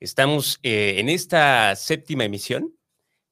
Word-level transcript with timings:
Estamos 0.00 0.60
eh, 0.62 0.96
en 0.98 1.08
esta 1.08 1.74
séptima 1.74 2.24
emisión 2.24 2.74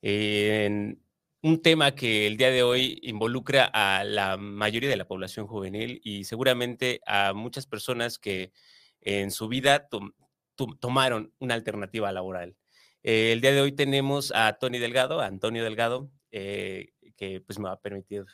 eh, 0.02 0.64
en 0.66 1.00
un 1.42 1.62
tema 1.62 1.94
que 1.94 2.26
el 2.26 2.36
día 2.36 2.50
de 2.50 2.62
hoy 2.64 2.98
involucra 3.02 3.70
a 3.72 4.02
la 4.04 4.36
mayoría 4.36 4.90
de 4.90 4.96
la 4.96 5.06
población 5.06 5.46
juvenil 5.46 6.00
y 6.02 6.24
seguramente 6.24 7.00
a 7.06 7.32
muchas 7.34 7.66
personas 7.66 8.18
que 8.18 8.52
en 9.00 9.30
su 9.30 9.46
vida 9.46 9.86
tom- 9.88 10.12
tom- 10.56 10.76
tomaron 10.80 11.32
una 11.38 11.54
alternativa 11.54 12.10
laboral. 12.10 12.56
Eh, 13.04 13.30
el 13.32 13.40
día 13.40 13.52
de 13.52 13.60
hoy 13.60 13.70
tenemos 13.72 14.32
a 14.34 14.54
Tony 14.54 14.78
Delgado, 14.78 15.20
a 15.20 15.26
Antonio 15.26 15.62
Delgado, 15.62 16.10
que 16.30 17.40
pues 17.46 17.58
me 17.58 17.66
va 17.66 17.72
a 17.72 17.80
permitir 17.80 18.24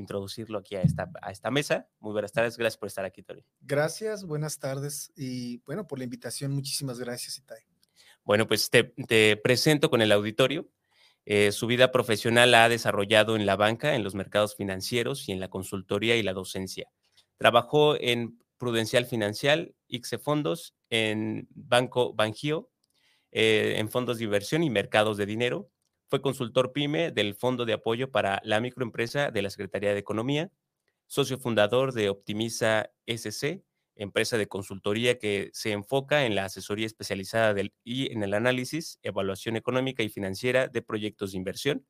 introducirlo 0.00 0.58
aquí 0.58 0.76
a 0.76 0.82
esta, 0.82 1.10
a 1.22 1.30
esta 1.30 1.50
mesa. 1.50 1.88
Muy 2.00 2.12
buenas 2.12 2.32
tardes, 2.32 2.56
gracias 2.56 2.78
por 2.78 2.86
estar 2.88 3.04
aquí, 3.04 3.22
Tony. 3.22 3.44
Gracias, 3.60 4.24
buenas 4.24 4.58
tardes 4.58 5.12
y 5.16 5.58
bueno, 5.58 5.86
por 5.86 5.98
la 5.98 6.04
invitación, 6.04 6.52
muchísimas 6.52 6.98
gracias, 6.98 7.38
Itay. 7.38 7.62
Bueno, 8.24 8.46
pues 8.46 8.68
te, 8.70 8.84
te 9.06 9.36
presento 9.36 9.90
con 9.90 10.02
el 10.02 10.12
auditorio. 10.12 10.68
Eh, 11.30 11.52
su 11.52 11.66
vida 11.66 11.92
profesional 11.92 12.50
la 12.50 12.64
ha 12.64 12.68
desarrollado 12.70 13.36
en 13.36 13.44
la 13.44 13.56
banca, 13.56 13.94
en 13.94 14.02
los 14.02 14.14
mercados 14.14 14.56
financieros 14.56 15.28
y 15.28 15.32
en 15.32 15.40
la 15.40 15.48
consultoría 15.48 16.16
y 16.16 16.22
la 16.22 16.32
docencia. 16.32 16.90
Trabajó 17.36 17.96
en 18.00 18.38
Prudencial 18.56 19.04
Financial, 19.04 19.74
ICSE 19.88 20.18
Fondos, 20.18 20.74
en 20.90 21.46
Banco 21.50 22.14
Bangio, 22.14 22.70
eh, 23.30 23.74
en 23.76 23.90
fondos 23.90 24.18
de 24.18 24.24
inversión 24.24 24.62
y 24.62 24.70
mercados 24.70 25.16
de 25.16 25.26
dinero. 25.26 25.70
Fue 26.08 26.22
consultor 26.22 26.72
PYME 26.72 27.10
del 27.10 27.34
Fondo 27.34 27.66
de 27.66 27.74
Apoyo 27.74 28.10
para 28.10 28.40
la 28.42 28.60
Microempresa 28.60 29.30
de 29.30 29.42
la 29.42 29.50
Secretaría 29.50 29.92
de 29.92 29.98
Economía, 29.98 30.50
socio 31.06 31.38
fundador 31.38 31.92
de 31.92 32.08
Optimiza 32.08 32.90
SC, 33.06 33.62
empresa 33.94 34.38
de 34.38 34.48
consultoría 34.48 35.18
que 35.18 35.50
se 35.52 35.72
enfoca 35.72 36.24
en 36.24 36.34
la 36.34 36.46
asesoría 36.46 36.86
especializada 36.86 37.60
y 37.84 38.12
en 38.12 38.22
el 38.22 38.32
análisis, 38.32 38.98
evaluación 39.02 39.56
económica 39.56 40.02
y 40.02 40.08
financiera 40.08 40.68
de 40.68 40.80
proyectos 40.80 41.32
de 41.32 41.38
inversión. 41.38 41.86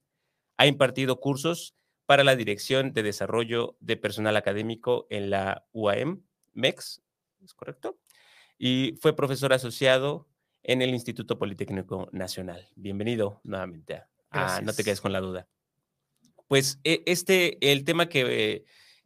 Ha 0.57 0.67
impartido 0.67 1.21
cursos 1.21 1.77
para 2.07 2.25
la 2.25 2.35
Dirección 2.35 2.93
de 2.93 3.05
Desarrollo 3.05 3.77
de 3.79 3.97
Personal 3.97 4.37
Académico 4.37 5.07
en 5.11 5.31
la 5.31 5.67
UAM, 5.73 6.25
MEX, 6.55 7.03
¿es 7.45 7.55
correcto? 7.55 7.99
Y 8.59 8.97
fue 9.01 9.15
profesor 9.15 9.53
asociado 9.53 10.28
en 10.63 10.83
el 10.83 10.91
Instituto 10.91 11.39
Politécnico 11.39 12.09
Nacional. 12.13 12.69
Bienvenido 12.77 13.41
nuevamente 13.45 13.95
a, 14.31 14.57
a 14.57 14.61
No 14.61 14.73
te 14.73 14.85
quedes 14.85 15.01
con 15.01 15.13
la 15.13 15.21
duda. 15.21 15.49
Pues 16.47 16.81
e- 16.85 17.03
este, 17.07 17.59
el 17.73 17.85
tema 17.85 18.09
que, 18.09 18.65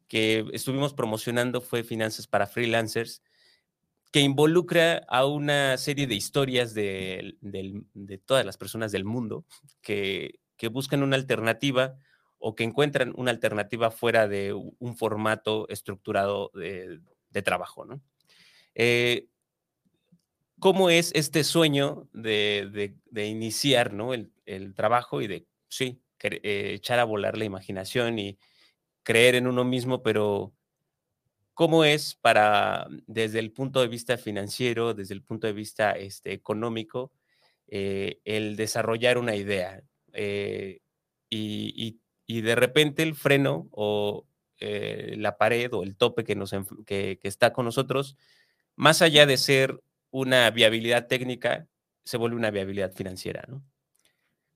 que 0.09 0.45
estuvimos 0.53 0.95
promocionando 0.95 1.61
fue 1.61 1.85
Finanzas 1.85 2.27
para 2.27 2.47
Freelancers, 2.47 3.23
que 4.13 4.21
involucra 4.21 5.05
a 5.09 5.25
una 5.27 5.77
serie 5.79 6.07
de 6.07 6.15
historias 6.15 6.75
de, 6.75 7.37
del- 7.41 7.87
de 7.95 8.19
todas 8.19 8.45
las 8.45 8.57
personas 8.59 8.93
del 8.93 9.05
mundo 9.05 9.45
que, 9.81 10.41
que 10.57 10.69
buscan 10.69 11.03
una 11.03 11.17
alternativa 11.17 11.97
o 12.39 12.55
que 12.55 12.65
encuentran 12.65 13.13
una 13.17 13.31
alternativa 13.31 13.91
fuera 13.91 14.27
de 14.29 14.53
un 14.53 14.97
formato 14.97 15.69
estructurado 15.69 16.51
de, 16.55 17.01
de 17.31 17.43
trabajo, 17.43 17.85
¿no? 17.85 18.03
Eh, 18.75 19.29
¿Cómo 20.63 20.91
es 20.91 21.11
este 21.17 21.43
sueño 21.43 22.09
de, 22.13 22.95
iniciar 23.17 23.93
¿no? 23.93 24.15
el, 24.15 24.75
trabajo 24.77 25.21
y 25.21 25.27
de, 25.27 25.49
sí, 25.67 26.01
eh, 26.21 26.75
echar 26.75 27.01
a 27.01 27.05
volar 27.05 27.37
la 27.37 27.45
imaginación 27.45 28.21
y 28.21 28.39
creer 29.03 29.35
en 29.35 29.49
uno 29.49 29.65
mismo, 29.65 30.05
pero 30.05 30.55
¿cómo 31.53 31.83
es 31.83 32.15
para, 32.15 32.87
desde 33.09 33.41
el 33.41 33.51
punto 33.51 33.81
de 33.81 33.89
vista 33.89 34.17
financiero, 34.17 34.95
desde 34.95 35.15
el 35.15 35.25
punto 35.25 35.49
de 35.49 35.53
vista 35.53 35.95
este, 35.95 36.33
económico, 36.33 37.11
eh, 37.67 38.21
el 38.25 38.55
desarrollar 38.55 39.19
una 39.19 39.35
idea? 39.35 39.83
Eh, 40.13 40.79
y, 41.29 41.99
de 42.29 42.55
repente 42.55 43.03
el 43.03 43.17
freno 43.17 43.67
o 43.73 44.29
la 44.61 45.37
pared 45.39 45.73
o 45.73 45.83
el 45.83 45.97
tope 45.97 46.23
que, 46.23 46.37
nos, 46.37 46.55
que 46.87 47.19
está 47.25 47.53
con 47.53 47.65
nosotros, 47.65 48.17
más 48.77 49.03
allá 49.03 49.27
de 49.27 49.37
ser 49.37 49.81
una 50.13 50.49
viabilidad 50.53 51.09
técnica, 51.09 51.67
se 52.05 52.17
vuelve 52.19 52.37
una 52.37 52.53
viabilidad 52.53 52.93
financiera, 52.93 53.45
¿no? 53.49 53.65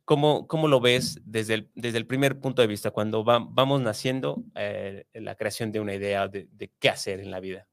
¿Cómo, 0.05 0.47
cómo 0.47 0.69
lo 0.69 0.79
ves 0.81 1.21
desde 1.25 1.55
el, 1.55 1.71
desde 1.75 1.99
el 1.99 2.07
primer 2.07 2.39
punto 2.41 2.63
de 2.63 2.69
vista, 2.69 2.93
cuando 2.93 3.25
va- 3.25 3.45
vamos 3.45 3.81
naciendo 3.81 4.45
eh, 4.55 5.05
la 5.15 5.35
creación 5.35 5.73
de 5.73 5.81
una 5.81 5.95
idea 5.95 6.29
de, 6.29 6.49
de 6.53 6.73
qué 6.79 6.91
hacer 6.91 7.19
en 7.19 7.33
la 7.33 7.41
vida? 7.41 7.67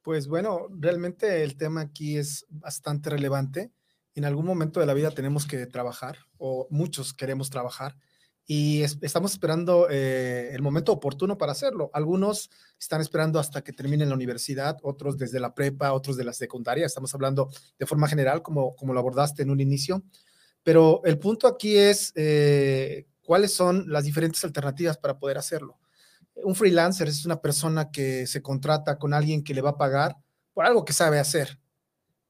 Pues 0.00 0.26
bueno, 0.26 0.68
realmente 0.70 1.42
el 1.42 1.56
tema 1.58 1.82
aquí 1.82 2.16
es 2.16 2.46
bastante 2.48 3.10
relevante. 3.10 3.70
En 4.14 4.24
algún 4.24 4.46
momento 4.46 4.80
de 4.80 4.86
la 4.86 4.94
vida 4.94 5.10
tenemos 5.10 5.46
que 5.46 5.66
trabajar, 5.66 6.16
o 6.38 6.66
muchos 6.70 7.12
queremos 7.12 7.50
trabajar, 7.50 7.96
y 8.46 8.82
es- 8.82 8.98
estamos 9.00 9.32
esperando 9.32 9.88
eh, 9.90 10.50
el 10.52 10.62
momento 10.62 10.92
oportuno 10.92 11.38
para 11.38 11.52
hacerlo. 11.52 11.90
Algunos 11.94 12.50
están 12.78 13.00
esperando 13.00 13.38
hasta 13.38 13.62
que 13.62 13.72
terminen 13.72 14.08
la 14.10 14.14
universidad, 14.14 14.78
otros 14.82 15.16
desde 15.18 15.40
la 15.40 15.54
prepa, 15.54 15.92
otros 15.92 16.16
de 16.16 16.24
la 16.24 16.32
secundaria. 16.32 16.86
Estamos 16.86 17.14
hablando 17.14 17.48
de 17.78 17.86
forma 17.86 18.08
general, 18.08 18.42
como, 18.42 18.74
como 18.76 18.92
lo 18.92 19.00
abordaste 19.00 19.42
en 19.42 19.50
un 19.50 19.60
inicio. 19.60 20.02
Pero 20.62 21.02
el 21.04 21.18
punto 21.18 21.46
aquí 21.46 21.76
es 21.76 22.12
eh, 22.16 23.06
cuáles 23.22 23.52
son 23.54 23.84
las 23.90 24.04
diferentes 24.04 24.44
alternativas 24.44 24.98
para 24.98 25.18
poder 25.18 25.38
hacerlo. 25.38 25.78
Un 26.36 26.54
freelancer 26.54 27.08
es 27.08 27.24
una 27.26 27.40
persona 27.40 27.90
que 27.90 28.26
se 28.26 28.42
contrata 28.42 28.98
con 28.98 29.14
alguien 29.14 29.44
que 29.44 29.54
le 29.54 29.60
va 29.62 29.70
a 29.70 29.78
pagar 29.78 30.16
por 30.52 30.64
algo 30.66 30.84
que 30.84 30.92
sabe 30.92 31.18
hacer. 31.18 31.58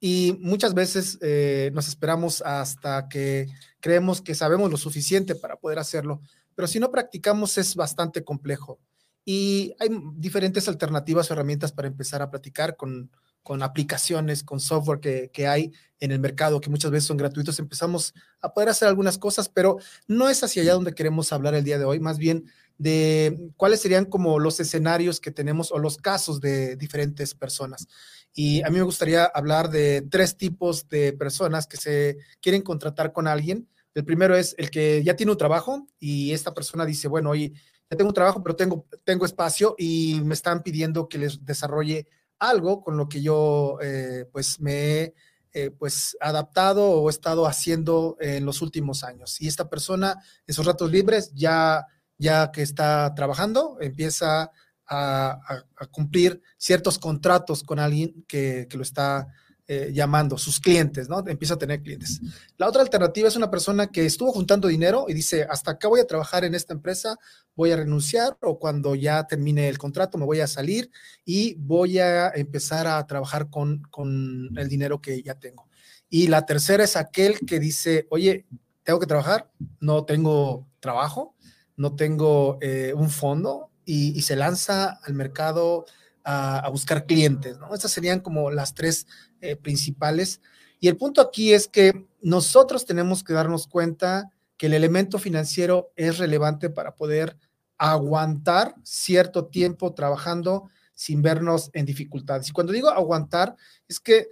Y 0.06 0.36
muchas 0.38 0.74
veces 0.74 1.16
eh, 1.22 1.70
nos 1.72 1.88
esperamos 1.88 2.42
hasta 2.42 3.08
que 3.08 3.46
creemos 3.80 4.20
que 4.20 4.34
sabemos 4.34 4.70
lo 4.70 4.76
suficiente 4.76 5.34
para 5.34 5.56
poder 5.56 5.78
hacerlo, 5.78 6.20
pero 6.54 6.68
si 6.68 6.78
no 6.78 6.90
practicamos 6.90 7.56
es 7.56 7.74
bastante 7.74 8.22
complejo. 8.22 8.78
Y 9.24 9.74
hay 9.78 9.88
diferentes 10.16 10.68
alternativas 10.68 11.30
o 11.30 11.32
herramientas 11.32 11.72
para 11.72 11.88
empezar 11.88 12.20
a 12.20 12.30
practicar 12.30 12.76
con, 12.76 13.10
con 13.42 13.62
aplicaciones, 13.62 14.42
con 14.44 14.60
software 14.60 15.00
que, 15.00 15.30
que 15.32 15.46
hay 15.46 15.72
en 16.00 16.12
el 16.12 16.20
mercado, 16.20 16.60
que 16.60 16.68
muchas 16.68 16.90
veces 16.90 17.06
son 17.06 17.16
gratuitos. 17.16 17.58
Empezamos 17.58 18.12
a 18.42 18.52
poder 18.52 18.68
hacer 18.68 18.88
algunas 18.88 19.16
cosas, 19.16 19.48
pero 19.48 19.78
no 20.06 20.28
es 20.28 20.44
hacia 20.44 20.60
allá 20.60 20.74
donde 20.74 20.94
queremos 20.94 21.32
hablar 21.32 21.54
el 21.54 21.64
día 21.64 21.78
de 21.78 21.86
hoy, 21.86 21.98
más 21.98 22.18
bien 22.18 22.44
de 22.76 23.52
cuáles 23.56 23.80
serían 23.80 24.04
como 24.04 24.38
los 24.38 24.60
escenarios 24.60 25.20
que 25.20 25.30
tenemos 25.30 25.70
o 25.70 25.78
los 25.78 25.96
casos 25.96 26.40
de 26.42 26.76
diferentes 26.76 27.34
personas. 27.34 27.86
Y 28.34 28.62
a 28.62 28.68
mí 28.68 28.78
me 28.78 28.82
gustaría 28.82 29.24
hablar 29.24 29.70
de 29.70 30.02
tres 30.10 30.36
tipos 30.36 30.88
de 30.88 31.12
personas 31.12 31.66
que 31.66 31.76
se 31.76 32.18
quieren 32.40 32.62
contratar 32.62 33.12
con 33.12 33.28
alguien. 33.28 33.68
El 33.94 34.04
primero 34.04 34.36
es 34.36 34.56
el 34.58 34.70
que 34.70 35.02
ya 35.04 35.14
tiene 35.14 35.32
un 35.32 35.38
trabajo 35.38 35.86
y 36.00 36.32
esta 36.32 36.52
persona 36.52 36.84
dice, 36.84 37.06
bueno, 37.06 37.30
oye, 37.30 37.52
ya 37.88 37.96
tengo 37.96 38.08
un 38.08 38.14
trabajo, 38.14 38.42
pero 38.42 38.56
tengo, 38.56 38.86
tengo 39.04 39.24
espacio 39.24 39.76
y 39.78 40.20
me 40.24 40.34
están 40.34 40.64
pidiendo 40.64 41.08
que 41.08 41.18
les 41.18 41.44
desarrolle 41.44 42.08
algo 42.40 42.82
con 42.82 42.96
lo 42.96 43.08
que 43.08 43.22
yo 43.22 43.78
eh, 43.80 44.26
pues 44.32 44.58
me 44.58 44.72
he 44.72 45.14
eh, 45.52 45.70
pues 45.70 46.16
adaptado 46.20 46.90
o 46.90 47.08
he 47.08 47.12
estado 47.12 47.46
haciendo 47.46 48.16
en 48.18 48.44
los 48.44 48.62
últimos 48.62 49.04
años. 49.04 49.40
Y 49.40 49.46
esta 49.46 49.70
persona 49.70 50.20
en 50.44 50.54
sus 50.54 50.66
ratos 50.66 50.90
libres 50.90 51.30
ya 51.34 51.86
ya 52.18 52.52
que 52.52 52.62
está 52.62 53.14
trabajando, 53.14 53.78
empieza 53.80 54.50
a, 54.86 55.32
a- 55.48 55.64
a 55.76 55.86
cumplir 55.86 56.40
ciertos 56.56 56.98
contratos 56.98 57.62
con 57.62 57.78
alguien 57.78 58.24
que, 58.28 58.66
que 58.68 58.76
lo 58.76 58.82
está 58.82 59.26
eh, 59.66 59.92
llamando, 59.94 60.36
sus 60.36 60.60
clientes, 60.60 61.08
¿no? 61.08 61.26
Empieza 61.26 61.54
a 61.54 61.58
tener 61.58 61.80
clientes. 61.80 62.20
La 62.58 62.68
otra 62.68 62.82
alternativa 62.82 63.28
es 63.28 63.34
una 63.36 63.50
persona 63.50 63.86
que 63.86 64.04
estuvo 64.04 64.30
juntando 64.30 64.68
dinero 64.68 65.06
y 65.08 65.14
dice, 65.14 65.46
hasta 65.48 65.70
acá 65.70 65.88
voy 65.88 66.00
a 66.00 66.06
trabajar 66.06 66.44
en 66.44 66.54
esta 66.54 66.74
empresa, 66.74 67.16
voy 67.56 67.70
a 67.72 67.76
renunciar 67.76 68.36
o 68.42 68.58
cuando 68.58 68.94
ya 68.94 69.26
termine 69.26 69.70
el 69.70 69.78
contrato 69.78 70.18
me 70.18 70.26
voy 70.26 70.40
a 70.40 70.46
salir 70.46 70.90
y 71.24 71.54
voy 71.54 71.98
a 71.98 72.28
empezar 72.34 72.86
a 72.86 73.06
trabajar 73.06 73.48
con, 73.48 73.80
con 73.90 74.50
el 74.58 74.68
dinero 74.68 75.00
que 75.00 75.22
ya 75.22 75.34
tengo. 75.34 75.66
Y 76.10 76.26
la 76.26 76.44
tercera 76.44 76.84
es 76.84 76.94
aquel 76.96 77.38
que 77.46 77.58
dice, 77.58 78.06
oye, 78.10 78.44
tengo 78.82 79.00
que 79.00 79.06
trabajar, 79.06 79.50
no 79.80 80.04
tengo 80.04 80.68
trabajo, 80.78 81.34
no 81.74 81.96
tengo 81.96 82.58
eh, 82.60 82.92
un 82.94 83.08
fondo 83.08 83.70
y, 83.84 84.20
se 84.22 84.36
lanza 84.36 85.00
al 85.02 85.14
mercado 85.14 85.86
a, 86.24 86.68
buscar 86.70 87.06
clientes, 87.06 87.58
¿no? 87.58 87.74
Estas 87.74 87.92
serían 87.92 88.20
como 88.20 88.50
las 88.50 88.74
tres 88.74 89.06
eh, 89.40 89.56
principales. 89.56 90.40
Y 90.80 90.88
el 90.88 90.96
punto 90.96 91.20
aquí 91.20 91.52
es 91.52 91.68
que 91.68 92.06
nosotros 92.20 92.84
tenemos 92.84 93.22
que 93.22 93.32
darnos 93.32 93.66
cuenta 93.66 94.30
que 94.56 94.66
el 94.66 94.74
elemento 94.74 95.18
financiero 95.18 95.92
es 95.96 96.18
relevante 96.18 96.70
para 96.70 96.94
poder 96.94 97.36
aguantar 97.78 98.74
cierto 98.82 99.46
tiempo 99.46 99.92
trabajando 99.94 100.70
sin 100.94 101.22
vernos 101.22 101.70
en 101.72 101.86
dificultades. 101.86 102.48
Y 102.48 102.52
cuando 102.52 102.72
digo 102.72 102.88
aguantar, 102.88 103.56
es 103.88 104.00
que 104.00 104.28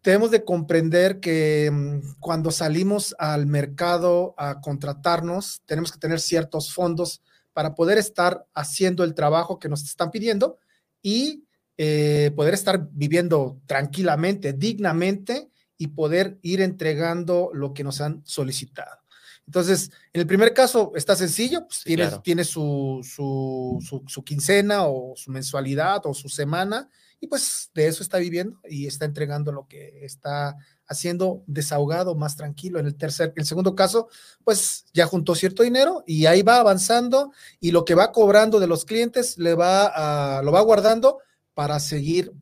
tenemos 0.00 0.30
de 0.30 0.44
comprender 0.44 1.20
que 1.20 1.70
mm, 1.70 2.20
cuando 2.20 2.50
salimos 2.50 3.14
al 3.18 3.46
mercado 3.46 4.34
a 4.38 4.60
contratarnos, 4.60 5.62
tenemos 5.66 5.92
que 5.92 5.98
tener 5.98 6.20
ciertos 6.20 6.72
fondos 6.72 7.22
para 7.58 7.74
poder 7.74 7.98
estar 7.98 8.46
haciendo 8.54 9.02
el 9.02 9.14
trabajo 9.14 9.58
que 9.58 9.68
nos 9.68 9.82
están 9.82 10.12
pidiendo 10.12 10.60
y 11.02 11.42
eh, 11.76 12.30
poder 12.36 12.54
estar 12.54 12.88
viviendo 12.92 13.60
tranquilamente, 13.66 14.52
dignamente 14.52 15.50
y 15.76 15.88
poder 15.88 16.38
ir 16.42 16.60
entregando 16.60 17.50
lo 17.52 17.74
que 17.74 17.82
nos 17.82 18.00
han 18.00 18.22
solicitado. 18.24 19.00
Entonces, 19.44 19.90
en 20.12 20.20
el 20.20 20.26
primer 20.28 20.54
caso 20.54 20.92
está 20.94 21.16
sencillo, 21.16 21.66
pues 21.66 21.82
tiene, 22.22 22.44
su, 22.44 23.00
su, 23.02 24.24
quincena 24.24 24.84
o 24.84 25.14
su 25.16 25.32
mensualidad 25.32 26.02
o 26.04 26.14
su 26.14 26.28
semana 26.28 26.88
y 27.18 27.26
pues 27.26 27.72
de 27.74 27.88
eso 27.88 28.04
está 28.04 28.18
viviendo 28.18 28.60
y 28.70 28.86
está 28.86 29.04
entregando 29.04 29.50
lo 29.50 29.66
que 29.66 30.04
está 30.04 30.54
haciendo 30.88 31.44
desahogado, 31.46 32.14
más 32.14 32.36
tranquilo. 32.36 32.78
En 32.78 32.86
el 32.86 32.96
tercer, 32.96 33.32
el 33.36 33.44
segundo 33.44 33.74
caso, 33.74 34.08
pues 34.44 34.86
ya 34.92 35.06
juntó 35.06 35.34
cierto 35.34 35.62
dinero 35.62 36.02
y 36.06 36.26
ahí 36.26 36.42
va 36.42 36.58
avanzando 36.58 37.32
y 37.60 37.70
lo 37.70 37.84
que 37.84 37.94
va 37.94 38.12
cobrando 38.12 38.58
de 38.58 38.66
los 38.66 38.84
clientes 38.84 39.38
le 39.38 39.54
va 39.54 40.42
lo 40.42 40.52
va 40.52 40.60
guardando 40.62 41.18
para 41.54 41.78
seguir 41.80 42.32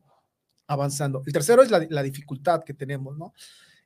avanzando. 0.67 1.21
El 1.25 1.33
tercero 1.33 1.61
es 1.61 1.71
la, 1.71 1.85
la 1.89 2.03
dificultad 2.03 2.63
que 2.63 2.73
tenemos, 2.73 3.17
¿no? 3.17 3.33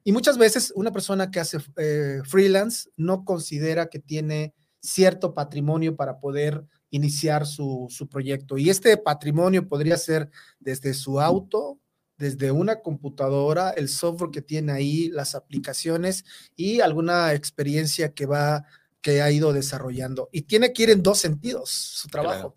Y 0.03 0.11
muchas 0.11 0.37
veces 0.37 0.73
una 0.75 0.91
persona 0.91 1.29
que 1.29 1.39
hace 1.39 1.59
eh, 1.77 2.21
freelance 2.25 2.89
no 2.97 3.23
considera 3.23 3.87
que 3.87 3.99
tiene 3.99 4.53
cierto 4.79 5.33
patrimonio 5.33 5.95
para 5.95 6.19
poder 6.19 6.65
iniciar 6.89 7.45
su, 7.45 7.87
su, 7.89 8.09
proyecto. 8.09 8.57
Y 8.57 8.69
este 8.69 8.97
patrimonio 8.97 9.67
podría 9.67 9.95
ser 9.97 10.29
desde 10.59 10.93
su 10.93 11.21
auto, 11.21 11.79
desde 12.21 12.51
una 12.51 12.81
computadora, 12.81 13.71
el 13.71 13.89
software 13.89 14.31
que 14.31 14.41
tiene 14.41 14.71
ahí, 14.71 15.09
las 15.09 15.35
aplicaciones 15.35 16.23
y 16.55 16.79
alguna 16.79 17.33
experiencia 17.33 18.13
que 18.13 18.25
va 18.25 18.65
que 19.01 19.21
ha 19.21 19.31
ido 19.31 19.51
desarrollando. 19.51 20.29
Y 20.31 20.43
tiene 20.43 20.71
que 20.71 20.83
ir 20.83 20.89
en 20.91 21.01
dos 21.01 21.17
sentidos 21.17 21.69
su 21.71 22.07
trabajo. 22.07 22.53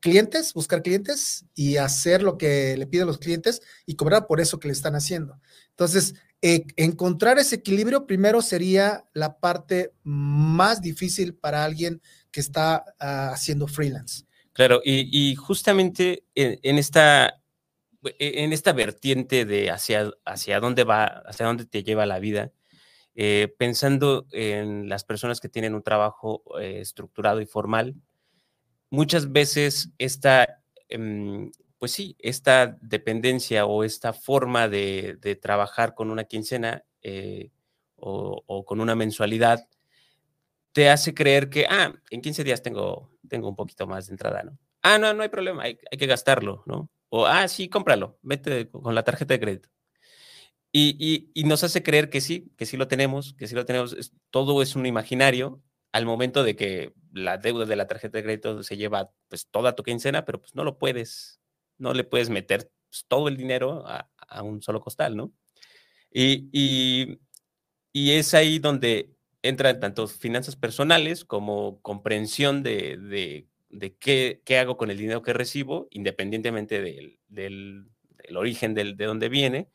Clientes, 0.00 0.52
buscar 0.54 0.82
clientes 0.82 1.44
y 1.54 1.76
hacer 1.76 2.22
lo 2.22 2.38
que 2.38 2.76
le 2.76 2.86
piden 2.86 3.06
los 3.06 3.18
clientes 3.18 3.60
y 3.86 3.94
cobrar 3.94 4.26
por 4.26 4.40
eso 4.40 4.58
que 4.58 4.68
le 4.68 4.72
están 4.72 4.94
haciendo. 4.94 5.38
Entonces, 5.68 6.14
eh, 6.40 6.64
encontrar 6.76 7.38
ese 7.38 7.56
equilibrio 7.56 8.06
primero 8.06 8.42
sería 8.42 9.04
la 9.12 9.38
parte 9.38 9.92
más 10.02 10.80
difícil 10.80 11.34
para 11.34 11.62
alguien 11.62 12.00
que 12.32 12.40
está 12.40 12.84
ah, 12.98 13.30
haciendo 13.32 13.68
freelance. 13.68 14.24
Claro, 14.52 14.80
y, 14.84 15.34
justamente 15.36 16.24
en, 16.34 16.78
esta, 16.78 17.28
e, 17.28 17.32
en 18.18 18.52
esta 18.52 18.72
vertiente 18.72 19.44
de 19.44 19.70
hacia, 19.70 20.10
hacia 20.24 20.60
dónde 20.60 20.84
va, 20.84 21.04
hacia 21.04 21.46
dónde 21.46 21.66
te 21.66 21.82
lleva 21.82 22.06
la 22.06 22.18
vida, 22.18 22.52
eh, 23.14 23.54
pensando 23.58 24.26
en 24.32 24.88
las 24.88 25.04
personas 25.04 25.40
que 25.40 25.48
tienen 25.48 25.74
un 25.74 25.82
trabajo 25.82 26.42
eh, 26.60 26.80
estructurado 26.80 27.40
y 27.40 27.46
formal, 27.46 27.94
muchas 28.90 29.32
veces 29.32 29.90
esta, 29.98 30.62
em, 30.88 31.50
pues 31.78 31.92
sí, 31.92 32.16
esta 32.18 32.78
dependencia 32.80 33.66
o 33.66 33.84
esta 33.84 34.12
forma 34.12 34.68
de, 34.68 35.18
trabajar 35.42 35.94
con 35.94 36.10
una 36.10 36.24
quincena 36.24 36.84
eh, 37.02 37.50
o, 37.96 38.64
con 38.64 38.80
una 38.80 38.94
mensualidad 38.94 39.68
te 40.72 40.88
hace 40.90 41.14
creer 41.14 41.50
que, 41.50 41.66
ah, 41.68 41.92
en 42.10 42.20
15 42.20 42.44
días 42.44 42.62
tengo, 42.62 43.10
tengo 43.28 43.48
un 43.48 43.56
poquito 43.56 43.86
más 43.86 44.06
de 44.06 44.14
entrada, 44.14 44.42
¿no? 44.42 44.58
Ah, 44.82 44.98
no, 44.98 45.12
no 45.14 45.22
hay 45.22 45.28
problema, 45.28 45.64
hay, 45.64 45.76
que 45.76 46.06
gastarlo, 46.06 46.62
¿no? 46.66 46.88
O, 47.14 47.26
ah, 47.26 47.46
sí, 47.46 47.68
cómpralo, 47.68 48.18
vete 48.22 48.70
con 48.70 48.94
la 48.94 49.02
tarjeta 49.04 49.34
de 49.34 49.40
crédito. 49.40 49.68
Y, 50.72 51.30
nos 51.44 51.62
hace 51.62 51.82
creer 51.82 52.08
que 52.08 52.22
sí, 52.22 52.50
que 52.56 52.64
sí 52.64 52.78
lo 52.78 52.88
tenemos, 52.88 53.34
que 53.34 53.46
sí 53.46 53.54
lo 53.54 53.66
tenemos. 53.66 53.94
todo 54.30 54.62
es 54.62 54.76
un 54.76 54.86
imaginario 54.86 55.62
al 55.92 56.06
momento 56.06 56.42
de 56.42 56.56
que 56.56 56.94
la 57.12 57.36
deuda 57.36 57.66
de 57.66 57.76
la 57.76 57.86
tarjeta 57.86 58.16
de 58.16 58.24
crédito 58.24 58.62
se 58.62 58.78
lleva 58.78 59.12
pues 59.28 59.46
toda 59.50 59.74
tu 59.74 59.82
quincena, 59.82 60.24
pero 60.24 60.40
pues 60.40 60.54
no 60.54 60.64
lo 60.64 60.78
puedes 60.78 61.42
no 61.76 61.92
le 61.92 62.04
puedes 62.04 62.30
meter 62.30 62.70
pues, 62.88 63.04
todo 63.08 63.28
el 63.28 63.36
dinero 63.36 63.84
a, 63.86 64.08
un 64.42 64.62
solo 64.62 64.80
costal, 64.80 65.16
¿no? 65.16 65.32
Y, 66.10 67.18
es 67.92 68.32
ahí 68.32 68.58
donde 68.58 69.14
entran 69.42 69.80
tanto 69.80 70.08
finanzas 70.08 70.56
personales 70.56 71.24
como 71.26 71.82
comprensión 71.82 72.62
de, 72.62 73.46
qué, 73.98 74.58
hago 74.58 74.76
con 74.76 74.90
el 74.90 74.98
dinero 74.98 75.22
que 75.22 75.32
recibo, 75.32 75.88
independientemente 75.90 76.80
del, 77.28 77.88
origen 78.34 78.74
de 78.74 78.94
dónde 78.94 79.28
viene. 79.28 79.68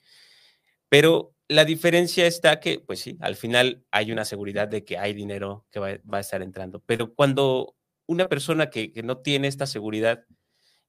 Pero 0.89 1.35
la 1.47 1.65
diferencia 1.65 2.27
está 2.27 2.59
que, 2.59 2.79
pues 2.79 2.99
sí, 2.99 3.17
al 3.21 3.35
final 3.35 3.85
hay 3.91 4.11
una 4.11 4.25
seguridad 4.25 4.67
de 4.67 4.83
que 4.83 4.97
hay 4.97 5.13
dinero 5.13 5.65
que 5.71 5.79
va, 5.79 5.99
a 6.11 6.19
estar 6.19 6.41
entrando. 6.41 6.81
Pero 6.85 7.13
cuando 7.13 7.75
una 8.05 8.27
persona 8.27 8.69
que, 8.69 8.91
que 8.91 9.03
no 9.03 9.19
tiene 9.19 9.47
esta 9.47 9.65
seguridad 9.65 10.25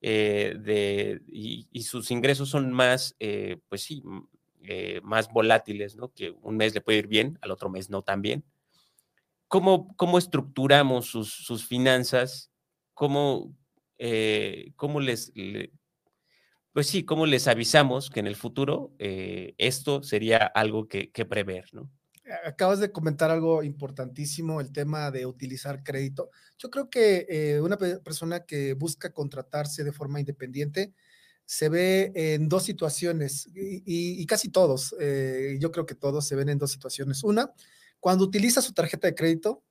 eh, 0.01 0.57
de, 0.59 1.23
y, 1.29 1.83
sus 1.83 2.11
ingresos 2.11 2.49
son 2.49 2.73
más, 2.73 3.17
eh, 3.19 3.59
pues 3.69 3.83
sí, 3.83 4.03
eh, 4.63 5.01
más 5.03 5.33
volátiles, 5.33 5.97
¿no? 5.97 6.13
Que 6.13 6.31
un 6.43 6.57
mes 6.57 6.75
le 6.75 6.81
puede 6.81 6.99
ir 6.99 7.07
bien, 7.07 7.39
al 7.41 7.51
otro 7.51 7.71
mes 7.71 7.91
no 7.91 8.03
tan 8.03 8.23
bien. 8.23 8.45
¿Cómo, 9.49 9.95
cómo 9.97 10.19
estructuramos 10.19 11.07
sus, 11.07 11.33
sus 11.33 11.67
finanzas? 11.67 12.53
¿Cómo, 12.99 13.55
cómo 14.75 15.00
les, 15.00 15.33
pues 16.73 16.89
sí, 16.89 17.05
cómo 17.05 17.27
les 17.27 17.47
avisamos 17.47 18.11
que 18.11 18.19
en 18.19 18.27
el 18.27 18.35
futuro 18.35 18.93
esto 18.99 20.03
sería 20.03 20.39
algo 20.39 20.89
que, 20.89 21.09
prever, 21.29 21.67
¿no? 21.73 21.89
acabas 22.45 22.79
de 22.81 22.93
comentar 22.93 23.31
algo 23.31 23.62
importantísimo, 23.62 24.61
el 24.61 24.73
tema 24.73 25.11
de 25.11 25.27
utilizar 25.27 25.83
crédito. 25.83 26.31
Yo 26.59 26.71
creo 26.71 26.91
que 26.91 27.27
eh, 27.29 27.61
una 27.61 27.79
persona 27.79 28.45
que 28.45 28.75
busca 28.75 29.12
contratarse 29.12 29.85
de 29.85 29.93
forma 29.93 30.21
independiente 30.21 30.93
se 31.45 31.69
ve 31.71 32.12
en 32.15 32.49
dos 32.49 32.65
situaciones 32.65 33.49
y, 33.55 34.25
casi 34.27 34.50
todos, 34.50 34.95
eh, 35.00 35.56
yo 35.59 35.73
creo 35.73 35.87
que 35.87 35.95
todos 35.95 36.27
se 36.27 36.37
ven 36.37 36.50
en 36.50 36.59
dos 36.59 36.71
situaciones. 36.71 37.25
Una, 37.25 37.50
cuando 38.00 38.25
utiliza 38.25 38.61
su 38.61 38.75
tarjeta 38.75 39.07
de 39.07 39.14
crédito, 39.14 39.64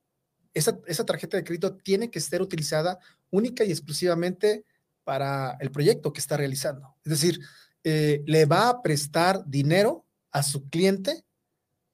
esa, 0.54 0.78
esa 0.86 1.04
tarjeta 1.04 1.36
de 1.36 1.44
crédito 1.44 1.76
tiene 1.76 2.10
que 2.10 2.20
ser 2.20 2.42
utilizada 2.42 2.98
única 3.30 3.64
y 3.64 3.70
exclusivamente 3.70 4.64
para 5.04 5.56
el 5.60 5.70
proyecto 5.70 6.12
que 6.12 6.20
está 6.20 6.36
realizando. 6.36 6.94
Es 7.04 7.10
decir, 7.10 7.40
eh, 7.84 8.22
le 8.26 8.44
va 8.44 8.68
a 8.68 8.82
prestar 8.82 9.42
dinero 9.46 10.04
a 10.30 10.42
su 10.42 10.68
cliente 10.68 11.24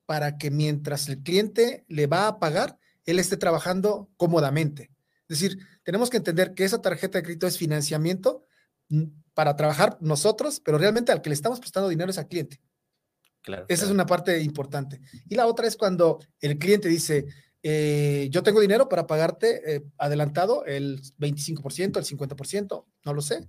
para 0.07 0.37
que 0.39 0.51
mientras 0.51 1.09
el 1.09 1.23
cliente 1.23 1.85
le 1.89 2.07
va 2.07 2.27
a 2.27 2.39
pagar, 2.39 2.79
él 3.05 3.19
esté 3.19 3.37
trabajando 3.37 4.11
cómodamente. 4.17 4.91
Es 5.29 5.41
decir, 5.41 5.59
tenemos 5.83 6.11
que 6.11 6.17
entender 6.17 6.55
que 6.55 6.65
esa 6.65 6.83
tarjeta 6.83 7.19
de 7.19 7.23
crédito 7.23 7.47
es 7.47 7.57
financiamiento 7.57 8.45
mm, 8.89 9.05
para 9.35 9.57
trabajar 9.57 9.97
nosotros, 10.01 10.61
pero 10.61 10.79
realmente 10.79 11.13
al 11.13 11.23
que 11.23 11.31
le 11.31 11.35
estamos 11.35 11.61
prestando 11.61 11.89
dinero 11.89 12.11
es 12.11 12.19
al 12.19 12.29
cliente. 12.29 12.61
Claro, 13.43 13.67
Esa 13.69 13.85
es 13.85 13.91
una 13.91 14.07
parte 14.07 14.41
importante. 14.41 15.01
Y 15.29 15.35
la 15.35 15.47
otra 15.47 15.67
es 15.67 15.77
cuando 15.77 16.19
el 16.41 16.59
cliente 16.59 16.89
dice, 16.89 17.27
eh, 17.64 18.28
yo 18.30 18.44
tengo 18.44 18.61
dinero 18.61 18.88
para 18.88 19.09
pagarte 19.09 19.75
eh, 19.75 19.83
adelantado 19.99 20.64
el 20.66 21.02
25%, 21.18 21.99
el 21.99 22.04
50%, 22.04 22.85
no 23.04 23.14
lo 23.14 23.23
sé, 23.23 23.49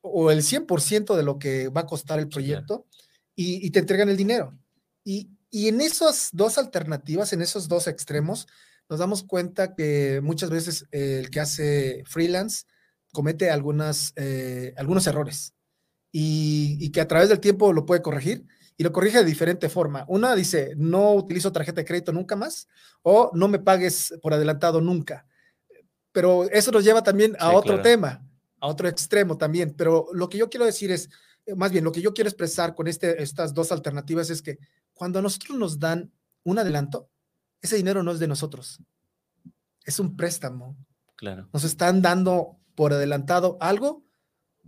o 0.00 0.32
el 0.32 0.42
100% 0.42 1.14
de 1.14 1.22
lo 1.22 1.38
que 1.38 1.68
va 1.68 1.82
a 1.82 1.86
costar 1.86 2.18
el 2.18 2.28
proyecto 2.28 2.86
y, 3.36 3.64
y, 3.64 3.70
te 3.70 3.78
entregan 3.78 4.08
el 4.08 4.16
dinero. 4.16 4.58
Y 5.04 5.30
y 5.54 5.68
en 5.68 5.80
esas 5.80 6.30
dos 6.32 6.58
alternativas, 6.58 7.32
en 7.32 7.40
esos 7.40 7.68
dos 7.68 7.86
extremos, 7.86 8.48
nos 8.88 8.98
damos 8.98 9.22
cuenta 9.22 9.76
que 9.76 10.20
muchas 10.20 10.50
veces 10.50 10.88
el 10.90 11.30
que 11.30 11.38
hace 11.38 12.02
freelance 12.06 12.64
comete 13.12 13.52
algunas, 13.52 14.12
eh, 14.16 14.74
algunos 14.76 15.06
errores 15.06 15.54
y, 16.10 16.90
que 16.90 17.00
a 17.00 17.06
través 17.06 17.28
del 17.28 17.38
tiempo 17.38 17.72
lo 17.72 17.86
puede 17.86 18.02
corregir 18.02 18.44
y 18.76 18.82
lo 18.82 18.92
corrige 18.92 19.18
de 19.18 19.24
diferente 19.24 19.68
forma. 19.68 20.04
Una 20.08 20.34
dice, 20.34 20.74
no 20.76 21.12
utilizo 21.14 21.52
tarjeta 21.52 21.80
de 21.80 21.84
crédito 21.84 22.12
nunca 22.12 22.36
más 22.36 22.68
o 23.02 23.30
no 23.34 23.48
me 23.48 23.58
pagues 23.58 24.14
por 24.22 24.34
adelantado 24.34 24.80
nunca. 24.80 25.26
Pero 26.12 26.44
eso 26.50 26.70
nos 26.70 26.84
lleva 26.84 27.02
también 27.02 27.36
a 27.38 27.52
otro 27.52 27.82
tema, 27.82 28.24
a 28.60 28.66
otro 28.66 28.88
extremo 28.88 29.36
también. 29.36 29.74
Pero 29.76 30.06
lo 30.12 30.28
que 30.28 30.38
yo 30.38 30.48
quiero 30.48 30.66
decir 30.66 30.90
es, 30.90 31.08
eh, 31.46 31.54
más 31.54 31.70
bien, 31.70 31.84
lo 31.84 31.92
que 31.92 32.00
yo 32.00 32.14
quiero 32.14 32.28
expresar 32.28 32.74
con 32.74 32.86
este, 32.86 33.22
estas 33.22 33.52
dos 33.52 33.72
alternativas 33.72 34.30
es 34.30 34.42
que 34.42 34.58
cuando 34.92 35.18
a 35.18 35.22
nosotros 35.22 35.58
nos 35.58 35.78
dan 35.78 36.12
un 36.44 36.58
adelanto, 36.58 37.08
ese 37.60 37.76
dinero 37.76 38.02
no 38.02 38.12
es 38.12 38.18
de 38.18 38.28
nosotros, 38.28 38.80
es 39.84 39.98
un 39.98 40.16
préstamo. 40.16 40.76
Claro. 41.16 41.48
Nos 41.52 41.64
están 41.64 42.02
dando 42.02 42.58
por 42.74 42.92
adelantado 42.92 43.56
algo, 43.60 44.04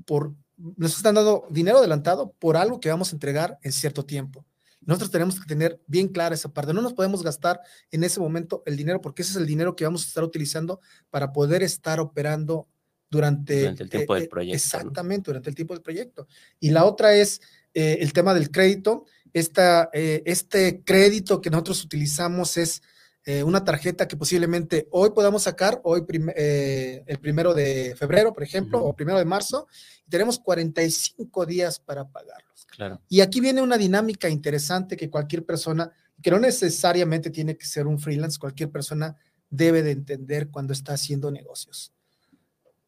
por, 0.04 0.34
nos 0.56 0.96
están 0.96 1.14
dando 1.14 1.46
dinero 1.50 1.78
adelantado 1.78 2.32
por 2.38 2.56
algo 2.56 2.80
que 2.80 2.88
vamos 2.88 3.12
a 3.12 3.16
entregar 3.16 3.58
en 3.62 3.72
cierto 3.72 4.04
tiempo. 4.04 4.44
Nosotros 4.80 5.10
tenemos 5.10 5.40
que 5.40 5.46
tener 5.46 5.80
bien 5.86 6.08
clara 6.08 6.34
esa 6.34 6.52
parte. 6.52 6.72
No 6.72 6.80
nos 6.80 6.94
podemos 6.94 7.22
gastar 7.22 7.60
en 7.90 8.04
ese 8.04 8.20
momento 8.20 8.62
el 8.66 8.76
dinero 8.76 9.00
porque 9.00 9.22
ese 9.22 9.32
es 9.32 9.36
el 9.36 9.46
dinero 9.46 9.74
que 9.74 9.84
vamos 9.84 10.04
a 10.04 10.08
estar 10.08 10.22
utilizando 10.22 10.80
para 11.10 11.32
poder 11.32 11.62
estar 11.62 11.98
operando 11.98 12.68
durante, 13.10 13.60
Durante 13.60 13.82
el 13.82 13.90
tiempo 13.90 14.14
eh, 14.14 14.18
del 14.18 14.26
eh, 14.26 14.28
proyecto, 14.28 14.52
¿no? 14.52 14.56
Exactamente, 14.56 15.30
durante 15.30 15.50
el 15.50 15.56
tiempo 15.56 15.74
del 15.74 15.82
proyecto. 15.82 16.28
Y 16.60 16.70
la 16.70 16.84
otra 16.84 17.14
es 17.14 17.40
eh, 17.74 17.98
el 18.00 18.12
tema 18.12 18.32
del 18.32 18.50
crédito. 18.50 19.04
Esta, 19.32 19.90
eh, 19.92 20.22
este 20.24 20.82
crédito 20.82 21.42
que 21.42 21.50
nosotros 21.50 21.84
utilizamos 21.84 22.56
es 22.56 22.82
eh, 23.28 23.42
una 23.42 23.64
tarjeta 23.64 24.06
que 24.06 24.16
posiblemente 24.16 24.86
hoy 24.92 25.10
podamos 25.10 25.42
sacar, 25.42 25.80
hoy 25.82 26.02
prim- 26.02 26.30
eh, 26.36 27.02
el 27.06 27.18
primero 27.18 27.52
de 27.54 27.94
febrero, 27.96 28.32
por 28.32 28.44
ejemplo, 28.44 28.78
Ujú. 28.78 28.88
o 28.88 28.96
primero 28.96 29.18
de 29.18 29.24
marzo, 29.24 29.66
y 30.06 30.10
tenemos 30.10 30.38
45 30.38 31.44
días 31.44 31.80
para 31.80 32.06
pagarlos. 32.08 32.66
Claro. 32.66 33.02
Y 33.08 33.20
aquí 33.20 33.40
viene 33.40 33.60
una 33.62 33.76
dinámica 33.78 34.28
interesante 34.28 34.96
que 34.96 35.10
cualquier 35.10 35.44
persona, 35.44 35.90
que 36.22 36.30
no 36.30 36.38
necesariamente 36.38 37.30
tiene 37.30 37.56
que 37.56 37.66
ser 37.66 37.86
un 37.88 37.98
freelance, 37.98 38.38
cualquier 38.38 38.70
persona 38.70 39.16
debe 39.50 39.82
de 39.82 39.90
entender 39.90 40.48
cuando 40.48 40.72
está 40.72 40.92
haciendo 40.94 41.30
negocios. 41.32 41.92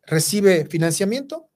Recibe 0.07 0.67
financiamiento 0.67 1.49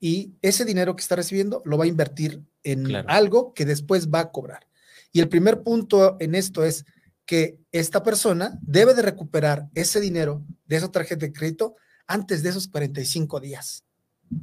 y 0.00 0.34
ese 0.42 0.64
dinero 0.64 0.96
que 0.96 1.02
está 1.02 1.16
recibiendo 1.16 1.62
lo 1.64 1.78
va 1.78 1.84
a 1.84 1.88
invertir 1.88 2.42
en 2.64 2.84
Claro. 2.84 3.08
algo 3.08 3.54
que 3.54 3.64
después 3.64 4.08
va 4.08 4.20
a 4.20 4.30
cobrar. 4.32 4.66
Y 5.12 5.20
el 5.20 5.28
primer 5.28 5.62
punto 5.62 6.16
en 6.20 6.34
esto 6.34 6.64
es 6.64 6.84
que 7.26 7.58
esta 7.70 8.02
persona 8.02 8.58
debe 8.62 8.94
de 8.94 9.02
recuperar 9.02 9.68
ese 9.74 10.00
dinero 10.00 10.44
de 10.66 10.76
esa 10.76 10.90
tarjeta 10.90 11.26
de 11.26 11.32
crédito 11.32 11.76
antes 12.06 12.42
de 12.42 12.50
esos 12.50 12.68
45 12.68 13.40
días 13.40 13.84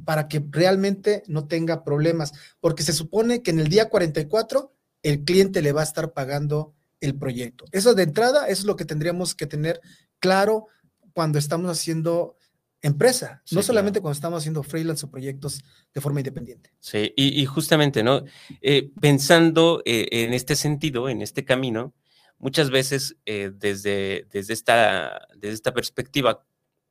para 0.04 0.28
que 0.28 0.42
realmente 0.50 1.22
no 1.26 1.46
tenga 1.46 1.84
problemas, 1.84 2.32
porque 2.60 2.82
se 2.82 2.92
supone 2.92 3.42
que 3.42 3.50
en 3.50 3.60
el 3.60 3.68
día 3.68 3.88
44 3.88 4.72
el 5.02 5.24
cliente 5.24 5.62
le 5.62 5.72
va 5.72 5.80
a 5.80 5.84
estar 5.84 6.12
pagando 6.12 6.74
el 7.00 7.16
proyecto. 7.16 7.64
Eso 7.72 7.94
de 7.94 8.04
entrada 8.04 8.46
eso 8.46 8.60
es 8.62 8.66
lo 8.66 8.76
que 8.76 8.84
tendríamos 8.84 9.34
que 9.34 9.46
tener 9.46 9.80
claro 10.18 10.66
cuando 11.12 11.38
estamos 11.38 11.70
haciendo 11.70 12.36
empresa, 12.82 13.42
Sí, 13.44 13.54
no 13.54 13.60
claro. 13.60 13.66
solamente 13.66 14.00
cuando 14.00 14.14
estamos 14.14 14.38
haciendo 14.38 14.62
freelance 14.62 15.04
o 15.04 15.10
proyectos 15.10 15.60
de 15.92 16.00
forma 16.00 16.20
independiente. 16.20 16.72
Sí, 16.80 17.12
y, 17.16 17.40
y 17.40 17.44
justamente, 17.46 18.02
¿no? 18.02 18.24
Eh, 18.62 18.90
pensando 19.00 19.82
eh, 19.84 20.08
en 20.10 20.32
este 20.32 20.56
sentido, 20.56 21.08
en 21.08 21.20
este 21.20 21.44
camino, 21.44 21.92
muchas 22.40 22.70
veces 22.70 23.16
eh, 23.26 23.52
desde, 23.54 24.26
desde, 24.32 24.54
esta, 24.54 25.28
desde 25.36 25.54
esta 25.54 25.72
perspectiva 25.72 26.44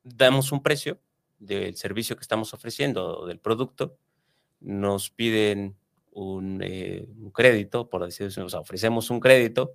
damos 0.04 0.52
un 0.52 0.62
precio 0.62 0.98
del 1.38 1.76
servicio 1.76 2.16
que 2.16 2.22
estamos 2.22 2.54
ofreciendo 2.54 3.18
o 3.20 3.26
del 3.26 3.38
producto, 3.40 3.98
nos 4.60 5.10
piden 5.10 5.76
un, 6.12 6.62
eh, 6.64 7.06
crédito, 7.34 7.90
por 7.90 8.04
decirlo, 8.04 8.46
o 8.46 8.48
sea, 8.48 8.60
ofrecemos 8.60 9.10
un 9.10 9.20
crédito 9.20 9.74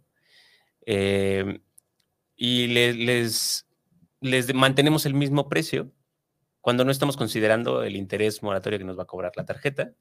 eh, 0.85 1.59
y 2.35 2.67
le- 2.67 2.93
les, 2.93 3.67
les 4.21 4.53
mantenemos 4.53 5.05
el 5.05 5.13
mismo 5.13 5.49
precio 5.49 5.91
cuando 6.61 6.83
no 6.85 6.91
estamos 6.91 7.17
considerando 7.17 7.83
el 7.83 7.95
interés 7.95 8.43
moratorio 8.43 8.79
que 8.79 8.85
nos 8.85 8.97
va 8.97 9.03
a 9.03 9.07
cobrar 9.07 9.31
la 9.35 9.45
tarjeta 9.45 9.93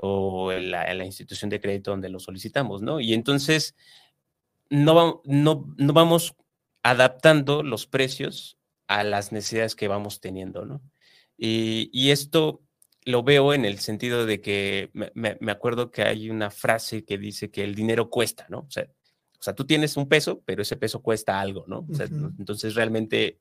o 0.00 0.52
la 0.52 1.04
institución 1.04 1.50
de 1.50 1.60
crédito 1.60 1.90
donde 1.90 2.08
lo 2.08 2.20
solicitamos, 2.20 2.82
¿no? 2.82 3.00
Y 3.00 3.12
entonces 3.14 3.74
no, 4.70 4.94
va- 4.94 5.20
no, 5.24 5.74
no 5.76 5.92
vamos 5.92 6.34
adaptando 6.82 7.62
los 7.62 7.86
precios 7.86 8.56
a 8.88 9.04
las 9.04 9.32
necesidades 9.32 9.74
que 9.76 9.88
vamos 9.88 10.20
teniendo, 10.20 10.64
¿no? 10.64 10.80
Y, 11.36 11.90
y 11.92 12.10
esto 12.10 12.62
lo 13.04 13.22
veo 13.22 13.54
en 13.54 13.64
el 13.64 13.78
sentido 13.78 14.26
de 14.26 14.40
que 14.40 14.90
me, 14.92 15.10
me- 15.14 15.52
acuerdo 15.52 15.90
que 15.90 16.02
hay 16.02 16.28
una 16.30 16.50
frase 16.50 17.04
que 17.04 17.18
dice 17.18 17.50
que 17.50 17.64
el 17.64 17.74
dinero 17.74 18.10
cuesta, 18.10 18.46
¿no? 18.48 18.60
O 18.60 18.70
sea, 18.70 18.84
o 19.38 19.42
sea, 19.42 19.54
tú 19.54 19.64
tienes 19.64 19.96
un 19.96 20.06
peso, 20.08 20.42
pero 20.44 20.60
ese 20.62 20.76
peso 20.76 21.00
cuesta 21.02 21.40
algo, 21.40 21.64
¿no? 21.66 21.86
O 21.90 21.94
sea, 21.94 22.06
Ujú. 22.06 22.32
Entonces 22.38 22.74
realmente 22.74 23.38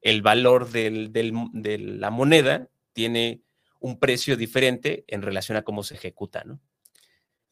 el 0.00 0.22
valor 0.22 0.70
del- 0.70 1.12
del 1.12 1.32
de 1.52 1.78
la 1.78 2.10
moneda 2.10 2.68
tiene 2.94 3.42
un 3.80 3.98
precio 3.98 4.36
diferente 4.38 5.04
en 5.08 5.20
relación 5.20 5.56
a 5.58 5.62
cómo 5.62 5.82
se 5.82 5.94
ejecuta, 5.96 6.44
¿no? 6.44 6.60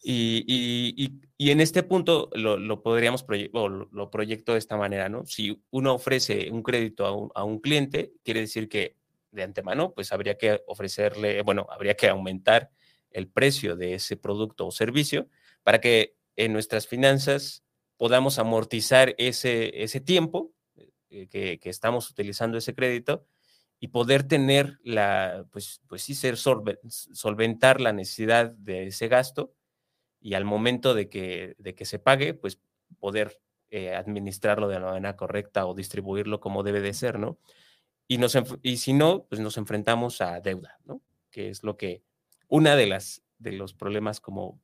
Y, 0.05 0.45
y- 0.49 0.95
y- 1.05 1.21
y 1.39 1.51
en 1.51 1.61
este 1.61 1.83
punto 1.85 2.29
lo, 2.35 2.57
lo 2.57 2.83
podríamos 2.83 3.23
proyectar, 3.23 3.55
lo, 3.71 3.89
lo 3.93 4.11
proyecto 4.11 4.53
de 4.53 4.59
esta 4.59 4.77
manera, 4.77 5.09
¿no? 5.09 5.25
Si 5.27 5.63
uno 5.71 5.95
ofrece 5.95 6.51
un 6.51 6.63
crédito 6.63 7.07
a 7.07 7.13
un, 7.17 7.31
a 7.35 7.45
un 7.45 7.61
cliente, 7.61 8.13
quiere 8.25 8.41
decir 8.41 8.69
que 8.69 8.97
de 9.31 9.43
antemano, 9.45 9.93
pues 9.95 10.13
habría 10.13 10.37
que 10.37 10.61
ofrecerle, 10.67 11.43
bueno, 11.43 11.67
habría 11.71 11.95
que 11.95 12.09
aumentar 12.09 12.71
el 13.11 13.29
precio 13.29 13.77
de 13.77 13.95
ese 13.95 14.17
producto 14.17 14.67
o 14.67 14.71
servicio 14.73 15.29
para 15.63 15.81
que 15.81 16.17
en 16.37 16.53
nuestras 16.53 16.87
finanzas 16.89 17.63
podamos 17.97 18.39
amortizar 18.39 19.15
ese, 19.19 19.83
ese 19.85 20.01
tiempo 20.01 20.53
eh, 21.11 21.29
que, 21.29 21.59
que 21.61 21.71
estamos 21.71 22.11
utilizando 22.11 22.59
ese 22.59 22.75
crédito 22.75 23.25
y 23.81 23.89
poder 23.89 24.25
tener 24.25 24.79
la, 24.85 25.45
pues, 25.53 25.81
pues 25.89 26.03
sí, 26.03 26.15
ser 26.15 26.37
solve- 26.37 26.79
solventar 26.89 27.81
la 27.81 27.93
necesidad 27.93 28.51
de 28.53 28.89
ese 28.89 29.09
gasto 29.09 29.53
y 30.23 30.35
al 30.35 30.45
momento 30.47 30.95
de 30.95 31.09
que, 31.09 31.57
de 31.59 31.75
que 31.75 31.85
se 31.85 31.99
pague, 31.99 32.35
pues 32.35 32.61
poder 33.01 33.41
eh, 33.71 33.95
administrarlo 33.95 34.69
de 34.69 34.81
la 34.81 34.87
manera 34.93 35.17
correcta 35.17 35.67
o 35.67 35.75
distribuirlo 35.75 36.41
como 36.41 36.63
debe 36.63 36.81
de 36.81 36.95
ser, 36.95 37.19
¿no? 37.19 37.39
Y, 38.09 38.19
nos, 38.19 38.37
y 38.63 38.77
si 38.79 38.93
no, 38.93 39.25
pues 39.29 39.41
nos 39.41 39.57
enfrentamos 39.59 40.21
a 40.21 40.41
deuda, 40.41 40.79
¿no? 40.85 41.03
Que 41.31 41.49
es 41.49 41.63
lo 41.65 41.77
que, 41.77 42.03
una 42.49 42.77
de 42.77 42.87
las, 42.87 43.23
de 43.39 43.53
los 43.53 43.75
problemas 43.75 44.21
como 44.21 44.61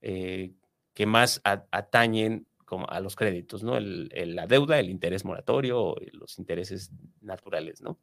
eh, 0.00 0.52
que 0.94 1.06
más 1.06 1.40
atañen 1.44 2.46
como 2.64 2.86
a 2.90 3.00
los 3.00 3.16
créditos, 3.16 3.62
¿no? 3.62 3.76
El- 3.78 4.10
la 4.34 4.46
deuda, 4.46 4.78
el 4.80 4.90
interés 4.90 5.24
moratorio, 5.24 5.80
o 5.82 5.96
los 6.12 6.38
intereses 6.38 6.90
naturales, 7.20 7.80
¿no? 7.80 7.98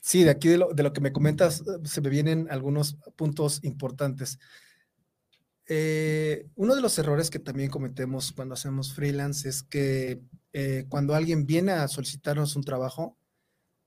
Sí, 0.00 0.24
de 0.24 0.30
aquí 0.30 0.48
de 0.48 0.58
lo, 0.58 0.68
de 0.72 0.82
lo 0.82 0.92
que 0.92 1.00
me 1.00 1.12
comentas 1.12 1.60
eh, 1.60 1.64
se 1.84 2.00
me 2.00 2.08
vienen 2.08 2.48
algunos 2.50 2.96
puntos 3.16 3.62
importantes. 3.64 4.38
Eh, 5.70 6.46
uno 6.56 6.74
de 6.74 6.80
los 6.80 6.98
errores 6.98 7.28
que 7.30 7.38
también 7.38 7.70
cometemos 7.70 8.32
cuando 8.32 8.54
hacemos 8.54 8.94
freelance 8.94 9.46
es 9.48 9.62
que 9.62 10.20
eh, 10.54 10.86
cuando 10.88 11.14
alguien 11.14 11.44
viene 11.46 11.72
a 11.72 11.86
solicitarnos 11.88 12.56
un 12.56 12.64
trabajo 12.64 13.18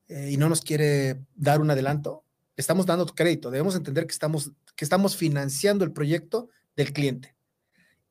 eh, 0.07 0.29
y 0.31 0.37
no 0.37 0.47
nos 0.47 0.61
quiere 0.61 1.25
dar 1.35 1.59
un 1.59 1.71
adelanto, 1.71 2.23
estamos 2.55 2.85
dando 2.85 3.05
crédito. 3.07 3.49
Debemos 3.49 3.75
entender 3.75 4.05
que 4.05 4.11
estamos, 4.13 4.51
que 4.75 4.85
estamos 4.85 5.17
financiando 5.17 5.83
el 5.83 5.91
proyecto 5.91 6.49
del 6.75 6.93
cliente. 6.93 7.35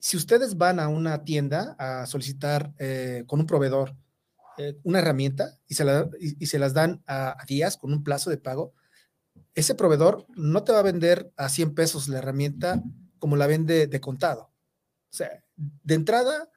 Si 0.01 0.17
ustedes 0.17 0.57
van 0.57 0.81
a 0.81 0.89
una 0.89 1.23
tienda 1.25 1.77
a 1.79 2.07
solicitar 2.07 2.73
eh, 2.79 3.23
con 3.27 3.39
un 3.39 3.47
proveedor 3.47 3.95
eh, 4.59 4.77
una 4.83 4.99
herramienta 4.99 5.59
y 5.69 5.75
se, 5.75 5.85
la- 5.85 6.09
y- 6.19 6.45
se 6.47 6.59
las 6.59 6.75
dan 6.75 7.03
a, 7.07 7.41
a 7.41 7.45
días 7.47 7.77
con 7.77 7.93
un 7.93 8.03
plazo 8.03 8.31
de 8.31 8.39
pago, 8.39 8.75
ese 9.55 9.75
proveedor 9.77 10.27
no 10.35 10.65
te 10.65 10.73
va 10.73 10.81
a 10.81 10.83
vender 10.83 11.31
a 11.37 11.49
100 11.49 11.75
pesos 11.75 12.09
la 12.09 12.19
herramienta 12.19 12.83
como 13.21 13.37
la 13.37 13.47
vende 13.47 13.87
de 13.87 14.01
contado. 14.01 14.51
O 15.13 15.17
sea, 15.17 15.45
de 15.57 15.95
entrada, 15.95 16.51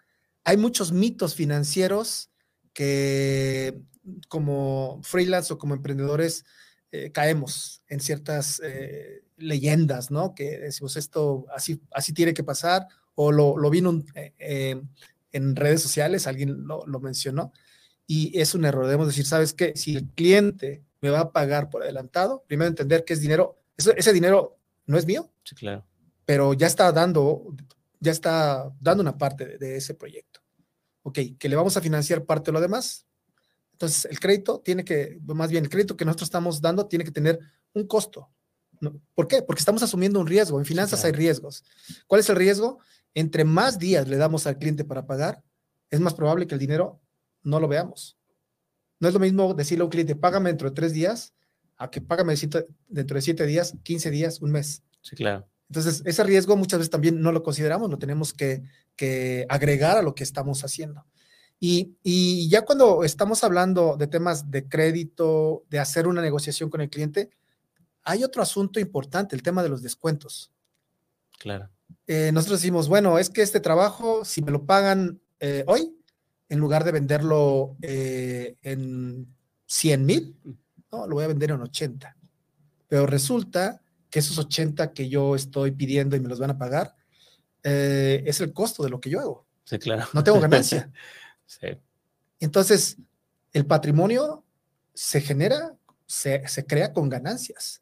hay 0.43 0.57
muchos 0.57 0.91
mitos 0.91 1.35
financieros 1.35 2.31
que 2.73 3.79
como 4.27 4.99
freelance 5.03 5.53
o 5.53 5.57
como 5.57 5.75
emprendedores 5.75 6.43
eh, 6.91 7.11
caemos 7.11 7.83
en 7.87 7.99
ciertas 7.99 8.59
eh, 8.63 9.23
leyendas, 9.37 10.11
¿no? 10.11 10.35
Que 10.35 10.59
decimos 10.59 10.95
esto 10.97 11.45
así, 11.55 11.81
así 11.91 12.13
tiene 12.13 12.33
que 12.33 12.43
pasar 12.43 12.87
o 13.15 13.31
lo, 13.31 13.57
lo 13.57 13.69
vi 13.69 13.79
en, 13.79 13.87
un- 13.87 14.05
eh, 14.15 14.81
en 15.31 15.55
redes 15.55 15.81
sociales, 15.81 16.27
alguien 16.27 16.67
lo, 16.67 16.85
mencionó 16.99 17.51
y 18.05 18.37
es 18.39 18.53
un 18.53 18.65
error. 18.65 18.85
Debemos 18.85 19.07
decir, 19.07 19.25
¿sabes 19.25 19.53
qué? 19.53 19.73
Si 19.75 19.95
el 19.95 20.09
cliente 20.09 20.83
me 21.01 21.09
va 21.09 21.19
a 21.21 21.31
pagar 21.31 21.69
por 21.69 21.83
adelantado, 21.83 22.43
primero 22.47 22.67
entender 22.67 23.05
que 23.05 23.13
es 23.13 23.21
dinero, 23.21 23.59
ese 23.77 24.13
dinero 24.13 24.59
no 24.85 24.97
es 24.97 25.05
mío, 25.05 25.31
Sí, 25.43 25.55
claro. 25.55 25.85
Pero 26.25 26.53
ya 26.53 26.67
está 26.67 26.91
dando, 26.91 27.55
ya 27.99 28.11
está 28.11 28.71
dando 28.79 29.01
una 29.01 29.17
parte 29.17 29.45
de, 29.45 29.57
de 29.57 29.77
ese 29.77 29.93
proyecto. 29.93 30.41
Ok, 31.03 31.19
que 31.37 31.49
le 31.49 31.55
vamos 31.55 31.75
a 31.75 31.81
financiar 31.81 32.25
parte 32.25 32.51
de 32.51 32.53
lo 32.53 32.61
demás. 32.61 33.05
Entonces, 33.73 34.05
el 34.05 34.19
crédito 34.19 34.61
tiene 34.61 34.85
que, 34.85 35.19
más 35.25 35.49
bien, 35.51 35.65
el 35.65 35.69
crédito 35.69 35.97
que 35.97 36.05
nosotros 36.05 36.27
estamos 36.27 36.61
dando 36.61 36.87
tiene 36.87 37.03
que 37.03 37.11
tener 37.11 37.39
un 37.73 37.85
costo. 37.87 38.29
¿Por 39.15 39.27
qué? 39.27 39.41
Porque 39.41 39.59
estamos 39.59 39.83
asumiendo 39.83 40.19
un 40.19 40.27
riesgo. 40.27 40.59
En 40.59 40.65
finanzas 40.65 41.01
claro. 41.01 41.15
hay 41.15 41.19
riesgos. 41.19 41.63
¿Cuál 42.07 42.21
es 42.21 42.29
el 42.29 42.35
riesgo? 42.35 42.79
Entre 43.13 43.43
más 43.43 43.79
días 43.79 44.07
le 44.07 44.17
damos 44.17 44.47
al 44.47 44.57
cliente 44.57 44.83
para 44.83 45.05
pagar, 45.05 45.43
es 45.89 45.99
más 45.99 46.13
probable 46.13 46.47
que 46.47 46.55
el 46.55 46.59
dinero 46.59 46.99
no 47.43 47.59
lo 47.59 47.67
veamos. 47.67 48.17
No 48.99 49.07
es 49.07 49.13
lo 49.13 49.19
mismo 49.19 49.53
decirle 49.53 49.81
a 49.81 49.85
un 49.85 49.91
cliente, 49.91 50.15
págame 50.15 50.49
dentro 50.49 50.69
de 50.69 50.75
tres 50.75 50.93
días, 50.93 51.33
a 51.77 51.91
que 51.91 52.01
págame 52.01 52.35
dentro 52.87 53.15
de 53.15 53.21
siete 53.21 53.45
días, 53.45 53.75
15 53.83 54.09
días, 54.09 54.41
un 54.41 54.51
mes. 54.51 54.81
Sí, 55.01 55.15
claro. 55.15 55.47
Entonces, 55.73 56.03
ese 56.05 56.23
riesgo 56.23 56.55
muchas 56.55 56.77
veces 56.77 56.91
también 56.91 57.19
no 57.19 57.31
lo 57.31 57.41
consideramos, 57.41 57.89
lo 57.89 57.97
tenemos 57.97 58.31
que, 58.31 58.61
que 58.95 59.47
agregar 59.49 59.97
a 59.97 60.03
lo 60.03 60.13
que 60.13 60.23
estamos 60.23 60.63
haciendo. 60.63 61.03
Y, 61.59 61.97
y 62.03 62.47
ya 62.47 62.61
cuando 62.63 63.03
estamos 63.03 63.43
hablando 63.43 63.97
de 63.97 64.05
temas 64.05 64.51
de 64.51 64.67
crédito, 64.67 65.63
de 65.71 65.79
hacer 65.79 66.07
una 66.07 66.21
negociación 66.21 66.69
con 66.69 66.81
el 66.81 66.91
cliente, 66.91 67.31
hay 68.03 68.23
otro 68.23 68.43
asunto 68.43 68.79
importante, 68.79 69.35
el 69.35 69.41
tema 69.41 69.63
de 69.63 69.69
los 69.69 69.81
descuentos. 69.81 70.51
Claro. 71.39 71.71
eh, 72.05 72.29
nosotros 72.31 72.59
decimos, 72.61 72.87
bueno, 72.87 73.17
es 73.17 73.31
que 73.31 73.41
este 73.41 73.59
trabajo, 73.59 74.23
si 74.25 74.43
me 74.43 74.51
lo 74.51 74.67
pagan 74.67 75.19
eh, 75.39 75.63
hoy, 75.65 75.97
en 76.49 76.59
lugar 76.59 76.83
de 76.83 76.91
venderlo 76.91 77.77
eh, 77.81 78.57
en 78.61 79.27
100 79.65 80.05
mil, 80.05 80.37
no, 80.91 81.07
lo 81.07 81.15
voy 81.15 81.23
a 81.23 81.29
vender 81.29 81.49
en 81.49 81.61
80. 81.61 82.15
Pero 82.87 83.07
resulta 83.07 83.82
que 84.13 84.19
esos 84.19 84.37
80 84.37 84.93
que 84.93 85.09
yo 85.09 85.35
estoy 85.35 85.71
pidiendo 85.71 86.15
y 86.15 86.19
me 86.19 86.29
los 86.29 86.37
van 86.37 86.51
a 86.51 86.57
pagar, 86.59 86.95
es 87.63 88.39
el 88.41 88.53
costo 88.53 88.83
de 88.83 88.91
lo 88.91 88.99
que 88.99 89.09
yo 89.09 89.19
hago. 89.19 89.47
Sí, 89.63 89.79
claro. 89.79 90.05
No 90.13 90.23
tengo 90.23 90.39
ganancia. 90.39 90.91
sí. 91.47 91.69
Entonces, 92.39 92.97
el 93.53 93.65
patrimonio 93.65 94.45
se 94.93 95.19
genera, 95.19 95.75
se, 96.05 96.47
se 96.47 96.63
crea 96.63 96.93
con 96.93 97.09
ganancias. 97.09 97.81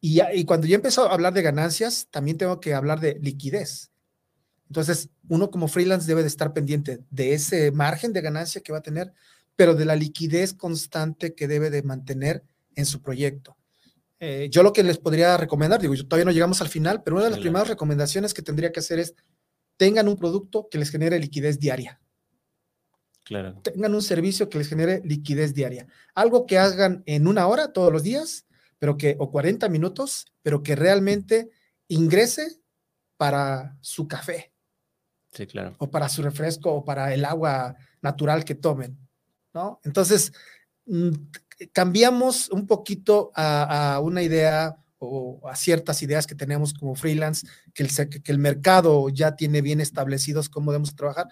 Y, 0.00 0.20
y, 0.32 0.44
cuando 0.44 0.66
yo 0.66 0.74
empiezo 0.74 1.08
a 1.08 1.14
hablar 1.14 1.32
de 1.32 1.42
ganancias, 1.42 2.08
también 2.10 2.36
tengo 2.36 2.58
que 2.58 2.74
hablar 2.74 2.98
de 2.98 3.20
liquidez. 3.22 3.92
Entonces, 4.68 5.08
uno 5.28 5.52
como 5.52 5.68
freelance 5.68 6.08
debe 6.08 6.22
de 6.22 6.28
estar 6.28 6.52
pendiente 6.52 6.98
de 7.10 7.32
ese 7.32 7.70
margen 7.70 8.12
de 8.12 8.22
ganancia 8.22 8.60
que 8.60 8.72
va 8.72 8.78
a 8.78 8.82
tener, 8.82 9.12
pero 9.54 9.76
de 9.76 9.84
la 9.84 9.94
liquidez 9.94 10.52
constante 10.52 11.36
que 11.36 11.46
debe 11.46 11.70
de 11.70 11.84
mantener 11.84 12.42
en 12.74 12.86
su 12.86 13.00
proyecto. 13.00 13.56
Eh, 14.26 14.48
yo 14.48 14.62
lo 14.62 14.72
que 14.72 14.82
les 14.82 14.96
podría 14.96 15.36
recomendar, 15.36 15.82
digo, 15.82 15.92
yo 15.92 16.08
todavía 16.08 16.24
no 16.24 16.30
llegamos 16.30 16.62
al 16.62 16.68
final, 16.68 17.02
pero 17.02 17.16
una 17.16 17.26
de 17.26 17.32
las 17.32 17.40
primeras 17.40 17.68
recomendaciones 17.68 18.32
que 18.32 18.40
tendría 18.40 18.72
que 18.72 18.80
hacer 18.80 18.98
es 18.98 19.14
tengan 19.76 20.08
un 20.08 20.16
producto 20.16 20.66
que 20.70 20.78
les 20.78 20.90
genere 20.90 21.18
liquidez 21.18 21.60
diaria. 21.60 22.00
Claro. 23.22 23.60
Tengan 23.62 23.94
un 23.94 24.00
servicio 24.00 24.48
que 24.48 24.56
les 24.56 24.68
genere 24.68 25.02
liquidez 25.04 25.52
diaria. 25.52 25.86
Algo 26.14 26.46
que 26.46 26.56
hagan 26.56 27.02
en 27.04 27.26
una 27.26 27.46
hora 27.48 27.74
todos 27.74 27.92
los 27.92 28.02
días, 28.02 28.46
pero 28.78 28.96
que, 28.96 29.14
o 29.18 29.30
40 29.30 29.68
minutos, 29.68 30.24
pero 30.40 30.62
que 30.62 30.74
realmente 30.74 31.50
ingrese 31.88 32.62
para 33.18 33.76
su 33.82 34.08
café. 34.08 34.54
Sí, 35.32 35.46
claro. 35.46 35.74
O 35.78 35.90
para 35.90 36.08
su 36.08 36.22
refresco 36.22 36.72
o 36.72 36.82
para 36.82 37.12
el 37.12 37.26
agua 37.26 37.76
natural 38.00 38.42
que 38.42 38.54
tomen, 38.54 38.96
¿no? 39.52 39.80
Entonces, 39.84 40.32
mm, 40.86 41.10
cambiamos 41.72 42.50
un 42.50 42.66
poquito 42.66 43.30
a, 43.34 43.94
a 43.94 44.00
una 44.00 44.22
idea 44.22 44.76
o 44.98 45.40
a 45.48 45.56
ciertas 45.56 46.02
ideas 46.02 46.26
que 46.26 46.34
tenemos 46.34 46.72
como 46.72 46.94
freelance, 46.94 47.46
que 47.72 47.82
el, 47.82 48.22
que 48.22 48.32
el 48.32 48.38
mercado 48.38 49.08
ya 49.08 49.36
tiene 49.36 49.60
bien 49.60 49.80
establecidos 49.80 50.48
cómo 50.48 50.72
debemos 50.72 50.94
trabajar. 50.94 51.28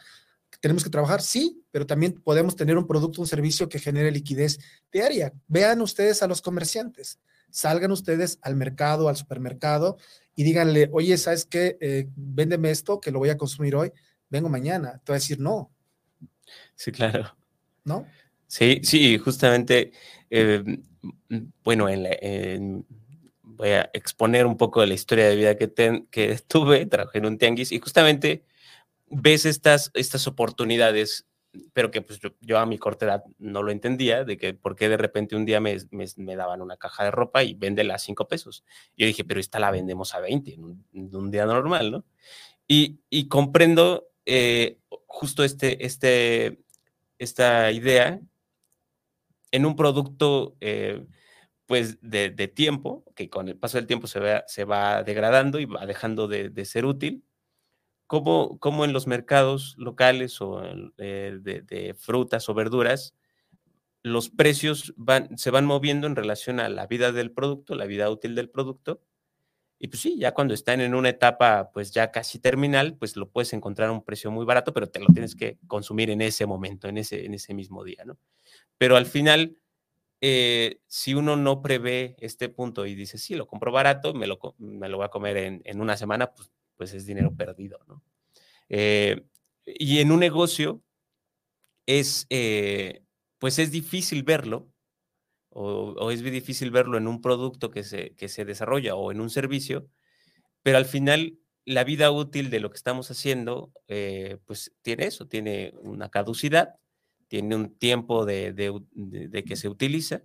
Tenemos 0.60 0.84
que 0.84 0.90
trabajar, 0.90 1.22
sí, 1.22 1.64
pero 1.70 1.86
también 1.86 2.12
podemos 2.12 2.54
tener 2.54 2.76
un 2.76 2.86
producto, 2.86 3.20
un 3.20 3.26
servicio 3.26 3.68
que 3.68 3.78
genere 3.78 4.10
liquidez 4.10 4.58
diaria. 4.92 5.32
Vean 5.48 5.80
ustedes 5.80 6.22
a 6.22 6.26
los 6.26 6.40
comerciantes, 6.42 7.18
salgan 7.50 7.90
ustedes 7.90 8.38
al 8.42 8.54
mercado, 8.56 9.08
al 9.08 9.16
supermercado 9.16 9.96
y 10.36 10.44
díganle, 10.44 10.88
oye, 10.92 11.16
¿sabes 11.18 11.44
qué? 11.44 11.78
Eh, 11.80 12.08
véndeme 12.14 12.70
esto 12.70 13.00
que 13.00 13.10
lo 13.10 13.18
voy 13.18 13.30
a 13.30 13.36
consumir 13.36 13.74
hoy, 13.74 13.92
vengo 14.28 14.48
mañana. 14.48 15.00
Te 15.04 15.12
voy 15.12 15.16
a 15.16 15.20
decir 15.20 15.40
no. 15.40 15.70
Sí, 16.74 16.92
claro. 16.92 17.34
¿No? 17.84 18.06
Sí, 18.52 18.80
sí, 18.82 19.16
justamente, 19.16 19.92
eh, 20.28 20.62
bueno, 21.64 21.86
voy 23.42 23.68
a 23.70 23.90
exponer 23.94 24.44
un 24.44 24.58
poco 24.58 24.82
de 24.82 24.88
la 24.88 24.92
historia 24.92 25.26
de 25.26 25.36
vida 25.36 25.56
que, 25.56 25.68
ten, 25.68 26.06
que 26.10 26.36
tuve, 26.48 26.84
trabajé 26.84 27.16
en 27.16 27.24
un 27.26 27.38
tianguis 27.38 27.72
y 27.72 27.80
justamente 27.80 28.44
ves 29.06 29.46
estas, 29.46 29.90
estas 29.94 30.26
oportunidades, 30.26 31.26
pero 31.72 31.90
que 31.90 32.02
pues 32.02 32.18
yo, 32.18 32.32
yo, 32.42 32.58
a 32.58 32.66
mi 32.66 32.76
corta 32.76 33.06
edad 33.06 33.24
no 33.38 33.62
lo 33.62 33.72
entendía, 33.72 34.22
de 34.24 34.36
que 34.36 34.52
por 34.52 34.76
qué 34.76 34.90
de 34.90 34.98
repente 34.98 35.34
un 35.34 35.46
día 35.46 35.58
me, 35.58 35.78
me, 35.90 36.36
daban 36.36 36.60
una 36.60 36.76
caja 36.76 37.04
de 37.04 37.10
ropa 37.10 37.42
y 37.44 37.54
véndela 37.54 37.94
a 37.94 37.98
cinco 37.98 38.28
pesos. 38.28 38.64
Yo 38.98 39.06
dije, 39.06 39.24
pero 39.24 39.40
esta 39.40 39.60
la 39.60 39.70
vendemos 39.70 40.14
a 40.14 40.20
20 40.20 40.52
en 40.52 41.14
un, 41.14 41.30
día 41.30 41.46
normal, 41.46 41.90
¿no? 41.90 42.04
Y, 42.68 43.00
y 43.08 43.28
comprendo 43.28 44.10
eh, 44.26 44.78
justo 45.06 45.42
este, 45.42 45.86
este, 45.86 46.58
esta 47.18 47.72
idea 47.72 48.20
en 49.52 49.66
un 49.66 49.76
producto... 49.76 50.56
Eh, 50.60 51.06
pues 51.72 51.98
de, 52.02 52.30
tiempo, 52.48 53.02
que 53.14 53.30
con 53.30 53.48
el 53.48 53.56
paso 53.56 53.78
del 53.78 53.86
tiempo 53.86 54.06
se 54.06 54.64
va, 54.64 55.02
degradando 55.04 55.58
y 55.58 55.64
va 55.64 55.86
dejando 55.86 56.28
de, 56.28 56.64
ser 56.66 56.84
útil, 56.84 57.24
como, 58.06 58.58
como, 58.58 58.84
en 58.84 58.92
los 58.92 59.06
mercados 59.06 59.74
locales 59.78 60.42
o 60.42 60.62
eh, 60.98 61.38
de, 61.40 61.62
de, 61.62 61.94
frutas 61.94 62.46
o 62.50 62.54
verduras, 62.54 63.14
los 64.02 64.28
precios 64.28 64.92
van, 64.98 65.38
se 65.38 65.50
van 65.50 65.64
moviendo 65.64 66.06
en 66.06 66.14
relación 66.14 66.60
a 66.60 66.68
la 66.68 66.86
vida 66.86 67.10
del 67.10 67.32
producto, 67.32 67.74
la 67.74 67.86
vida 67.86 68.10
útil 68.10 68.34
del 68.34 68.50
producto. 68.50 69.00
Y 69.78 69.88
pues 69.88 70.02
sí, 70.02 70.18
ya 70.18 70.34
cuando 70.34 70.52
están 70.52 70.82
en 70.82 70.94
una 70.94 71.08
etapa 71.08 71.70
pues 71.72 71.90
ya 71.92 72.10
casi 72.10 72.38
terminal, 72.38 72.96
pues 72.98 73.16
lo 73.16 73.30
puedes 73.30 73.52
encontrar 73.54 73.88
a 73.88 73.92
un 73.92 74.04
precio 74.04 74.30
muy 74.30 74.44
barato, 74.44 74.74
pero 74.74 74.90
te 74.90 75.00
lo 75.00 75.06
tienes 75.06 75.34
que 75.34 75.58
consumir 75.66 76.10
en 76.10 76.20
ese 76.20 76.44
momento, 76.44 76.88
en 76.88 76.98
ese, 76.98 77.24
en 77.24 77.34
ese 77.34 77.54
mismo 77.54 77.82
día, 77.82 78.04
¿no? 78.04 78.18
Pero 78.82 78.96
al 78.96 79.06
final 79.06 79.56
eh, 80.20 80.80
si 80.88 81.14
uno 81.14 81.36
no 81.36 81.62
prevé 81.62 82.16
este 82.18 82.48
punto 82.48 82.84
y 82.84 82.96
dice, 82.96 83.16
sí, 83.16 83.36
lo 83.36 83.46
compro 83.46 83.70
barato, 83.70 84.12
me 84.12 84.26
lo, 84.26 84.40
me 84.58 84.88
lo 84.88 84.96
voy 84.96 85.06
a 85.06 85.08
comer 85.08 85.36
en, 85.36 85.62
en, 85.64 85.80
una 85.80 85.96
semana, 85.96 86.34
pues, 86.34 86.50
pues 86.76 86.92
es 86.92 87.06
dinero 87.06 87.32
perdido, 87.32 87.78
¿no? 87.86 88.02
Eh, 88.68 89.24
y 89.64 90.00
en 90.00 90.10
un 90.10 90.18
negocio 90.18 90.82
es, 91.86 92.26
eh, 92.28 93.04
pues 93.38 93.60
es 93.60 93.70
difícil 93.70 94.24
verlo, 94.24 94.68
o, 95.50 95.94
o, 95.96 96.10
es 96.10 96.20
difícil 96.20 96.72
verlo 96.72 96.98
en 96.98 97.06
un 97.06 97.20
producto 97.20 97.70
que 97.70 97.84
se, 97.84 98.16
que 98.16 98.26
se 98.26 98.44
desarrolla 98.44 98.96
o 98.96 99.12
en 99.12 99.20
un 99.20 99.30
servicio, 99.30 99.88
pero 100.64 100.76
al 100.76 100.86
final 100.86 101.38
la 101.64 101.84
vida 101.84 102.10
útil 102.10 102.50
de 102.50 102.58
lo 102.58 102.70
que 102.70 102.78
estamos 102.78 103.12
haciendo, 103.12 103.72
eh, 103.86 104.38
pues 104.44 104.74
tiene 104.82 105.06
eso, 105.06 105.28
tiene 105.28 105.72
una 105.82 106.08
caducidad 106.08 106.80
tiene 107.32 107.56
un 107.56 107.74
tiempo 107.78 108.26
de, 108.26 108.52
de, 108.52 108.78
de 108.92 109.42
que 109.42 109.56
se 109.56 109.66
utiliza 109.66 110.20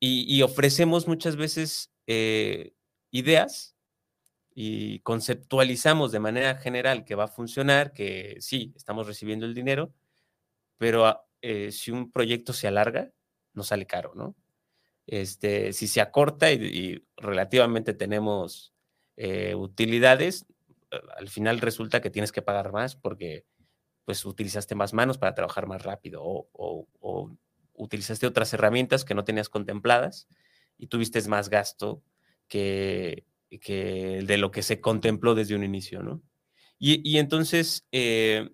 y, 0.00 0.24
y, 0.26 0.42
ofrecemos 0.42 1.06
muchas 1.06 1.36
veces 1.36 1.92
eh, 2.08 2.72
ideas 3.12 3.76
y 4.52 4.98
conceptualizamos 5.04 6.10
de 6.10 6.18
manera 6.18 6.56
general 6.56 7.04
que 7.04 7.14
va 7.14 7.26
a 7.26 7.28
funcionar, 7.28 7.92
que 7.92 8.38
sí, 8.40 8.72
estamos 8.74 9.06
recibiendo 9.06 9.46
el 9.46 9.54
dinero, 9.54 9.94
pero 10.78 11.24
eh, 11.42 11.70
si 11.70 11.92
un 11.92 12.10
proyecto 12.10 12.52
se 12.52 12.66
alarga, 12.66 13.12
nos 13.54 13.68
sale 13.68 13.86
caro, 13.86 14.12
¿no? 14.16 14.34
Este, 15.06 15.72
si 15.72 15.86
se 15.86 16.00
acorta 16.00 16.50
y, 16.50 16.56
y 16.56 17.06
relativamente 17.16 17.94
tenemos 17.94 18.74
eh, 19.16 19.54
utilidades, 19.54 20.44
al 21.16 21.28
final 21.28 21.60
resulta 21.60 22.00
que 22.00 22.10
tienes 22.10 22.32
que 22.32 22.42
pagar 22.42 22.72
más 22.72 22.96
porque 22.96 23.44
pues 24.04 24.24
utilizaste 24.24 24.74
más 24.74 24.92
manos 24.92 25.18
para 25.18 25.34
trabajar 25.34 25.66
más 25.66 25.82
rápido 25.82 26.22
o, 26.24 26.88
utilizaste 27.74 28.26
otras 28.26 28.52
herramientas 28.52 29.04
que 29.04 29.14
no 29.14 29.24
tenías 29.24 29.48
contempladas 29.48 30.28
y 30.78 30.86
tuviste 30.86 31.20
más 31.28 31.48
gasto 31.48 32.02
que, 32.46 33.24
que 33.60 34.22
de 34.24 34.36
lo 34.36 34.50
que 34.50 34.62
se 34.62 34.80
contempló 34.80 35.34
desde 35.34 35.56
un 35.56 35.64
inicio, 35.64 36.02
¿no? 36.02 36.22
Y, 36.78 37.00
y 37.08 37.18
entonces, 37.18 37.86
eh, 37.92 38.50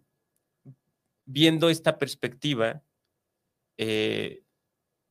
viendo 1.24 1.68
esta 1.68 1.98
perspectiva, 1.98 2.82
eh, 3.76 4.42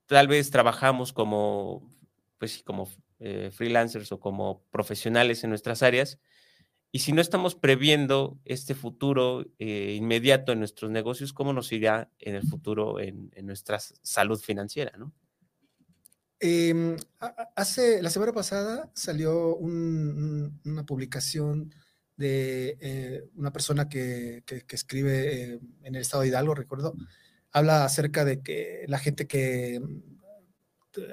tal 0.06 0.28
vez 0.28 0.52
trabajamos 0.52 1.14
como, 1.14 1.90
pues, 2.38 2.64
como 2.64 2.90
eh, 3.20 3.50
freelancers 3.52 4.12
o 4.12 4.20
como 4.20 4.64
profesionales 4.70 5.44
en 5.44 5.50
nuestras 5.50 5.82
áreas, 5.84 6.20
y 6.92 7.00
si 7.00 7.12
no 7.12 7.22
estamos 7.22 7.56
previendo 7.56 8.40
este 8.46 8.76
futuro 8.76 9.46
eh, 9.60 9.96
inmediato 9.98 10.52
en 10.52 10.60
nuestros 10.60 10.90
negocios, 10.92 11.34
¿cómo 11.34 11.54
nos 11.54 11.72
irá 11.72 12.10
en 12.20 12.36
el 12.36 12.48
futuro 12.48 13.00
en, 13.00 13.32
nuestra 13.44 13.80
salud 13.80 14.40
financiera? 14.40 14.98
¿no? 14.98 15.14
Eh, 16.40 16.96
hace 17.56 18.02
la 18.02 18.10
semana 18.10 18.32
pasada 18.32 18.92
salió 18.94 19.56
un, 19.56 20.60
una 20.64 20.86
publicación 20.86 21.74
de 22.18 22.78
eh, 22.82 23.30
una 23.36 23.52
persona 23.52 23.88
que, 23.88 24.44
escribe 24.70 25.54
eh, 25.54 25.60
en 25.84 25.96
el 25.96 26.02
estado 26.02 26.24
de 26.24 26.30
Hidalgo, 26.30 26.56
recuerdo, 26.56 26.96
habla 27.52 27.86
acerca 27.86 28.26
de 28.26 28.42
que 28.42 28.86
la 28.88 28.98
gente 28.98 29.28
que 29.28 29.80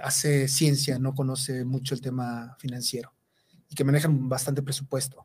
hace 0.03 0.49
ciencia 0.49 0.99
no 0.99 1.15
conoce 1.15 1.65
mucho 1.65 1.95
el 1.95 2.01
tema 2.01 2.57
financiero 2.59 3.15
y 3.69 3.75
que 3.75 3.85
manejan 3.85 4.29
bastante 4.31 4.63
presupuesto. 4.63 5.23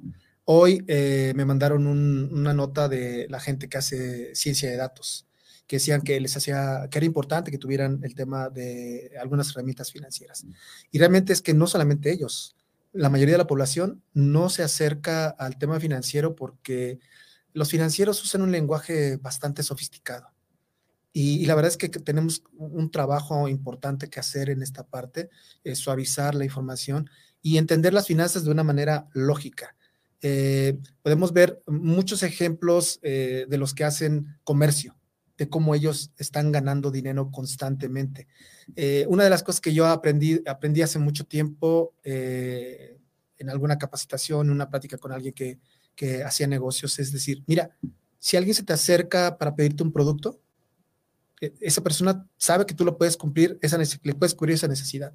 Hoy 0.51 0.83
eh, 0.87 1.31
me 1.35 1.45
mandaron 1.45 1.85
un, 1.85 2.27
una 2.33 2.55
nota 2.55 2.89
de 2.89 3.27
la 3.29 3.39
gente 3.39 3.69
que 3.69 3.77
hace 3.77 4.33
ciencia 4.33 4.67
de 4.67 4.77
datos, 4.77 5.27
que 5.67 5.75
decían 5.75 6.01
que 6.01 6.19
les 6.19 6.35
hacía, 6.35 6.87
que 6.89 6.97
era 6.97 7.05
importante 7.05 7.51
que 7.51 7.59
tuvieran 7.59 7.99
el 8.01 8.15
tema 8.15 8.49
de 8.49 9.11
algunas 9.21 9.51
herramientas 9.51 9.91
financieras. 9.91 10.47
Y 10.89 10.97
realmente 10.97 11.33
es 11.33 11.43
que 11.43 11.53
no 11.53 11.67
solamente 11.67 12.11
ellos, 12.11 12.55
la 12.93 13.11
mayoría 13.11 13.35
de 13.35 13.37
la 13.37 13.45
población 13.45 14.01
no 14.15 14.49
se 14.49 14.63
acerca 14.63 15.27
al 15.27 15.59
tema 15.59 15.79
financiero 15.79 16.35
porque 16.35 16.97
los 17.53 17.69
financieros 17.69 18.23
usan 18.23 18.41
un 18.41 18.51
lenguaje 18.51 19.17
bastante 19.17 19.61
sofisticado. 19.61 20.31
Y, 21.13 21.43
y, 21.43 21.45
la 21.45 21.53
verdad 21.53 21.69
es 21.69 21.77
que 21.77 21.89
tenemos 21.89 22.41
un 22.57 22.89
trabajo 22.89 23.47
importante 23.47 24.09
que 24.09 24.19
hacer 24.19 24.49
en 24.49 24.63
esta 24.63 24.87
parte, 24.87 25.29
es 25.63 25.77
suavizar 25.77 26.33
la 26.33 26.45
información 26.45 27.07
y 27.39 27.59
entender 27.59 27.93
las 27.93 28.07
finanzas 28.07 28.45
de 28.45 28.49
una 28.49 28.63
manera 28.63 29.09
lógica 29.13 29.75
Eh, 30.21 30.77
podemos 31.01 31.31
ver 31.31 31.61
muchos 31.65 32.23
ejemplos 32.23 32.99
eh, 33.03 33.45
de 33.47 33.57
los 33.57 33.73
que 33.73 33.85
hacen 33.85 34.37
comercio, 34.43 34.97
de 35.37 35.47
cómo 35.47 35.75
ellos 35.75 36.11
están 36.17 36.51
ganando 36.51 36.91
dinero 36.91 37.31
constantemente. 37.31 38.27
Eh, 38.75 39.05
una 39.07 39.23
de 39.23 39.29
las 39.29 39.43
cosas 39.43 39.61
que 39.61 39.73
yo 39.73 39.87
aprendí, 39.87 40.41
aprendí 40.45 40.81
hace 40.81 40.99
mucho 40.99 41.25
tiempo 41.25 41.93
en 42.03 43.49
alguna 43.49 43.77
capacitación, 43.77 44.47
en 44.47 44.53
una 44.53 44.69
plática 44.69 44.97
con 44.97 45.13
alguien 45.13 45.33
que, 45.33 45.59
que 45.95 46.23
hacía 46.23 46.47
negocios, 46.47 46.99
es 46.99 47.13
decir, 47.13 47.43
mira, 47.47 47.71
si 48.19 48.35
alguien 48.35 48.53
se 48.53 48.63
te 48.63 48.73
acerca 48.73 49.37
para 49.37 49.55
pedirte 49.55 49.83
un 49.83 49.93
producto, 49.93 50.41
e, 51.39 51.53
esa 51.61 51.81
persona 51.81 52.27
sabe 52.37 52.65
que 52.65 52.73
tú 52.73 52.83
lo 52.83 52.97
puedes 52.97 53.15
cumplir, 53.15 53.57
esa 53.61 53.77
le 53.77 54.13
puedes 54.13 54.35
cubrir 54.35 54.55
esa 54.55 54.67
necesidad. 54.67 55.13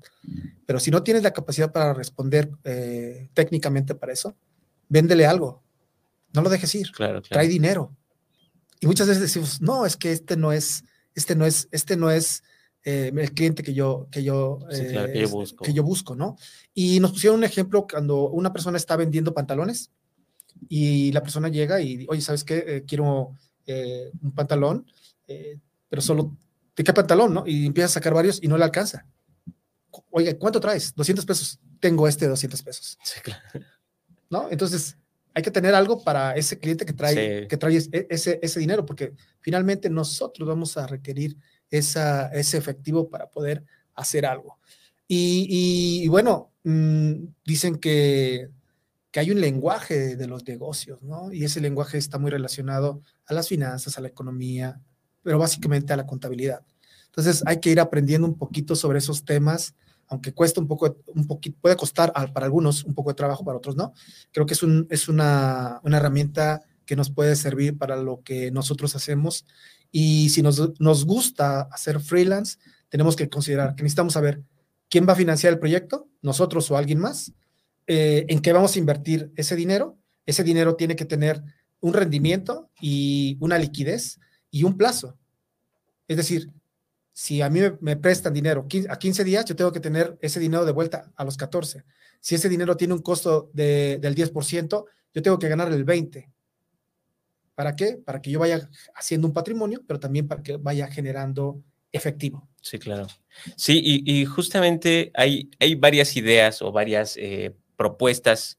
Pero 0.64 0.80
si 0.80 0.90
no 0.90 1.02
tienes 1.02 1.22
la 1.22 1.34
capacidad 1.34 1.70
para 1.70 1.92
responder 1.92 2.50
técnicamente 3.34 3.94
para 3.94 4.14
eso, 4.14 4.34
véndele 4.88 5.26
algo. 5.26 5.62
No 6.32 6.42
lo 6.42 6.50
dejes 6.50 6.74
ir. 6.74 6.90
Claro, 6.92 7.22
Trae 7.22 7.48
dinero. 7.48 7.96
Y 8.80 8.86
muchas 8.86 9.08
veces 9.08 9.22
decimos, 9.22 9.60
no, 9.60 9.86
es 9.86 9.96
que 9.96 10.12
este 10.12 10.36
no 10.36 10.52
es, 10.52 10.84
este 11.14 11.34
no 11.34 11.46
es, 11.46 11.68
este 11.70 11.96
no 11.96 12.10
es 12.10 12.42
eh, 12.82 13.12
el 13.16 13.32
cliente 13.32 13.62
que 13.62 13.72
yo, 13.72 14.08
que 14.10 14.22
yo, 14.22 14.58
que, 14.68 15.20
yo 15.20 15.28
busco. 15.28 15.64
que 15.64 15.72
yo 15.72 15.82
busco, 15.82 16.14
¿no? 16.16 16.36
Y 16.74 17.00
nos 17.00 17.12
pusieron 17.12 17.38
un 17.38 17.44
ejemplo 17.44 17.86
cuando 17.90 18.28
una 18.28 18.52
persona 18.52 18.76
está 18.76 18.96
vendiendo 18.96 19.32
pantalones 19.32 19.90
y 20.68 21.12
la 21.12 21.22
persona 21.22 21.48
llega 21.48 21.80
y, 21.80 22.04
oye, 22.08 22.20
¿sabes 22.20 22.44
qué? 22.44 22.64
Eh, 22.66 22.84
quiero 22.86 23.32
eh, 23.66 24.10
un 24.22 24.32
pantalón, 24.32 24.86
pero 25.88 26.02
solo, 26.02 26.36
¿de 26.76 26.84
qué 26.84 26.92
pantalón, 26.92 27.32
no? 27.32 27.44
Y 27.46 27.66
empieza 27.66 27.86
a 27.86 27.88
sacar 27.88 28.12
varios 28.12 28.42
y 28.42 28.48
no 28.48 28.58
le 28.58 28.64
alcanza. 28.64 29.06
Oye, 30.10 30.36
¿cuánto 30.36 30.60
traes? 30.60 30.94
200 30.94 31.24
pesos. 31.24 31.60
Tengo 31.80 32.08
este 32.08 32.24
de 32.24 32.30
200 32.30 32.62
pesos. 32.62 32.98
Sí, 33.02 33.20
claro. 33.20 33.42
¿No? 34.34 34.48
Entonces, 34.50 34.98
hay 35.32 35.42
que 35.42 35.50
tener 35.52 35.74
algo 35.74 36.02
para 36.02 36.34
ese 36.34 36.58
cliente 36.58 36.84
que 36.84 36.92
trae, 36.92 37.46
que 37.46 37.56
trae 37.56 37.76
ese, 37.76 38.40
ese 38.42 38.60
dinero, 38.60 38.84
porque 38.84 39.12
finalmente 39.40 39.88
nosotros 39.88 40.48
vamos 40.48 40.76
a 40.76 40.86
requerir 40.86 41.36
esa, 41.70 42.28
ese 42.28 42.56
efectivo 42.56 43.08
para 43.08 43.30
poder 43.30 43.64
hacer 43.94 44.26
algo. 44.26 44.58
Y, 45.06 46.08
bueno, 46.08 46.52
mm, 46.64 47.12
dicen 47.44 47.76
que, 47.76 48.48
que, 49.12 49.20
hay 49.20 49.30
un 49.30 49.40
lenguaje 49.40 50.16
de 50.16 50.26
los 50.26 50.46
negocios, 50.48 51.00
¿no? 51.02 51.32
Y 51.32 51.44
ese 51.44 51.60
lenguaje 51.60 51.98
está 51.98 52.18
muy 52.18 52.30
relacionado 52.32 53.00
a 53.26 53.34
las 53.34 53.48
finanzas, 53.48 53.96
a 53.96 54.00
la 54.00 54.08
economía, 54.08 54.80
pero 55.22 55.38
básicamente 55.38 55.92
a 55.92 55.96
la 55.96 56.06
contabilidad. 56.06 56.62
Entonces 57.06 57.44
hay 57.46 57.60
que 57.60 57.70
ir 57.70 57.78
aprendiendo 57.78 58.26
un 58.26 58.36
poquito 58.36 58.74
sobre 58.74 58.98
esos 58.98 59.24
temas 59.24 59.74
aunque 60.08 60.32
cuesta 60.32 60.60
un 60.60 60.68
poco, 60.68 60.96
un 61.14 61.26
poquito, 61.26 61.58
puede 61.60 61.76
costar 61.76 62.12
para 62.12 62.46
algunos 62.46 62.84
un 62.84 62.94
poco 62.94 63.10
de 63.10 63.14
trabajo, 63.14 63.44
para 63.44 63.58
otros 63.58 63.76
no. 63.76 63.92
Creo 64.32 64.46
que 64.46 64.54
es, 64.54 64.62
un, 64.62 64.86
es 64.90 65.08
una, 65.08 65.80
herramienta 65.84 66.62
que 66.86 66.96
nos 66.96 67.10
puede 67.10 67.36
servir 67.36 67.78
para 67.78 67.96
lo 67.96 68.22
que 68.22 68.50
nosotros 68.50 68.94
hacemos. 68.96 69.46
Y 69.90 70.30
si 70.30 70.42
nos, 70.42 70.78
nos 70.80 71.04
gusta 71.04 71.62
hacer 71.62 72.00
freelance, 72.00 72.58
tenemos 72.88 73.16
que 73.16 73.28
considerar 73.28 73.74
que 73.74 73.82
necesitamos 73.82 74.12
saber 74.12 74.42
quién 74.88 75.08
va 75.08 75.14
a 75.14 75.16
financiar 75.16 75.52
el 75.52 75.58
proyecto, 75.58 76.08
nosotros 76.22 76.70
o 76.70 76.76
alguien 76.76 76.98
más, 76.98 77.32
eh, 77.86 78.26
en 78.28 78.40
qué 78.40 78.52
vamos 78.52 78.76
a 78.76 78.78
invertir 78.78 79.32
ese 79.36 79.56
dinero. 79.56 79.98
Ese 80.26 80.44
dinero 80.44 80.76
tiene 80.76 80.96
que 80.96 81.04
tener 81.04 81.42
un 81.80 81.92
rendimiento 81.92 82.70
y 82.80 83.36
una 83.40 83.58
liquidez 83.58 84.18
y 84.50 84.64
un 84.64 84.76
plazo. 84.76 85.18
Es 86.08 86.16
decir, 86.16 86.50
si 87.16 87.40
a 87.42 87.48
mí 87.48 87.60
me, 87.80 87.96
prestan 87.96 88.34
dinero 88.34 88.66
a 88.90 88.98
15 88.98 89.22
días, 89.22 89.44
yo 89.44 89.54
tengo 89.54 89.70
que 89.70 89.78
tener 89.78 90.18
ese 90.20 90.40
dinero 90.40 90.64
de 90.64 90.72
vuelta 90.72 91.12
a 91.14 91.24
los 91.24 91.36
14. 91.36 91.84
Si 92.18 92.34
ese 92.34 92.48
dinero 92.48 92.76
tiene 92.76 92.92
un 92.92 93.02
costo 93.02 93.50
del 93.54 94.00
10%, 94.02 94.84
yo 95.14 95.22
tengo 95.22 95.38
que 95.38 95.48
ganar 95.48 95.72
el 95.72 95.86
20%. 95.86 96.28
¿Para 97.54 97.76
qué? 97.76 97.98
Para 98.04 98.20
que 98.20 98.32
yo 98.32 98.40
vaya 98.40 98.68
haciendo 98.96 99.28
un 99.28 99.32
patrimonio, 99.32 99.80
pero 99.86 100.00
también 100.00 100.26
para 100.26 100.42
que 100.42 100.56
vaya 100.56 100.88
generando 100.88 101.62
efectivo. 101.92 102.48
Sí, 102.60 102.80
claro. 102.80 103.06
Sí, 103.54 103.80
y, 103.80 104.24
justamente 104.24 105.12
hay, 105.14 105.50
hay 105.60 105.76
varias 105.76 106.16
ideas 106.16 106.62
o 106.62 106.72
varias 106.72 107.16
eh, 107.16 107.54
propuestas 107.76 108.58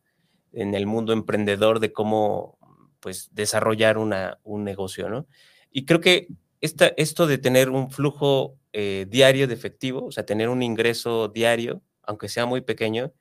en 0.53 0.75
el 0.75 0.85
mundo 0.85 1.11
emprendedor 1.11 1.81
de 1.81 1.91
cómo 1.91 2.57
pues 3.01 3.27
desarrollar 3.33 3.97
una, 3.97 4.39
un 4.43 4.63
negocio, 4.63 5.09
¿no? 5.09 5.27
Y 5.71 5.83
creo 5.83 5.99
que 5.99 6.29
esto 6.65 7.27
de 7.27 7.37
tener 7.37 7.69
un 7.69 7.91
flujo 7.91 8.57
eh, 8.73 9.05
diario 9.09 9.47
de 9.47 9.53
efectivo, 9.53 10.05
o 10.05 10.11
sea, 10.11 10.25
tener 10.25 10.49
un 10.49 10.61
ingreso 10.61 11.27
diario, 11.29 11.81
aunque 12.03 12.29
sea 12.29 12.45
muy 12.45 12.61
pequeño, 12.61 13.13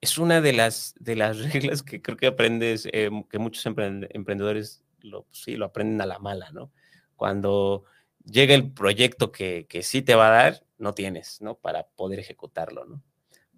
es 0.00 0.18
una 0.18 0.40
de 0.40 0.52
las, 0.52 0.94
de 0.98 1.16
las 1.16 1.38
reglas 1.52 1.82
que 1.82 2.02
creo 2.02 2.16
que 2.16 2.26
aprendes, 2.26 2.88
eh, 2.92 3.10
que 3.30 3.38
muchos 3.38 3.66
emprendedores 3.66 4.82
lo, 5.00 5.26
sí, 5.30 5.56
lo 5.56 5.66
aprenden 5.66 6.00
a 6.00 6.06
la 6.06 6.18
mala, 6.18 6.50
¿no? 6.52 6.72
Cuando 7.16 7.84
llega 8.24 8.54
el 8.54 8.72
proyecto 8.72 9.32
que, 9.32 9.66
que 9.68 9.82
sí 9.82 10.02
te 10.02 10.14
va 10.14 10.28
a 10.28 10.42
dar, 10.42 10.66
no 10.78 10.94
tienes, 10.94 11.40
¿no? 11.40 11.56
Para 11.56 11.86
poder 11.88 12.18
ejecutarlo, 12.18 12.84
¿no? 12.84 13.02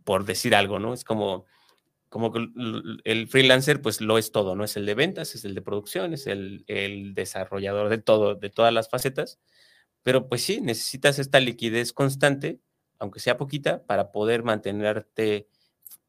Por 0.05 0.25
decir 0.25 0.55
algo, 0.55 0.79
¿no? 0.79 0.93
Es 0.93 1.05
como, 1.05 1.47
como 2.15 2.31
que 2.31 2.49
el 3.03 3.27
freelancer 3.27 3.83
pues 3.83 4.01
lo 4.01 4.19
es 4.19 4.31
todo, 4.31 4.55
¿no? 4.55 4.63
Es 4.63 4.77
el 4.77 4.87
de 4.87 4.95
ventas, 4.95 5.35
es 5.35 5.45
el 5.45 5.53
de 5.53 5.63
producción, 5.63 6.15
es 6.15 6.29
el, 6.29 6.63
desarrollador 7.13 7.89
de 7.89 7.99
todo, 7.99 8.37
de 8.37 8.51
todas 8.51 8.73
las 8.73 8.89
facetas, 8.89 9.41
pero 10.05 10.29
pues 10.29 10.45
sí, 10.45 10.61
necesitas 10.61 11.19
esta 11.19 11.41
liquidez 11.41 11.93
constante, 11.93 12.61
aunque 13.01 13.19
sea 13.19 13.37
poquita, 13.37 13.85
para 13.85 14.13
poder 14.13 14.45
mantenerte 14.45 15.49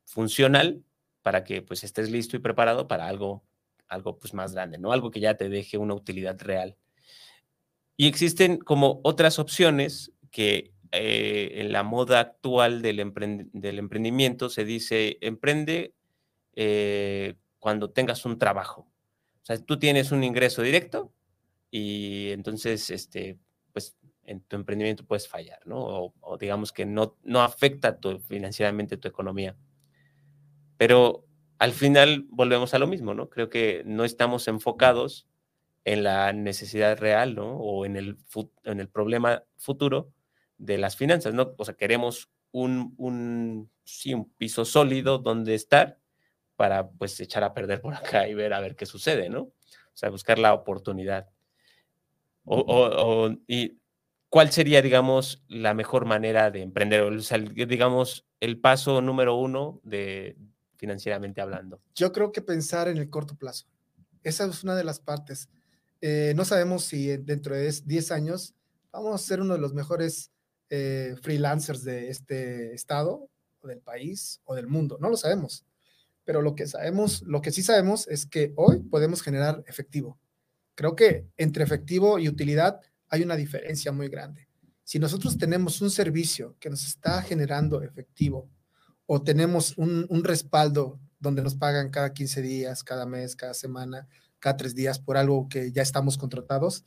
funcional, 0.03 0.83
para 1.23 1.43
que 1.43 1.63
pues 1.63 1.83
estés 1.83 2.11
listo 2.11 2.37
y 2.37 2.39
preparado 2.39 2.87
para 2.87 3.07
algo, 3.07 3.43
algo 3.87 4.19
pues 4.19 4.35
más 4.35 4.53
grande, 4.53 4.77
¿no? 4.77 4.91
Algo 4.91 5.09
que 5.09 5.21
ya 5.21 5.37
te 5.37 5.49
deje 5.49 5.79
una 5.79 5.95
utilidad 5.95 6.39
real. 6.39 6.77
Y 7.97 8.05
existen 8.05 8.59
como 8.59 9.01
otras 9.03 9.39
opciones 9.39 10.11
que 10.29 10.74
eh, 10.95 11.61
en 11.61 11.71
la 11.71 11.83
moda 11.83 12.19
actual 12.19 12.81
del, 12.81 12.97
del, 13.53 13.79
emprendimiento 13.79 14.49
se 14.49 14.65
dice, 14.65 15.17
emprende 15.21 15.93
eh, 16.55 17.35
cuando 17.59 17.91
tengas 17.91 18.25
un 18.25 18.37
trabajo. 18.37 18.81
O 19.41 19.45
sea, 19.45 19.57
tú 19.57 19.77
tienes 19.77 20.11
un 20.11 20.23
ingreso 20.23 20.61
directo 20.61 21.13
y 21.71 22.29
entonces, 22.31 22.89
este, 22.89 23.37
pues, 23.73 23.97
en 24.23 24.41
tu 24.41 24.55
emprendimiento 24.55 25.05
puedes 25.05 25.27
fallar, 25.27 25.59
¿no? 25.65 26.13
O, 26.21 26.37
digamos 26.37 26.71
que 26.71 26.85
no, 26.85 27.17
no 27.23 27.41
afecta 27.41 27.99
tu, 27.99 28.19
financieramente 28.19 28.97
tu 28.97 29.07
economía. 29.07 29.55
Pero 30.77 31.25
al 31.59 31.73
final 31.73 32.25
volvemos 32.29 32.73
a 32.73 32.79
lo 32.79 32.87
mismo, 32.87 33.13
¿no? 33.13 33.29
Creo 33.29 33.49
que 33.49 33.83
no 33.85 34.03
estamos 34.03 34.47
enfocados 34.47 35.27
en 35.83 36.03
la 36.03 36.33
necesidad 36.33 36.97
real, 36.97 37.35
¿no? 37.35 37.57
O 37.57 37.85
en 37.85 37.95
el, 37.95 38.17
en 38.63 38.79
el 38.79 38.89
problema 38.89 39.43
futuro 39.57 40.11
de 40.57 40.77
las 40.77 40.95
finanzas, 40.95 41.33
¿no? 41.33 41.53
O 41.57 41.65
sea, 41.65 41.75
queremos 41.75 42.29
un, 42.51 42.93
un, 42.97 43.69
sí, 43.83 44.13
un 44.13 44.29
piso 44.33 44.65
sólido 44.65 45.17
donde 45.17 45.55
estar 45.55 45.99
para 46.55 46.89
pues 46.89 47.19
echar 47.19 47.43
a 47.43 47.53
perder 47.53 47.81
por 47.81 47.93
acá 47.93 48.27
y 48.27 48.33
ver 48.33 48.53
a 48.53 48.61
ver 48.61 48.75
qué 48.75 48.85
sucede, 48.85 49.29
¿no? 49.29 49.41
O 49.41 49.97
sea, 49.97 50.09
buscar 50.09 50.39
la 50.39 50.53
oportunidad. 50.53 51.29
O, 52.47 53.31
y 53.47 53.79
cuál 54.29 54.51
sería, 54.51 54.81
digamos, 54.81 55.43
la 55.47 55.73
mejor 55.73 56.05
manera 56.05 56.51
de 56.51 56.61
emprender, 56.61 57.01
o 57.01 57.19
sea, 57.21 57.39
digamos, 57.39 58.27
el 58.39 58.59
paso 58.59 59.01
número 59.01 59.35
uno 59.35 59.79
de 59.83 60.37
financieramente 60.75 61.41
hablando. 61.41 61.81
Yo 61.95 62.11
creo 62.11 62.31
que 62.31 62.41
pensar 62.41 62.87
en 62.87 62.97
el 62.97 63.09
corto 63.09 63.35
plazo. 63.35 63.65
Esa 64.23 64.45
es 64.45 64.63
una 64.63 64.75
de 64.75 64.83
las 64.83 64.99
partes. 64.99 65.49
Eh, 66.01 66.33
no 66.35 66.45
sabemos 66.45 66.83
si 66.83 67.17
dentro 67.17 67.55
de 67.55 67.71
10 67.83 68.11
años 68.11 68.53
vamos 68.91 69.15
a 69.15 69.25
ser 69.25 69.41
uno 69.41 69.53
de 69.55 69.59
los 69.59 69.73
mejores 69.73 70.31
eh, 70.69 71.15
freelancers 71.21 71.83
de 71.83 72.09
este 72.09 72.73
estado, 72.73 73.29
o 73.61 73.67
del 73.67 73.79
país, 73.79 74.41
o 74.45 74.55
del 74.55 74.67
mundo. 74.67 74.97
No 74.99 75.09
lo 75.09 75.17
sabemos 75.17 75.65
pero 76.25 76.41
lo 76.41 76.55
que 76.55 76.67
sabemos, 76.67 77.21
lo 77.21 77.41
que 77.41 77.51
sí 77.51 77.63
sabemos 77.63 78.07
es 78.07 78.25
que 78.25 78.51
hoy 78.57 78.79
podemos 78.79 79.21
generar 79.21 79.63
efectivo. 79.67 80.19
Creo 80.73 80.95
que 80.95 81.27
entre 81.37 81.63
efectivo 81.63 82.19
y 82.19 82.27
utilidad 82.27 82.81
hay 83.07 83.21
una 83.21 83.35
diferencia 83.35 83.91
muy 83.91 84.09
grande. 84.09 84.49
Si 84.83 84.99
nosotros 84.99 85.37
tenemos 85.37 85.81
un 85.81 85.91
servicio 85.91 86.57
que 86.59 86.69
nos 86.69 86.85
está 86.85 87.21
generando 87.21 87.81
efectivo 87.81 88.49
o 89.05 89.21
tenemos 89.21 89.77
un, 89.77 90.07
respaldo 90.23 90.99
donde 91.19 91.43
nos 91.43 91.55
pagan 91.55 91.91
cada 91.91 92.11
15 92.11 92.41
días, 92.41 92.83
cada 92.83 93.05
mes, 93.05 93.35
cada 93.35 93.53
semana, 93.53 94.07
cada 94.39 94.57
tres 94.57 94.75
días 94.75 94.99
por 94.99 95.17
algo 95.17 95.47
que 95.47 95.71
ya 95.71 95.83
estamos 95.83 96.17
contratados, 96.17 96.83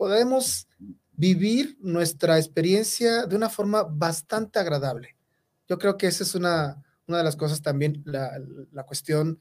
podemos 0.00 0.66
vivir 1.12 1.76
nuestra 1.82 2.38
experiencia 2.38 3.26
de 3.26 3.36
una 3.36 3.50
forma 3.50 3.82
bastante 3.82 4.58
agradable. 4.58 5.14
Yo 5.68 5.76
creo 5.78 5.98
que 5.98 6.06
esa 6.06 6.22
es 6.24 6.34
una, 6.34 6.82
una 7.06 7.18
de 7.18 7.24
las 7.24 7.36
cosas 7.36 7.60
también, 7.60 8.00
la, 8.06 8.40
la 8.72 8.84
cuestión 8.84 9.38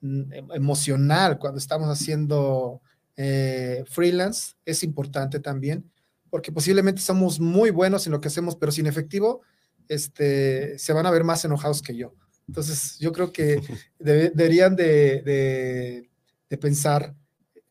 mm, 0.00 0.32
em, 0.32 0.48
emocional 0.52 1.38
cuando 1.38 1.58
estamos 1.58 1.88
haciendo 1.88 2.82
eh, 3.16 3.84
freelance 3.86 4.54
es 4.64 4.82
importante 4.82 5.38
también, 5.38 5.88
porque 6.28 6.50
posiblemente 6.50 7.00
somos 7.02 7.38
muy 7.38 7.70
buenos 7.70 8.04
en 8.06 8.12
lo 8.12 8.20
que 8.20 8.26
hacemos, 8.26 8.56
pero 8.56 8.72
sin 8.72 8.88
efectivo, 8.88 9.42
este, 9.86 10.76
se 10.76 10.92
van 10.92 11.06
a 11.06 11.12
ver 11.12 11.22
más 11.22 11.44
enojados 11.44 11.82
que 11.82 11.94
yo. 11.96 12.14
Entonces, 12.48 12.98
yo 12.98 13.12
creo 13.12 13.30
que 13.32 13.60
debe- 14.00 14.32
deberían 14.34 14.74
de, 14.74 15.22
de- 15.22 16.10
de 16.50 16.58
pensar 16.58 17.14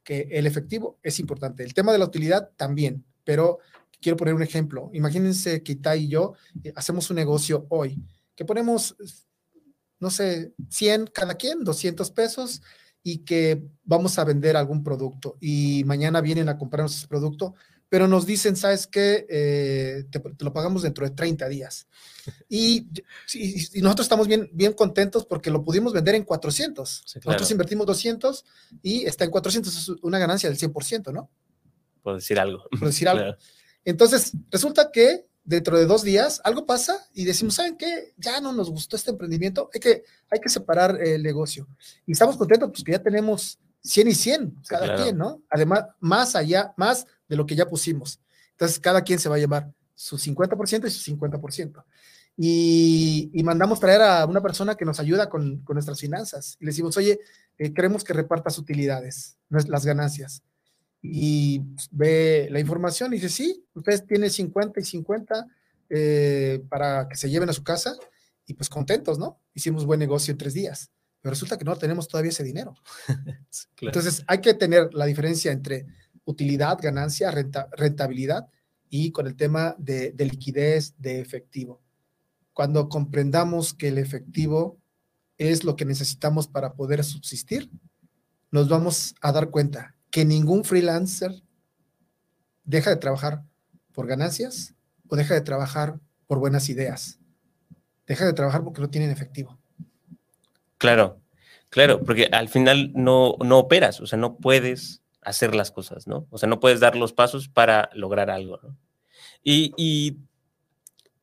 el 0.09 0.47
efectivo 0.47 0.97
es 1.03 1.19
importante. 1.19 1.63
El 1.63 1.73
tema 1.73 1.91
de 1.91 1.99
la 1.99 2.05
utilidad 2.05 2.51
también, 2.55 3.05
pero 3.23 3.59
quiero 4.01 4.17
poner 4.17 4.33
un 4.33 4.43
ejemplo. 4.43 4.89
Imagínense 4.93 5.61
que 5.63 5.73
Itai 5.73 6.05
y 6.05 6.07
yo 6.07 6.33
eh, 6.63 6.73
hacemos 6.75 7.09
un 7.09 7.17
negocio 7.17 7.65
hoy, 7.69 8.01
que 8.35 8.45
ponemos, 8.45 8.95
no 9.99 10.09
sé, 10.09 10.53
100 10.69 11.07
cada 11.07 11.35
quien, 11.35 11.63
200 11.63 12.09
pesos, 12.11 12.61
y 13.03 13.19
que 13.19 13.63
vamos 13.83 14.19
a 14.19 14.23
vender 14.23 14.57
algún 14.57 14.83
producto 14.83 15.37
y 15.39 15.83
mañana 15.85 16.21
vienen 16.21 16.49
a 16.49 16.57
comprarnos 16.57 16.97
ese 16.97 17.07
producto, 17.07 17.55
pero 17.89 18.07
nos 18.07 18.25
dicen, 18.25 18.55
¿sabes 18.55 18.85
qué? 18.85 19.25
Eh, 19.29 20.05
te, 20.11 20.19
te 20.19 20.45
lo 20.45 20.53
pagamos 20.53 20.83
dentro 20.83 21.07
de 21.07 21.15
30 21.15 21.49
días. 21.49 21.87
Y, 22.47 22.87
sí, 23.25 23.67
y 23.73 23.81
nosotros 23.81 24.05
estamos 24.05 24.27
bien, 24.27 24.49
bien 24.53 24.73
contentos 24.73 25.25
porque 25.25 25.49
lo 25.49 25.63
pudimos 25.63 25.93
vender 25.93 26.13
en 26.13 26.23
400. 26.23 27.03
Sí, 27.05 27.19
claro. 27.19 27.33
Nosotros 27.33 27.49
invertimos 27.49 27.87
200 27.87 28.45
y 28.83 29.05
está 29.05 29.23
en 29.23 29.31
400, 29.31 29.75
es 29.75 29.89
una 30.03 30.19
ganancia 30.19 30.47
del 30.47 30.59
100%, 30.59 31.11
¿no? 31.11 31.31
Por 32.03 32.15
decir 32.15 32.39
algo. 32.39 32.65
Por 32.69 32.87
decir 32.87 33.09
algo. 33.09 33.23
Claro. 33.23 33.37
Entonces, 33.83 34.33
resulta 34.51 34.91
que 34.91 35.25
dentro 35.43 35.77
de 35.77 35.87
dos 35.87 36.03
días 36.03 36.39
algo 36.43 36.67
pasa 36.67 37.07
y 37.13 37.25
decimos, 37.25 37.55
¿saben 37.55 37.77
qué? 37.77 38.13
Ya 38.17 38.39
no 38.41 38.53
nos 38.53 38.69
gustó 38.69 38.95
este 38.95 39.09
emprendimiento, 39.09 39.69
hay 39.73 39.79
que, 39.79 40.03
hay 40.29 40.39
que 40.39 40.49
separar 40.49 41.01
el 41.01 41.23
negocio. 41.23 41.67
Y 42.05 42.11
estamos 42.11 42.37
contentos 42.37 42.69
pues 42.69 42.83
que 42.83 42.91
ya 42.91 43.01
tenemos 43.01 43.57
100 43.81 44.07
y 44.09 44.13
100 44.13 44.49
Sí, 44.61 44.67
cada 44.67 44.85
claro. 44.85 45.03
quien, 45.03 45.17
¿no? 45.17 45.41
Además, 45.49 45.85
más 45.99 46.35
allá, 46.35 46.73
más 46.77 47.07
de 47.29 47.35
lo 47.37 47.45
que 47.45 47.55
ya 47.55 47.67
pusimos. 47.67 48.19
Entonces, 48.51 48.79
cada 48.79 49.03
quien 49.03 49.19
se 49.19 49.29
va 49.29 49.35
a 49.35 49.39
llevar 49.39 49.71
su 49.95 50.17
50% 50.17 50.87
y 50.87 50.91
su 50.91 51.15
50%. 51.15 51.83
Y, 52.35 53.29
y 53.33 53.43
mandamos 53.43 53.79
traer 53.79 54.01
a 54.01 54.25
una 54.25 54.41
persona 54.41 54.75
que 54.75 54.85
nos 54.85 54.99
ayuda 54.99 55.29
con, 55.29 55.59
con 55.59 55.75
nuestras 55.75 55.99
finanzas. 55.99 56.57
Y 56.59 56.65
le 56.65 56.71
decimos, 56.71 56.97
oye, 56.97 57.19
eh, 57.57 57.73
queremos 57.73 58.03
que 58.03 58.13
repartas 58.13 58.57
utilidades, 58.57 59.37
las 59.49 59.85
ganancias 59.85 60.43
y 61.01 61.59
pues, 61.59 61.89
ve 61.91 62.47
la 62.51 62.59
información 62.59 63.13
y 63.13 63.17
dice, 63.17 63.29
sí, 63.29 63.65
ustedes 63.73 64.05
tienen 64.05 64.29
50 64.29 64.79
y 64.79 64.83
50 64.83 65.47
eh, 65.89 66.63
para 66.69 67.07
que 67.07 67.15
se 67.15 67.29
lleven 67.29 67.49
a 67.49 67.53
su 67.53 67.63
casa 67.63 67.95
y 68.45 68.53
pues 68.53 68.69
contentos, 68.69 69.17
¿no? 69.17 69.39
Hicimos 69.53 69.85
buen 69.85 69.99
negocio 69.99 70.31
en 70.31 70.37
tres 70.37 70.53
días, 70.53 70.91
pero 71.21 71.31
resulta 71.31 71.57
que 71.57 71.65
no 71.65 71.75
tenemos 71.77 72.07
todavía 72.07 72.31
ese 72.31 72.43
dinero. 72.43 72.75
Claro. 73.75 73.97
Entonces 73.97 74.23
hay 74.27 74.41
que 74.41 74.53
tener 74.53 74.93
la 74.93 75.05
diferencia 75.05 75.53
entre 75.53 75.85
utilidad, 76.29 76.77
ganancia, 76.81 77.31
renta- 77.31 77.69
rentabilidad 77.75 78.47
y 78.89 79.11
con 79.11 79.25
el 79.27 79.35
tema 79.35 79.75
de, 79.77 80.11
de 80.11 80.25
liquidez, 80.25 80.93
de 80.97 81.19
efectivo. 81.19 81.81
Cuando 82.53 82.87
comprendamos 82.87 83.73
que 83.73 83.87
el 83.87 83.97
efectivo 83.97 84.77
es 85.37 85.63
lo 85.63 85.75
que 85.75 85.85
necesitamos 85.85 86.47
para 86.47 86.73
poder 86.73 87.03
subsistir, 87.03 87.71
nos 88.51 88.67
vamos 88.69 89.15
a 89.21 89.31
dar 89.31 89.49
cuenta 89.49 89.95
que 90.11 90.25
ningún 90.25 90.63
freelancer 90.63 91.31
deja 92.63 92.89
de 92.89 92.97
trabajar 92.97 93.43
por 93.93 94.05
ganancias 94.07 94.75
o 95.07 95.15
deja 95.15 95.33
de 95.33 95.41
trabajar 95.41 95.99
por 96.27 96.39
buenas 96.39 96.69
ideas. 96.69 97.19
Deja 98.05 98.25
de 98.25 98.33
trabajar 98.33 98.63
porque 98.63 98.81
no 98.81 98.89
tienen 98.89 99.11
efectivo. 99.11 99.57
Claro, 100.77 101.21
claro, 101.69 102.03
porque 102.03 102.25
al 102.31 102.49
final 102.49 102.91
no, 102.93 103.35
no 103.43 103.59
operas, 103.59 103.99
o 104.01 104.07
sea, 104.07 104.17
no 104.17 104.37
puedes 104.37 105.01
hacer 105.29 105.55
las 105.55 105.71
cosas, 105.71 106.07
¿no? 106.07 106.27
O 106.31 106.37
sea, 106.37 106.49
no 106.49 106.59
puedes 106.59 106.79
dar 106.79 106.95
los 106.95 107.13
pasos 107.13 107.47
para 107.49 107.89
lograr 107.93 108.29
algo, 108.29 108.59
¿no? 108.63 108.77
Y, 109.43 109.73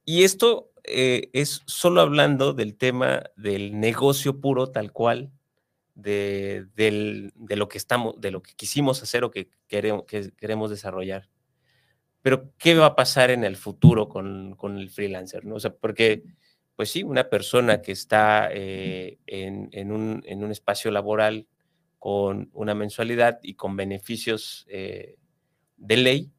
y, 0.04 0.22
esto 0.24 0.70
eh, 0.84 1.28
es 1.32 1.62
solo 1.66 2.00
hablando 2.00 2.52
del 2.52 2.76
tema 2.76 3.24
del 3.36 3.78
negocio 3.80 4.40
puro 4.40 4.68
tal 4.70 4.92
cual, 4.92 5.30
de, 5.94 6.66
del- 6.76 7.32
de 7.34 7.56
lo 7.56 7.68
que 7.68 7.78
estamos, 7.78 8.20
de 8.20 8.30
lo 8.30 8.42
que 8.42 8.54
quisimos 8.54 9.02
hacer 9.02 9.24
o 9.24 9.30
que 9.30 9.48
queremos, 9.66 10.04
que 10.04 10.30
queremos 10.32 10.70
desarrollar. 10.70 11.28
Pero, 12.22 12.52
¿qué 12.58 12.74
va 12.74 12.86
a 12.86 12.96
pasar 12.96 13.30
en 13.30 13.44
el 13.44 13.56
futuro 13.56 14.08
con, 14.08 14.54
con 14.56 14.78
el 14.78 14.90
freelancer? 14.90 15.44
¿no? 15.44 15.56
O 15.56 15.60
sea, 15.60 15.72
porque, 15.74 16.22
pues 16.74 16.90
sí, 16.90 17.02
una 17.02 17.28
persona 17.28 17.80
que 17.82 17.92
está 17.92 18.48
eh, 18.52 19.18
en, 19.26 19.68
en 19.72 19.92
un, 19.92 20.22
en 20.26 20.42
un 20.44 20.50
espacio 20.50 20.90
laboral 20.90 21.46
con 22.06 22.50
una 22.52 22.72
mensualidad 22.72 23.40
y 23.42 23.54
con 23.54 23.74
beneficios 23.74 24.64
eh, 24.68 25.16
de 25.76 25.96
ley, 25.96 26.30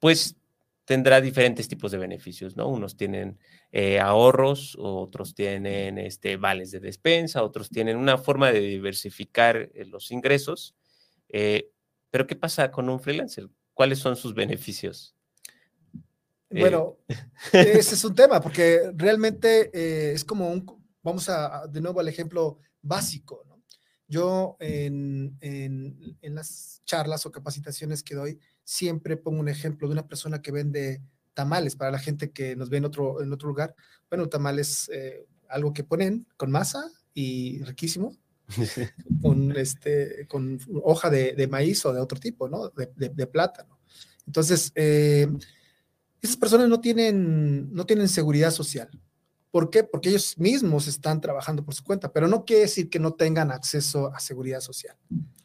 pues 0.00 0.34
tendrá 0.84 1.20
diferentes 1.20 1.68
tipos 1.68 1.92
de 1.92 1.98
beneficios, 1.98 2.56
¿no? 2.56 2.66
Unos 2.66 2.96
tienen 2.96 3.38
eh, 3.70 4.00
ahorros, 4.00 4.76
otros 4.76 5.36
tienen 5.36 5.98
este, 5.98 6.36
vales 6.38 6.72
de 6.72 6.80
despensa, 6.80 7.44
otros 7.44 7.70
tienen 7.70 7.96
una 7.96 8.18
forma 8.18 8.50
de 8.50 8.58
diversificar 8.58 9.70
eh, 9.72 9.84
los 9.84 10.10
ingresos. 10.10 10.74
pero, 11.28 12.26
¿qué 12.26 12.34
pasa 12.34 12.72
con 12.72 12.88
un 12.88 12.98
freelancer? 12.98 13.48
¿Cuáles 13.74 14.00
son 14.00 14.16
sus 14.16 14.34
beneficios? 14.34 15.14
Bueno, 16.50 16.96
ese 17.52 17.94
es 17.94 18.04
un 18.04 18.16
tema, 18.16 18.40
porque 18.40 18.90
realmente 18.96 19.70
es 20.12 20.24
como 20.24 20.50
un, 20.50 20.84
vamos 21.00 21.28
a- 21.28 21.64
de 21.68 21.80
nuevo 21.80 22.00
al 22.00 22.08
ejemplo 22.08 22.58
básico, 22.82 23.44
¿no? 23.46 23.57
Yo 24.08 24.56
en, 24.60 25.36
en- 25.40 26.16
en 26.22 26.34
las 26.34 26.82
charlas 26.84 27.26
o 27.26 27.30
capacitaciones 27.32 28.02
que 28.02 28.14
doy, 28.14 28.38
siempre 28.64 29.16
pongo 29.16 29.40
un 29.40 29.48
ejemplo 29.48 29.86
de 29.88 29.92
una 29.92 30.06
persona 30.08 30.40
que 30.42 30.52
vende 30.52 31.02
tamales 31.34 31.76
para 31.76 31.90
la 31.90 31.98
gente 31.98 32.30
que 32.32 32.56
nos 32.56 32.70
ve 32.70 32.78
en 32.78 32.84
otro, 32.86 33.22
en 33.22 33.32
otro 33.32 33.48
lugar. 33.48 33.74
Bueno, 34.10 34.28
tamales, 34.28 34.90
eh, 34.92 35.26
algo 35.48 35.72
que 35.72 35.84
ponen 35.84 36.26
con 36.36 36.50
masa 36.50 36.90
y 37.14 37.62
riquísimo, 37.64 38.16
con, 39.22 39.56
este, 39.56 40.26
con 40.28 40.58
hoja 40.82 41.10
de, 41.10 41.34
de 41.34 41.46
maíz 41.48 41.84
o 41.86 41.92
de 41.92 42.00
otro 42.00 42.18
tipo, 42.18 42.48
¿no? 42.48 42.70
De, 42.70 42.90
de- 42.96 43.10
de 43.10 43.26
plátano. 43.26 43.78
Entonces, 44.26 44.72
eh, 44.74 45.28
esas 46.20 46.36
personas 46.36 46.68
no 46.68 46.80
tienen, 46.80 47.72
no 47.72 47.86
tienen 47.86 48.08
seguridad 48.08 48.50
social. 48.50 48.90
¿Por 49.50 49.70
qué? 49.70 49.82
Porque 49.84 50.10
ellos 50.10 50.36
mismos 50.38 50.86
están 50.88 51.20
trabajando 51.20 51.64
por 51.64 51.74
su 51.74 51.82
cuenta, 51.82 52.12
pero 52.12 52.28
no 52.28 52.44
quiere 52.44 52.62
decir 52.62 52.90
que 52.90 52.98
no 52.98 53.12
tengan 53.14 53.50
acceso 53.50 54.12
a 54.14 54.20
seguridad 54.20 54.60
social. 54.60 54.96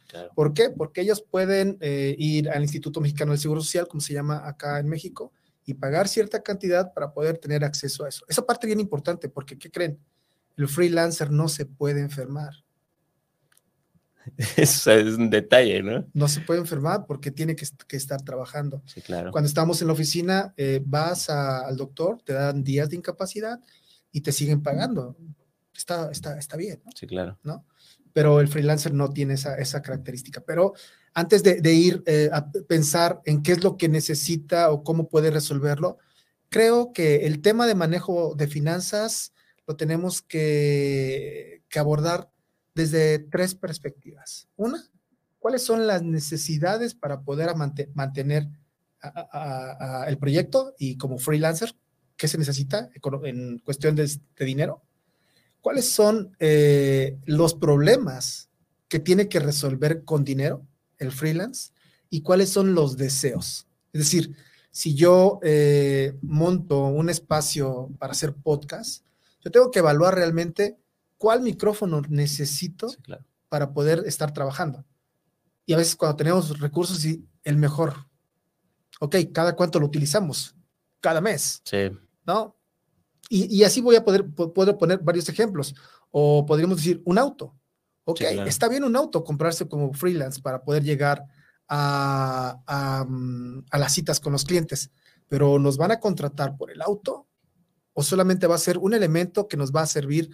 claro. 0.07 0.29
¿Por 0.35 0.53
qué? 0.53 0.69
Porque 0.69 1.01
ellos 1.01 1.21
pueden 1.21 1.77
eh, 1.79 2.15
ir 2.17 2.49
al 2.49 2.61
Instituto 2.63 2.99
Mexicano 3.01 3.31
del 3.31 3.39
Seguro 3.39 3.61
Social, 3.61 3.87
como 3.87 4.01
se 4.01 4.13
llama 4.13 4.47
acá 4.47 4.79
en 4.79 4.87
México, 4.89 5.31
y 5.65 5.73
pagar 5.75 6.07
cierta 6.09 6.43
cantidad 6.43 6.93
para 6.93 7.13
poder 7.13 7.37
tener 7.37 7.63
acceso 7.63 8.03
a 8.03 8.09
eso. 8.09 8.25
Esa 8.27 8.45
parte 8.45 8.67
bien 8.67 8.81
importante, 8.81 9.29
porque 9.29 9.57
¿qué 9.57 9.71
creen? 9.71 9.97
El 10.57 10.67
freelancer 10.67 11.31
no 11.31 11.47
se 11.47 11.65
puede 11.65 12.01
enfermar. 12.01 12.53
Eso 14.57 14.91
es 14.91 15.15
un 15.17 15.29
detalle, 15.29 15.81
¿no? 15.83 16.05
No 16.13 16.27
se 16.27 16.39
puede 16.41 16.59
enfermar 16.61 17.05
porque 17.05 17.29
tiene 17.31 17.55
que, 17.55 17.65
est- 17.65 17.81
que 17.83 17.97
estar 17.97 18.21
trabajando. 18.21 18.81
Sí, 18.85 19.01
claro. 19.01 19.31
Cuando 19.31 19.47
estamos 19.47 19.81
en 19.81 19.87
la 19.87 19.93
oficina, 19.93 20.53
eh, 20.55 20.81
vas 20.85 21.29
a- 21.29 21.65
al 21.67 21.75
doctor, 21.75 22.21
te 22.23 22.33
dan 22.33 22.63
días 22.63 22.89
de 22.89 22.95
incapacidad 22.95 23.59
y 24.13 24.21
te 24.21 24.31
siguen 24.31 24.63
pagando. 24.63 25.17
Está, 25.75 26.09
está, 26.11 26.37
está 26.39 26.55
bien, 26.55 26.81
¿no? 26.85 26.91
Sí, 26.95 27.05
claro. 27.07 27.37
pero 28.13 28.39
el 28.39 28.47
freelancer 28.47 28.93
no 28.93 29.09
tiene 29.09 29.33
esa, 29.33 29.55
esa 29.57 29.81
característica. 29.81 30.39
Pero 30.41 30.73
antes 31.15 31.41
de, 31.43 31.59
de 31.61 31.73
ir 31.73 32.03
eh, 32.05 32.29
a 32.31 32.49
pensar 32.51 33.21
en 33.25 33.41
qué 33.43 33.51
es 33.53 33.63
lo 33.63 33.75
que 33.75 33.89
necesita 33.89 34.71
o 34.71 34.83
cómo 34.83 35.09
puede 35.09 35.31
resolverlo, 35.31 35.97
creo 36.49 36.93
que 36.93 37.25
el 37.25 37.41
tema 37.41 37.65
de 37.65 37.73
manejo 37.75 38.35
de 38.35 38.47
finanzas 38.47 39.33
lo 39.65 39.75
tenemos 39.75 40.21
que, 40.21 41.63
que 41.69 41.79
abordar 41.79 42.29
desde 42.75 43.17
tres 43.19 43.55
perspectivas. 43.55 44.47
Una, 44.55 44.83
¿cuáles 45.39 45.63
son 45.63 45.87
las 45.87 46.03
necesidades 46.03 46.93
para 46.95 47.21
poder 47.21 47.49
a 47.49 47.55
mante- 47.55 47.89
mantener 47.95 48.47
a- 49.01 49.07
a- 49.07 49.27
a- 49.31 50.03
a 50.03 50.07
el 50.09 50.17
proyecto 50.19 50.75
y 50.77 50.97
como 50.97 51.17
freelancer, 51.17 51.75
qué 52.17 52.27
se 52.27 52.37
necesita 52.37 52.89
en 53.23 53.59
cuestión 53.59 53.95
de, 53.95 54.07
de 54.35 54.45
dinero? 54.45 54.81
¿Cuáles 55.61 55.89
son 55.89 56.35
eh, 56.39 57.17
los 57.25 57.53
problemas 57.53 58.49
que 58.89 58.99
tiene 58.99 59.29
que 59.29 59.39
resolver 59.39 60.03
con 60.03 60.23
dinero 60.23 60.65
el 60.97 61.11
freelance 61.11 61.71
y 62.09 62.21
cuáles 62.21 62.49
son 62.49 62.75
los 62.75 62.97
deseos? 62.97 63.67
Es 63.93 63.99
decir, 63.99 64.35
si 64.71 64.95
yo 64.95 65.39
eh, 65.43 66.17
monto 66.21 66.85
un 66.87 67.09
espacio 67.09 67.89
para 67.99 68.11
hacer 68.11 68.33
podcast, 68.33 69.05
yo 69.41 69.51
tengo 69.51 69.71
que 69.71 69.79
evaluar 69.79 70.15
realmente 70.15 70.77
cuál 71.17 71.41
micrófono 71.41 72.01
necesito 72.09 72.89
Sí, 72.89 72.97
claro. 73.01 73.23
para 73.49 73.71
poder 73.71 74.03
estar 74.05 74.33
trabajando. 74.33 74.83
Y 75.65 75.73
a 75.73 75.77
veces 75.77 75.95
cuando 75.95 76.17
tenemos 76.17 76.59
recursos, 76.59 77.05
y 77.05 77.25
el 77.43 77.55
mejor. 77.57 78.07
Ok, 78.99 79.15
¿cada 79.31 79.55
cuánto 79.55 79.79
lo 79.79 79.85
utilizamos? 79.85 80.55
Cada 81.03 81.19
mes. 81.19 81.61
Sí, 81.65 81.91
¿no? 82.25 82.55
Y, 83.29 83.53
y 83.53 83.63
así 83.65 83.81
voy 83.81 83.97
a 83.97 84.03
poder, 84.05 84.25
po- 84.33 84.53
puedo 84.53 84.77
poner 84.77 84.99
varios 84.99 85.27
ejemplos. 85.27 85.75
O 86.11 86.45
podríamos 86.45 86.77
decir 86.77 87.01
un 87.03 87.17
auto. 87.17 87.53
Ok, 88.05 88.19
Sí, 88.19 88.25
claro. 88.33 88.49
está 88.49 88.69
bien 88.69 88.83
un 88.85 88.95
auto, 88.95 89.23
comprarse 89.23 89.67
como 89.67 89.91
freelance 89.93 90.41
para 90.41 90.63
poder 90.63 90.83
llegar 90.83 91.25
a, 91.67 92.61
a, 92.65 93.05
a 93.71 93.77
las 93.79 93.93
citas 93.93 94.19
con 94.21 94.31
los 94.31 94.45
clientes, 94.45 94.91
pero 95.27 95.59
nos 95.59 95.75
van 95.77 95.91
a 95.91 95.99
contratar 95.99 96.55
por 96.55 96.71
el 96.71 96.81
auto 96.81 97.27
o 97.93 98.01
solamente 98.03 98.47
va 98.47 98.55
a 98.55 98.59
ser 98.59 98.77
un 98.77 98.93
elemento 98.93 99.47
que 99.47 99.57
nos 99.57 99.71
va 99.71 99.81
a 99.81 99.87
servir 99.87 100.29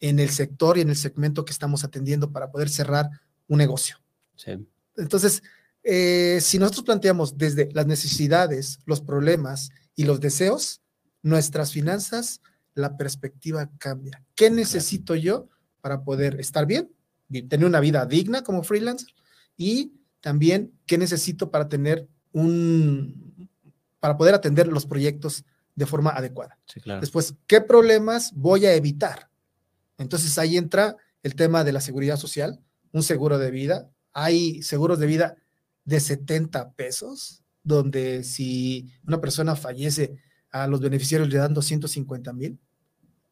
en 0.00 0.18
el 0.18 0.30
sector 0.30 0.78
y 0.78 0.82
en 0.82 0.88
el 0.90 0.96
segmento 0.96 1.44
que 1.44 1.52
estamos 1.52 1.84
atendiendo 1.84 2.30
para 2.32 2.50
poder 2.50 2.68
cerrar 2.68 3.08
un 3.48 3.58
negocio. 3.58 3.96
Sí. 4.36 4.52
Entonces, 4.96 5.42
eh, 5.82 6.38
si 6.40 6.58
nosotros 6.58 6.84
planteamos 6.84 7.36
desde 7.36 7.68
las 7.72 7.86
necesidades, 7.86 8.78
los 8.86 9.00
problemas 9.00 9.70
y 9.96 10.04
los 10.04 10.20
deseos, 10.20 10.82
nuestras 11.22 11.72
finanzas, 11.72 12.40
la 12.74 12.96
perspectiva 12.96 13.70
cambia. 13.78 14.22
¿Qué 14.34 14.50
necesito 14.50 15.14
yo 15.14 15.48
para 15.80 16.02
poder 16.02 16.40
estar 16.40 16.66
bien, 16.66 16.90
tener 17.48 17.64
una 17.64 17.80
vida 17.80 18.04
digna 18.06 18.42
como 18.42 18.62
freelancer? 18.62 19.14
Y 19.56 19.92
también, 20.20 20.72
¿qué 20.86 20.98
necesito 20.98 21.50
para 21.50 21.68
tener 21.68 22.08
un, 22.32 23.48
para 24.00 24.16
poder 24.16 24.34
atender 24.34 24.66
los 24.66 24.86
proyectos 24.86 25.44
de 25.74 25.86
forma 25.86 26.10
adecuada? 26.10 26.58
Sí, 26.66 26.80
claro. 26.80 27.00
Después, 27.00 27.34
¿qué 27.46 27.60
problemas 27.60 28.32
voy 28.34 28.66
a 28.66 28.74
evitar? 28.74 29.30
Entonces 29.98 30.36
ahí 30.38 30.56
entra 30.56 30.96
el 31.22 31.36
tema 31.36 31.62
de 31.62 31.72
la 31.72 31.80
seguridad 31.80 32.16
social, 32.16 32.60
un 32.92 33.02
seguro 33.02 33.38
de 33.38 33.50
vida. 33.50 33.88
Hay 34.12 34.62
seguros 34.62 34.98
de 34.98 35.06
vida 35.06 35.36
de 35.84 36.00
70 36.00 36.72
pesos, 36.72 37.43
donde 37.64 38.22
si 38.22 38.92
una 39.06 39.20
persona 39.20 39.56
fallece, 39.56 40.16
a 40.50 40.66
los 40.68 40.80
beneficiarios 40.80 41.28
le 41.30 41.38
dan 41.38 41.52
250 41.54 42.32
mil. 42.32 42.58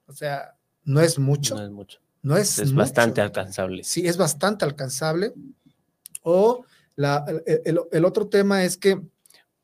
O 0.06 0.12
sea, 0.12 0.56
no 0.84 1.00
es 1.00 1.18
mucho. 1.18 1.54
No 1.54 1.62
es 1.62 1.70
mucho. 1.70 1.98
No 2.22 2.36
es, 2.36 2.58
Es 2.58 2.70
mucho. 2.72 2.78
bastante 2.78 3.20
alcanzable. 3.20 3.84
Sí, 3.84 4.06
es 4.06 4.16
bastante 4.16 4.64
alcanzable. 4.64 5.32
O 6.22 6.64
la- 6.96 7.24
el, 7.64 8.04
otro 8.04 8.28
tema 8.28 8.64
es 8.64 8.76
que, 8.76 9.00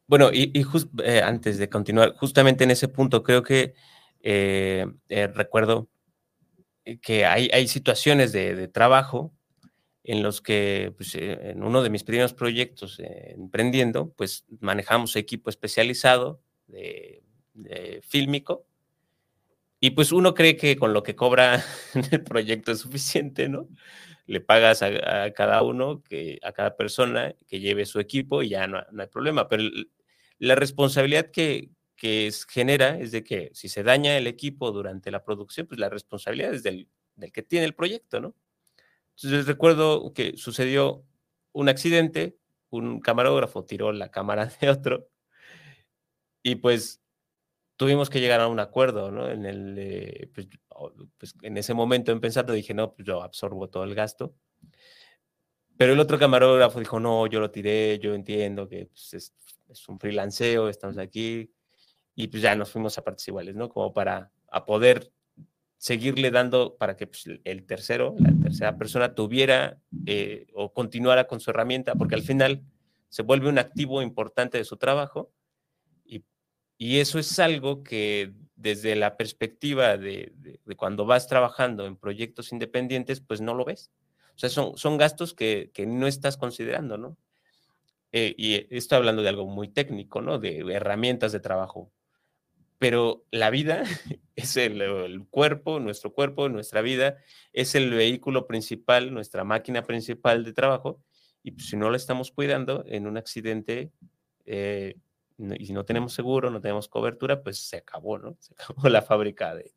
Bueno, 0.07 0.31
y, 0.33 0.51
y 0.59 0.65
eh, 1.05 1.21
antes 1.23 1.59
de 1.59 1.69
continuar, 1.69 2.15
justamente 2.17 2.65
en 2.65 2.71
ese 2.71 2.89
punto 2.89 3.23
creo 3.23 3.43
que 3.43 3.75
eh, 4.21 4.87
eh, 5.09 5.27
recuerdo 5.29 5.89
que 7.03 7.27
hay, 7.27 7.51
hay 7.53 7.69
situaciones 7.69 8.33
de, 8.33 8.55
de 8.55 8.69
trabajo 8.69 9.33
en 10.09 10.23
los 10.25 10.41
que 10.43 10.93
pues, 10.97 11.15
eh, 11.17 11.51
en 11.53 11.63
uno 11.65 11.83
de 11.83 11.91
mis 11.91 12.05
primeros 12.05 12.35
proyectos 12.35 12.99
eh, 13.01 13.35
emprendiendo, 13.37 14.13
pues 14.17 14.45
manejamos 14.61 15.17
equipo 15.17 15.51
especializado 15.51 16.43
de, 16.69 17.23
de 17.55 18.03
fílmico 18.07 18.67
y 19.81 19.91
pues 19.91 20.11
uno 20.13 20.35
cree 20.35 20.57
que 20.57 20.77
con 20.77 20.93
lo 20.93 21.03
que 21.03 21.15
cobra 21.17 21.63
el 22.13 22.23
proyecto 22.25 22.73
es 22.73 22.81
suficiente, 22.81 23.49
¿no? 23.49 23.69
Le 24.27 24.41
pagas 24.41 24.83
a, 24.83 25.33
cada 25.33 25.63
uno, 25.63 26.03
que, 26.03 26.39
a 26.43 26.53
cada 26.53 26.77
persona 26.77 27.35
que 27.47 27.61
lleve 27.61 27.87
su 27.87 28.01
equipo 28.01 28.43
y 28.43 28.51
ya 28.51 28.67
no, 28.67 28.79
hay 28.99 29.07
problema. 29.09 29.49
Pero 29.49 29.65
la 30.39 30.55
responsabilidad 30.55 31.31
que, 31.31 31.71
que 31.97 32.27
es- 32.27 32.45
genera 32.47 32.99
es 32.99 33.13
de 33.13 33.25
que 33.25 33.51
si 33.55 33.69
se 33.69 33.83
daña 33.83 34.17
el 34.19 34.27
equipo 34.27 34.71
durante 34.73 35.11
la 35.11 35.25
producción, 35.25 35.67
pues 35.67 35.81
la 35.81 35.89
responsabilidad 35.89 36.53
es 36.55 36.63
del, 36.63 36.89
del 37.17 37.33
que 37.33 37.43
tiene 37.43 37.65
el 37.67 37.75
proyecto, 37.75 38.21
¿no? 38.21 38.35
Entonces 39.21 39.47
recuerdo 39.47 40.13
que 40.13 40.37
sucedió 40.37 41.05
un 41.53 41.69
accidente, 41.69 42.39
un 42.71 43.01
camarógrafo 43.01 43.65
tiró 43.65 43.93
la 43.93 44.11
cámara 44.11 44.47
de 44.61 44.71
otro 44.71 45.09
y 46.43 46.57
pues 46.57 47.03
tuvimos 47.77 48.11
que 48.11 48.21
llegar 48.21 48.41
a 48.41 48.49
un 48.49 48.61
acuerdo, 48.61 49.11
¿no? 49.11 49.29
En 49.29 49.45
el, 49.45 49.77
eh, 49.79 50.31
pues, 50.33 50.49
pues, 51.19 51.35
en 51.43 51.57
ese 51.57 51.75
momento 51.75 52.13
en 52.13 52.21
pensando 52.21 52.53
dije, 52.53 52.75
no, 52.75 52.95
pues 52.95 53.07
yo 53.07 53.23
absorbo 53.23 53.69
todo 53.69 53.85
el 53.85 53.95
gasto. 53.95 54.35
Pero 55.77 55.93
el 55.93 56.01
otro 56.01 56.19
camarógrafo 56.19 56.79
dijo, 56.79 56.99
no, 57.01 57.27
yo 57.27 57.41
lo 57.41 57.51
tiré, 57.51 57.99
yo 57.99 58.15
entiendo 58.15 58.69
que 58.69 58.87
pues, 58.87 59.15
es, 59.15 59.35
es 59.69 59.89
un 59.89 59.99
freelanceo, 59.99 60.69
estamos 60.69 60.99
aquí. 60.99 61.53
Y 62.15 62.29
pues 62.29 62.43
ya 62.43 62.55
nos 62.57 62.71
fuimos 62.71 62.99
a 62.99 63.05
partes 63.05 63.27
iguales, 63.29 63.55
¿no? 63.55 63.69
Como 63.69 63.93
para 63.93 64.33
a 64.51 64.65
poder 64.65 65.13
seguirle 65.79 66.31
dando 66.31 66.77
para 66.77 66.97
que 66.97 67.07
pues, 67.07 67.25
el 67.45 67.65
tercero, 67.65 68.15
la 68.19 68.33
tercera 68.43 68.77
persona 68.77 69.15
tuviera 69.15 69.79
eh, 70.07 70.47
o 70.55 70.73
continuara 70.73 71.27
con 71.27 71.41
su 71.41 71.51
herramienta, 71.51 71.95
porque 71.95 72.17
al 72.17 72.23
final 72.23 72.63
se 73.09 73.23
vuelve 73.23 73.49
un 73.49 73.59
activo 73.59 74.03
importante 74.03 74.59
de 74.59 74.65
su 74.65 74.77
trabajo 74.77 75.33
y, 76.05 76.25
y 76.79 76.99
eso 76.99 77.19
es 77.19 77.39
algo 77.39 77.83
que 77.85 78.33
desde 78.57 78.97
la 78.97 79.17
perspectiva 79.17 79.97
de, 79.97 80.33
de- 80.37 80.77
cuando 80.77 81.07
vas 81.07 81.29
trabajando 81.29 81.87
en 81.87 81.97
proyectos 81.97 82.53
independientes, 82.53 83.21
pues 83.21 83.41
no 83.41 83.55
lo 83.55 83.65
ves. 83.65 83.91
O 84.35 84.39
sea, 84.39 84.49
son, 84.51 84.77
son 84.77 84.99
gastos 84.99 85.35
que, 85.35 85.71
que 85.75 85.87
no 85.87 86.07
estás 86.07 86.37
considerando, 86.37 86.99
¿no? 86.99 87.17
Eh, 88.13 88.35
y 88.39 88.75
estoy 88.77 88.97
hablando 88.97 89.23
de 89.23 89.29
algo 89.29 89.47
muy 89.47 89.69
técnico, 89.69 90.21
¿no? 90.23 90.39
De 90.39 90.59
herramientas 90.73 91.33
de 91.33 91.41
trabajo. 91.41 91.93
Pero 92.79 93.27
la 93.31 93.51
vida 93.51 93.83
es 94.37 94.57
el, 94.57 95.27
cuerpo, 95.31 95.81
nuestro 95.81 96.13
cuerpo, 96.13 96.49
nuestra 96.49 96.81
vida, 96.81 97.19
es 97.53 97.75
el 97.75 97.91
vehículo 97.91 98.47
principal, 98.47 99.13
nuestra 99.13 99.45
máquina 99.45 99.83
principal 99.83 100.45
de 100.45 100.53
trabajo. 100.53 101.03
Y 101.43 101.53
pues, 101.53 101.69
si 101.69 101.77
no 101.77 101.91
la 101.91 101.97
estamos 101.97 102.31
cuidando 102.31 102.85
en 102.87 103.07
un 103.07 103.17
accidente 103.17 103.93
eh, 104.47 104.97
y 105.39 105.73
no 105.73 105.85
tenemos 105.85 106.13
seguro, 106.13 106.51
no 106.51 106.61
tenemos 106.61 106.89
cobertura, 106.89 107.43
pues 107.43 107.59
se 107.59 107.79
acabó, 107.79 108.19
¿no? 108.19 108.37
Se 108.41 108.55
acabó 108.55 108.89
la 108.89 109.03
fábrica 109.03 109.55
de, 109.55 109.73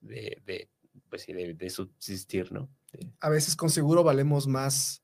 de, 0.00 0.68
pues, 1.08 1.26
de, 1.26 1.54
de 1.54 1.70
subsistir, 1.70 2.52
¿no? 2.52 2.68
A 3.20 3.28
veces 3.28 3.56
con 3.56 3.70
seguro 3.70 4.04
valemos 4.04 4.46
más 4.46 5.02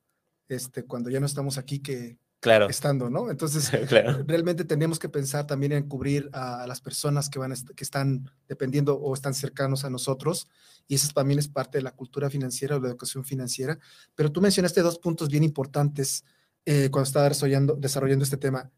este, 0.49 0.85
cuando 0.85 1.11
ya 1.11 1.21
no 1.21 1.27
estamos 1.27 1.59
aquí 1.59 1.81
que 1.81 2.19
claro, 2.41 2.69
estando, 2.69 3.09
¿no? 3.11 3.31
Entonces, 3.31 3.71
claro, 3.89 4.25
realmente 4.27 4.65
tenemos 4.65 4.99
que 4.99 5.09
pensar 5.09 5.47
también 5.47 5.73
en 5.73 5.87
cubrir 5.89 6.29
a 6.33 6.67
las 6.67 6.81
personas 6.81 7.29
que, 7.31 7.39
van 7.39 7.53
a 7.53 7.55
que 7.77 7.85
están 7.85 8.31
dependiendo 8.49 8.95
o 8.97 9.15
están 9.15 9.35
cercanos 9.35 9.85
a 9.85 9.91
nosotros. 9.91 10.49
Y 10.89 10.97
eso 10.97 11.09
también 11.15 11.39
es 11.39 11.47
parte 11.49 11.79
de 11.79 11.83
la 11.83 11.93
cultura 11.93 12.29
financiera 12.31 12.77
o 12.77 12.81
la 12.81 12.89
educación 12.89 13.25
financiera. 13.25 13.79
Pero 14.15 14.33
tú 14.33 14.41
mencionaste 14.41 14.81
dos 14.83 14.99
puntos 14.99 15.29
bien 15.29 15.45
importantes 15.45 16.25
eh, 16.67 16.89
cuando 16.91 17.07
estaba 17.07 17.29
desarrollando, 17.29 17.75
desarrollando 17.77 18.25
este 18.25 18.37
tema, 18.37 18.71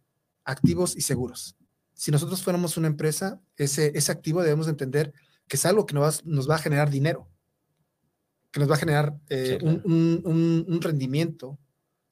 activos 0.45 0.95
y 0.97 1.01
seguros. 1.01 1.57
Si 1.95 2.11
nosotros 2.11 2.43
fuéramos 2.43 2.77
una 2.77 2.89
empresa, 2.89 3.41
ese, 3.57 3.93
ese 3.95 4.13
activo 4.13 4.43
debemos 4.43 4.69
entender 4.69 5.13
que 5.49 5.57
es 5.57 5.65
algo 5.67 5.87
que 5.87 5.95
nos 5.95 6.05
va, 6.05 6.21
nos 6.25 6.49
va 6.51 6.57
a 6.57 6.59
generar 6.59 6.91
dinero, 6.91 7.29
que 8.51 8.61
nos 8.61 8.71
va 8.71 8.75
a 8.75 8.79
generar 8.79 9.17
eh, 9.29 9.59
Sí, 9.61 9.65
un- 9.67 9.75
claro. 9.77 9.89
un- 9.89 10.23
un- 10.25 10.65
un 10.69 10.83
rendimiento. 10.83 11.59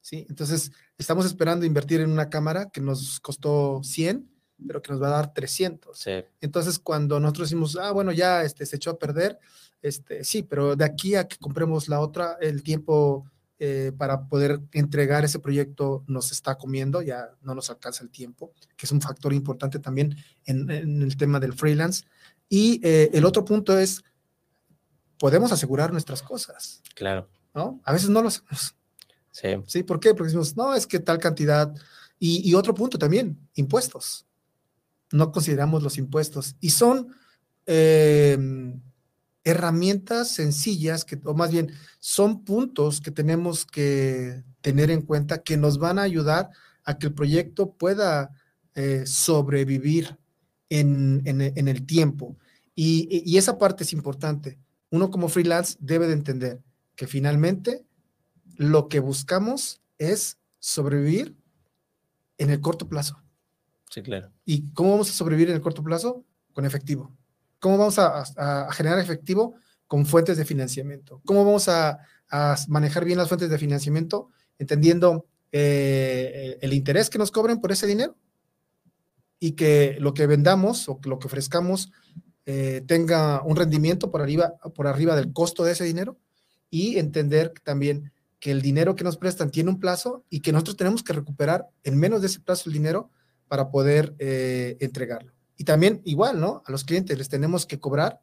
¿sí? 0.01 0.25
Entonces, 0.29 0.71
estamos 1.01 1.25
esperando 1.25 1.65
invertir 1.65 1.99
en 1.99 2.11
una 2.11 2.29
cámara 2.29 2.69
que 2.69 2.81
nos 2.81 3.19
costó 3.19 3.81
100, 3.83 4.29
pero 4.67 4.81
que 4.81 4.91
nos 4.91 5.01
va 5.01 5.07
a 5.07 5.11
dar 5.11 5.33
300. 5.33 5.97
sí, 5.97 6.11
Entonces, 6.39 6.79
cuando 6.79 7.19
nosotros 7.19 7.49
decimos, 7.49 7.77
ah, 7.81 7.91
bueno, 7.91 8.11
ya 8.11 8.43
este, 8.43 8.65
se 8.65 8.75
echó 8.75 8.91
a 8.91 8.99
perder, 8.99 9.39
este, 9.81 10.23
sí, 10.23 10.43
pero 10.43 10.75
de 10.75 10.85
aquí 10.85 11.15
a 11.15 11.27
que 11.27 11.37
compremos 11.37 11.89
la 11.89 11.99
otra, 11.99 12.37
el 12.39 12.61
tiempo 12.61 13.25
eh, 13.57 13.91
para 13.97 14.27
poder 14.27 14.59
entregar 14.73 15.25
ese 15.25 15.39
proyecto 15.39 16.03
nos 16.07 16.31
está 16.31 16.55
comiendo, 16.55 17.01
ya 17.01 17.29
no 17.41 17.55
nos 17.55 17.69
alcanza 17.69 18.03
el 18.03 18.09
tiempo, 18.09 18.53
que 18.77 18.85
es 18.85 18.91
un 18.91 19.01
factor 19.01 19.33
importante 19.33 19.79
también 19.79 20.15
en, 20.45 20.69
en 20.69 21.01
el 21.01 21.17
tema 21.17 21.39
del 21.39 21.53
freelance. 21.53 22.05
Y 22.47 22.79
eh, 22.83 23.09
el 23.13 23.25
otro 23.25 23.45
punto 23.45 23.77
es, 23.77 24.03
podemos 25.17 25.51
asegurar 25.51 25.91
nuestras 25.91 26.21
cosas, 26.21 26.81
claro, 26.95 27.27
¿no? 27.53 27.79
A 27.83 27.93
veces 27.93 28.09
no 28.09 28.21
lo 28.21 28.27
hacemos. 28.27 28.75
Sí, 29.31 29.47
¿Sí? 29.67 29.83
¿Por 29.83 29.99
qué? 29.99 30.09
Porque 30.13 30.25
decimos, 30.25 30.55
no, 30.55 30.73
es 30.75 30.85
que 30.87 30.99
tal 30.99 31.17
cantidad. 31.17 31.73
Y, 32.19 32.53
otro 32.53 32.73
punto 32.75 32.99
también, 32.99 33.37
impuestos. 33.55 34.25
No 35.11 35.31
consideramos 35.31 35.81
los 35.81 35.97
impuestos. 35.97 36.55
Y 36.59 36.69
son 36.69 37.07
eh, 37.65 38.37
herramientas 39.43 40.29
sencillas, 40.29 41.03
que, 41.03 41.19
o 41.23 41.33
más 41.33 41.51
bien, 41.51 41.71
son 41.99 42.43
puntos 42.43 43.01
que 43.01 43.11
tenemos 43.11 43.65
que 43.65 44.43
tener 44.61 44.91
en 44.91 45.01
cuenta 45.01 45.41
que 45.41 45.57
nos 45.57 45.79
van 45.79 45.97
a 45.97 46.03
ayudar 46.03 46.49
a 46.83 46.97
que 46.97 47.07
el 47.07 47.13
proyecto 47.13 47.71
pueda 47.73 48.29
eh, 48.75 49.03
sobrevivir 49.05 50.17
en, 50.69 51.21
en- 51.25 51.41
en 51.41 51.67
el 51.67 51.85
tiempo. 51.85 52.37
Y- 52.75 53.23
y 53.25 53.37
esa 53.37 53.57
parte 53.57 53.83
es 53.83 53.93
importante. 53.93 54.59
Uno 54.91 55.09
como 55.09 55.27
freelance 55.29 55.75
debe 55.79 56.07
de 56.07 56.13
entender 56.13 56.59
que 56.95 57.07
finalmente 57.07 57.83
lo 58.57 58.87
que 58.89 58.99
buscamos 58.99 59.81
es 59.97 60.37
sobrevivir 60.59 61.35
en 62.37 62.49
el 62.49 62.59
corto 62.61 62.87
plazo. 62.87 63.21
sí, 63.89 64.01
claro, 64.01 64.31
¿Y 64.45 64.71
cómo 64.73 64.91
vamos 64.91 65.09
a 65.09 65.13
sobrevivir 65.13 65.49
en 65.49 65.55
el 65.55 65.61
corto 65.61 65.83
plazo? 65.83 66.23
Con 66.53 66.65
efectivo. 66.65 67.15
¿Cómo 67.59 67.77
vamos 67.77 67.99
a, 67.99 68.23
a- 68.37 68.67
a 68.67 68.71
generar 68.73 68.99
efectivo? 68.99 69.55
Con 69.87 70.05
fuentes 70.05 70.37
de 70.37 70.45
financiamiento. 70.45 71.21
¿Cómo 71.25 71.45
vamos 71.45 71.67
a, 71.67 71.99
a 72.29 72.55
manejar 72.67 73.05
bien 73.05 73.17
las 73.17 73.27
fuentes 73.27 73.49
de 73.49 73.57
financiamiento? 73.57 74.29
Entendiendo 74.57 75.25
eh, 75.51 76.57
el 76.61 76.73
interés 76.73 77.09
que 77.09 77.17
nos 77.17 77.29
cobren 77.31 77.59
por 77.59 77.71
ese 77.71 77.85
dinero 77.87 78.15
y 79.39 79.51
que 79.53 79.97
lo 79.99 80.13
que 80.13 80.27
vendamos 80.27 80.87
o 80.89 80.99
lo 81.03 81.19
que 81.19 81.27
ofrezcamos 81.27 81.91
eh, 82.45 82.83
tenga 82.87 83.41
un 83.43 83.55
rendimiento 83.55 84.11
por 84.11 84.21
arriba, 84.21 84.53
por 84.75 84.87
arriba 84.87 85.15
del 85.15 85.33
costo 85.33 85.63
de 85.63 85.73
ese 85.73 85.83
dinero 85.83 86.17
y 86.69 86.97
entender 86.97 87.53
también 87.63 88.11
que 88.41 88.51
el 88.51 88.61
dinero 88.63 88.95
que 88.95 89.03
nos 89.03 89.17
prestan 89.17 89.51
tiene 89.51 89.69
un 89.69 89.79
plazo 89.79 90.25
y 90.29 90.41
que 90.41 90.51
nosotros 90.51 90.75
tenemos 90.75 91.03
que 91.03 91.13
recuperar 91.13 91.69
en 91.83 91.95
menos 91.97 92.21
de 92.21 92.27
ese 92.27 92.39
plazo 92.39 92.63
el 92.69 92.73
dinero 92.73 93.11
para 93.47 93.69
poder 93.69 94.15
eh, 94.17 94.77
entregarlo. 94.79 95.31
Y 95.57 95.63
también 95.63 96.01
igual, 96.05 96.41
¿no? 96.41 96.63
A 96.65 96.71
los 96.71 96.83
clientes 96.83 97.15
les 97.15 97.29
tenemos 97.29 97.67
que 97.67 97.79
cobrar 97.79 98.19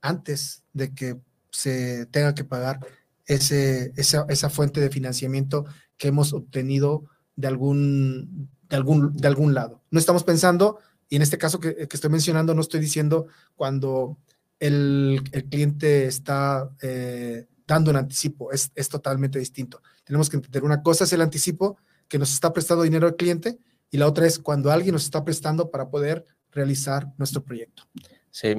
antes 0.00 0.62
de 0.72 0.94
que 0.94 1.18
se 1.50 2.06
tenga 2.06 2.32
que 2.32 2.44
pagar 2.44 2.78
ese, 3.26 3.92
esa, 3.96 4.24
esa 4.28 4.50
fuente 4.50 4.80
de 4.80 4.88
financiamiento 4.88 5.66
que 5.98 6.08
hemos 6.08 6.32
obtenido 6.32 7.06
de 7.34 7.48
algún, 7.48 8.48
de 8.68 8.76
algún, 8.76 9.16
de 9.16 9.26
algún 9.26 9.52
lado. 9.52 9.82
No 9.90 9.98
estamos 9.98 10.22
pensando, 10.22 10.78
y 11.08 11.16
en 11.16 11.22
este 11.22 11.38
caso 11.38 11.58
que, 11.58 11.88
estoy 11.90 12.10
mencionando, 12.10 12.54
no 12.54 12.60
estoy 12.60 12.78
diciendo 12.78 13.26
cuando 13.56 14.16
el, 14.60 15.28
el 15.32 15.44
cliente 15.46 16.06
está 16.06 16.70
eh, 16.82 17.46
dando 17.66 17.90
un 17.90 17.96
anticipo, 17.96 18.52
es, 18.52 18.70
es 18.74 18.88
totalmente 18.88 19.38
distinto. 19.38 19.82
Tenemos 20.04 20.30
que 20.30 20.36
entender 20.36 20.64
una 20.64 20.82
cosa 20.82 21.04
es 21.04 21.12
el 21.12 21.20
anticipo 21.20 21.78
que 22.08 22.18
nos 22.18 22.32
está 22.32 22.52
prestando 22.52 22.84
dinero 22.84 23.06
al 23.06 23.16
cliente 23.16 23.58
y 23.90 23.98
la 23.98 24.06
otra 24.06 24.26
es 24.26 24.38
cuando 24.38 24.70
alguien 24.70 24.92
nos 24.92 25.04
está 25.04 25.24
prestando 25.24 25.70
para 25.70 25.90
poder 25.90 26.24
realizar 26.52 27.12
nuestro 27.18 27.42
proyecto. 27.42 27.84
Sí, 28.30 28.54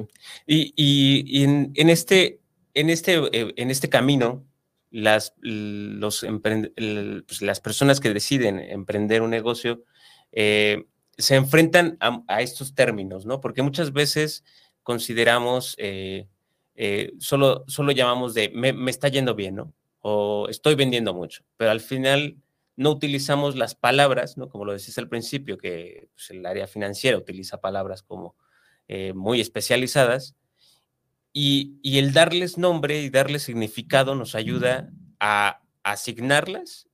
y, 0.46 0.72
y, 0.76 1.44
en, 1.44 1.72
en, 1.74 1.88
este, 1.88 2.40
en, 2.74 2.90
este, 2.90 3.14
eh, 3.32 3.54
en 3.56 3.70
este 3.70 3.88
camino, 3.88 4.44
las, 4.90 5.34
los 5.40 6.20
pues 6.20 7.42
las 7.42 7.60
personas 7.60 8.00
que 8.00 8.12
deciden 8.12 8.58
emprender 8.58 9.22
un 9.22 9.30
negocio 9.30 9.84
eh, 10.32 10.86
se 11.16 11.36
enfrentan 11.36 11.96
a, 12.00 12.22
a, 12.26 12.42
estos 12.42 12.74
términos, 12.74 13.26
¿no? 13.26 13.40
Porque 13.40 13.62
muchas 13.62 13.92
veces 13.92 14.44
consideramos, 14.82 15.74
eh, 15.78 16.28
eh, 16.80 17.12
solo, 17.18 17.64
solo 17.66 17.90
llamamos 17.90 18.34
de 18.34 18.50
me, 18.50 18.72
me, 18.72 18.92
está 18.92 19.08
yendo 19.08 19.34
bien, 19.34 19.56
¿no? 19.56 19.74
O 19.98 20.46
estoy 20.48 20.76
vendiendo 20.76 21.12
mucho, 21.12 21.42
pero 21.56 21.72
al 21.72 21.80
final 21.80 22.36
no 22.76 22.90
utilizamos 22.90 23.56
las 23.56 23.74
palabras, 23.74 24.38
¿no? 24.38 24.48
Como 24.48 24.64
lo 24.64 24.74
decís 24.74 24.96
al 24.96 25.08
principio, 25.08 25.58
que 25.58 26.08
pues, 26.14 26.30
el 26.30 26.46
área 26.46 26.68
financiera 26.68 27.18
utiliza 27.18 27.60
palabras 27.60 28.04
como 28.04 28.36
eh, 28.86 29.12
muy 29.12 29.40
especializadas 29.40 30.36
y, 31.32 31.80
y, 31.82 31.98
el 31.98 32.12
darles 32.12 32.58
nombre 32.58 33.00
y 33.00 33.10
darles 33.10 33.42
significado 33.42 34.14
nos 34.14 34.36
ayuda 34.36 34.92
a 35.18 35.60
asignarlas, 35.82 36.88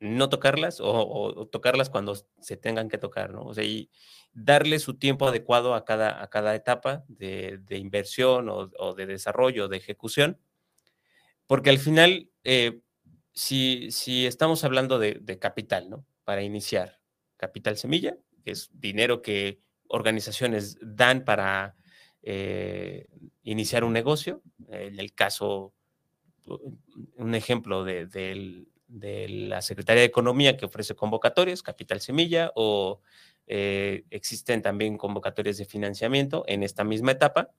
no 0.00 0.28
tocarlas 0.28 0.80
o, 0.80 0.90
o, 0.90 1.40
o 1.40 1.46
tocarlas 1.46 1.88
cuando 1.88 2.16
se 2.40 2.56
tengan 2.56 2.88
que 2.88 2.98
tocar, 2.98 3.32
¿no? 3.32 3.44
O 3.44 3.54
sea, 3.54 3.62
y 3.62 3.90
darle 4.32 4.78
su 4.78 4.94
tiempo 4.94 5.26
adecuado 5.26 5.74
a 5.74 5.84
cada, 5.84 6.22
a 6.22 6.28
cada 6.28 6.54
etapa 6.54 7.04
de, 7.08 7.60
inversión 7.70 8.48
o, 8.48 8.94
de 8.94 9.06
desarrollo, 9.06 9.68
de 9.68 9.76
ejecución, 9.76 10.38
porque 11.46 11.70
al 11.70 11.78
final, 11.78 12.30
eh, 12.44 12.80
si, 13.32 13.90
si, 13.90 14.26
estamos 14.26 14.62
hablando 14.64 14.98
de, 14.98 15.38
capital, 15.38 15.90
¿no? 15.90 16.06
Para 16.24 16.42
iniciar, 16.42 17.00
capital 17.36 17.76
semilla, 17.76 18.16
que 18.44 18.52
es 18.52 18.70
dinero 18.72 19.22
que 19.22 19.60
organizaciones 19.88 20.78
dan 20.80 21.24
para 21.24 21.74
eh, 22.22 23.08
iniciar 23.42 23.82
un 23.82 23.92
negocio. 23.92 24.42
En 24.68 25.00
el 25.00 25.12
caso, 25.14 25.74
un 27.16 27.34
ejemplo 27.34 27.84
de, 27.84 28.06
de, 28.06 29.28
la 29.28 29.62
Secretaría 29.62 30.02
de 30.02 30.06
Economía 30.06 30.56
que 30.56 30.66
ofrece 30.66 30.94
convocatorias, 30.94 31.62
Capital 31.62 32.00
Semilla, 32.00 32.52
o 32.54 33.00
eh, 33.52 34.04
existen 34.10 34.62
también 34.62 34.96
convocatorias 34.96 35.58
de 35.58 35.64
financiamiento 35.64 36.44
en 36.46 36.62
esta 36.62 36.84
misma 36.84 37.10
etapa. 37.10 37.50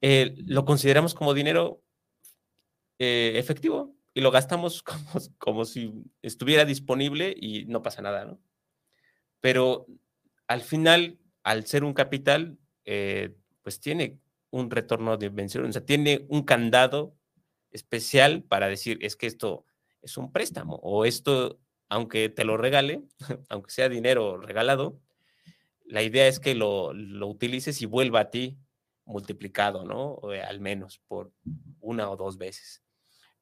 Eh, 0.00 0.34
lo 0.46 0.64
consideramos 0.64 1.12
como 1.12 1.34
dinero 1.34 1.82
eh, 2.98 3.32
efectivo 3.36 3.94
y 4.14 4.22
lo 4.22 4.30
gastamos 4.30 4.82
como, 4.82 5.10
como 5.36 5.64
si 5.66 5.92
estuviera 6.22 6.64
disponible 6.64 7.34
y 7.38 7.66
no 7.66 7.82
pasa 7.82 8.00
nada, 8.00 8.24
¿no? 8.24 8.40
Pero 9.40 9.84
al 10.48 10.62
final, 10.62 11.18
al 11.42 11.66
ser 11.66 11.84
un 11.84 11.92
capital, 11.92 12.56
pues 13.60 13.78
tiene 13.78 14.20
un 14.48 14.70
retorno 14.70 15.18
de 15.18 15.26
inversión, 15.26 15.66
o 15.66 15.72
sea, 15.72 15.84
tiene 15.84 16.24
un 16.30 16.44
candado 16.44 17.14
especial 17.72 18.42
para 18.42 18.68
decir, 18.68 18.98
es 19.02 19.16
que 19.16 19.26
esto 19.26 19.66
es 20.00 20.16
un 20.16 20.32
préstamo 20.32 20.76
o 20.76 21.04
esto, 21.04 21.60
aunque 21.88 22.28
te 22.28 22.44
lo 22.44 22.56
regale, 22.56 23.02
aunque 23.48 23.70
sea 23.70 23.88
dinero 23.88 24.36
regalado, 24.36 25.00
la 25.84 26.02
idea 26.02 26.26
es 26.28 26.40
que 26.40 26.54
lo, 26.54 26.92
lo 26.92 27.28
utilices 27.28 27.82
y 27.82 27.86
vuelva 27.86 28.20
a 28.20 28.30
ti 28.30 28.58
multiplicado, 29.04 29.84
¿no? 29.84 30.32
Eh, 30.32 30.42
al 30.42 30.60
menos 30.60 31.00
por 31.06 31.32
una 31.80 32.10
o 32.10 32.16
dos 32.16 32.38
veces. 32.38 32.82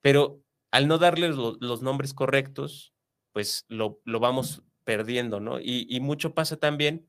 Pero 0.01 0.43
al 0.71 0.89
no 0.89 0.99
darle 0.99 1.29
lo, 1.29 1.57
los 1.61 1.83
nombres 1.83 2.15
correctos, 2.15 2.93
pues 3.33 3.65
lo, 3.69 4.01
lo 4.05 4.21
vamos 4.21 4.63
perdiendo, 4.85 5.41
¿no? 5.41 5.61
Y, 5.61 5.99
mucho 6.01 6.35
pasa 6.35 6.57
también 6.57 7.07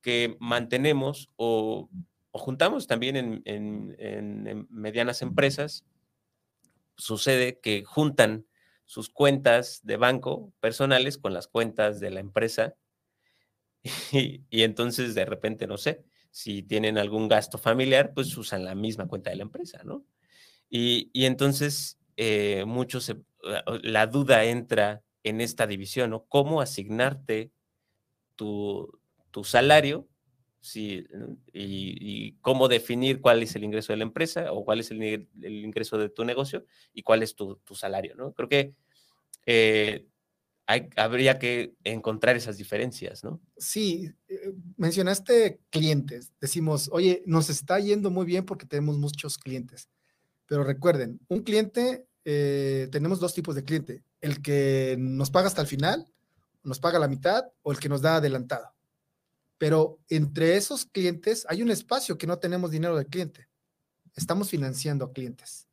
que 0.00 0.36
mantenemos 0.40 1.30
o, 1.36 1.90
o 2.30 2.38
juntamos 2.38 2.86
también 2.86 3.16
en, 3.16 3.42
en, 3.44 4.66
medianas 4.70 5.20
empresas, 5.22 5.84
sucede 6.96 7.60
que 7.60 7.84
juntan 7.84 8.46
sus 8.86 9.10
cuentas 9.10 9.80
de 9.82 9.96
banco 9.96 10.52
personales 10.60 11.18
con 11.18 11.34
las 11.34 11.48
cuentas 11.48 12.00
de 12.00 12.10
la 12.10 12.20
empresa 12.20 12.74
y, 14.12 14.62
entonces 14.62 15.14
de 15.14 15.24
repente, 15.24 15.66
no 15.66 15.76
sé, 15.76 16.04
si 16.30 16.62
tienen 16.62 16.98
algún 16.98 17.28
gasto 17.28 17.58
familiar, 17.58 18.12
pues 18.14 18.36
usan 18.36 18.64
la 18.64 18.74
misma 18.74 19.06
cuenta 19.06 19.30
de 19.30 19.36
la 19.36 19.42
empresa, 19.42 19.82
¿no? 19.84 20.04
Y, 20.68 21.10
y 21.12 21.26
entonces 21.26 21.98
eh, 22.16 22.64
se, 23.00 23.16
la 23.82 24.06
duda 24.06 24.44
entra 24.44 25.02
en 25.22 25.40
esta 25.40 25.66
división, 25.66 26.10
¿no? 26.10 26.24
¿Cómo 26.28 26.60
asignarte 26.60 27.52
tu, 28.34 29.00
tu 29.30 29.44
salario 29.44 30.08
sí, 30.60 31.06
y, 31.52 32.32
cómo 32.40 32.68
definir 32.68 33.20
cuál 33.20 33.42
es 33.42 33.54
el 33.56 33.64
ingreso 33.64 33.92
de 33.92 33.98
la 33.98 34.04
empresa 34.04 34.52
o 34.52 34.64
cuál 34.64 34.80
es 34.80 34.90
el, 34.90 35.28
ingreso 35.42 35.98
de 35.98 36.08
tu 36.08 36.24
negocio 36.24 36.64
y 36.92 37.02
cuál 37.02 37.22
es 37.22 37.34
tu, 37.34 37.56
tu 37.56 37.74
salario, 37.74 38.14
¿no? 38.16 38.32
Creo 38.32 38.48
que 38.48 38.74
eh, 39.46 40.06
hay, 40.66 40.88
habría 40.96 41.38
que 41.38 41.74
encontrar 41.84 42.36
esas 42.36 42.56
diferencias, 42.56 43.22
¿no? 43.22 43.40
Sí, 43.56 44.10
eh, 44.28 44.52
mencionaste 44.76 45.60
clientes. 45.70 46.32
Decimos, 46.40 46.88
oye, 46.92 47.22
nos 47.26 47.50
está 47.50 47.78
yendo 47.78 48.10
muy 48.10 48.26
bien 48.26 48.44
porque 48.44 48.66
tenemos 48.66 48.98
muchos 48.98 49.38
clientes. 49.38 49.88
Pero 50.46 50.64
recuerden, 50.64 51.20
un 51.28 51.42
cliente, 51.42 52.06
eh, 52.24 52.88
tenemos 52.90 53.20
dos 53.20 53.34
tipos 53.34 53.54
de 53.54 53.64
cliente 53.64 54.02
el 54.20 54.42
que 54.42 54.96
nos 54.98 55.30
paga 55.30 55.46
hasta 55.46 55.60
el 55.60 55.68
final, 55.68 56.06
nos 56.64 56.80
paga 56.80 56.98
la 56.98 57.08
mitad 57.08 57.44
o 57.62 57.72
el 57.72 57.78
que 57.78 57.88
nos 57.88 58.02
da 58.02 58.16
adelantado. 58.16 58.75
Pero 59.58 59.98
entre 60.08 60.56
esos 60.56 60.84
clientes 60.84 61.46
hay 61.48 61.62
un 61.62 61.70
espacio 61.70 62.18
que 62.18 62.26
no 62.26 62.38
tenemos 62.38 62.70
dinero 62.70 62.96
del 62.96 63.06
cliente. 63.06 63.48
Estamos 64.14 64.50
financiando 64.50 65.04
a 65.04 65.12
clientes. 65.12 65.66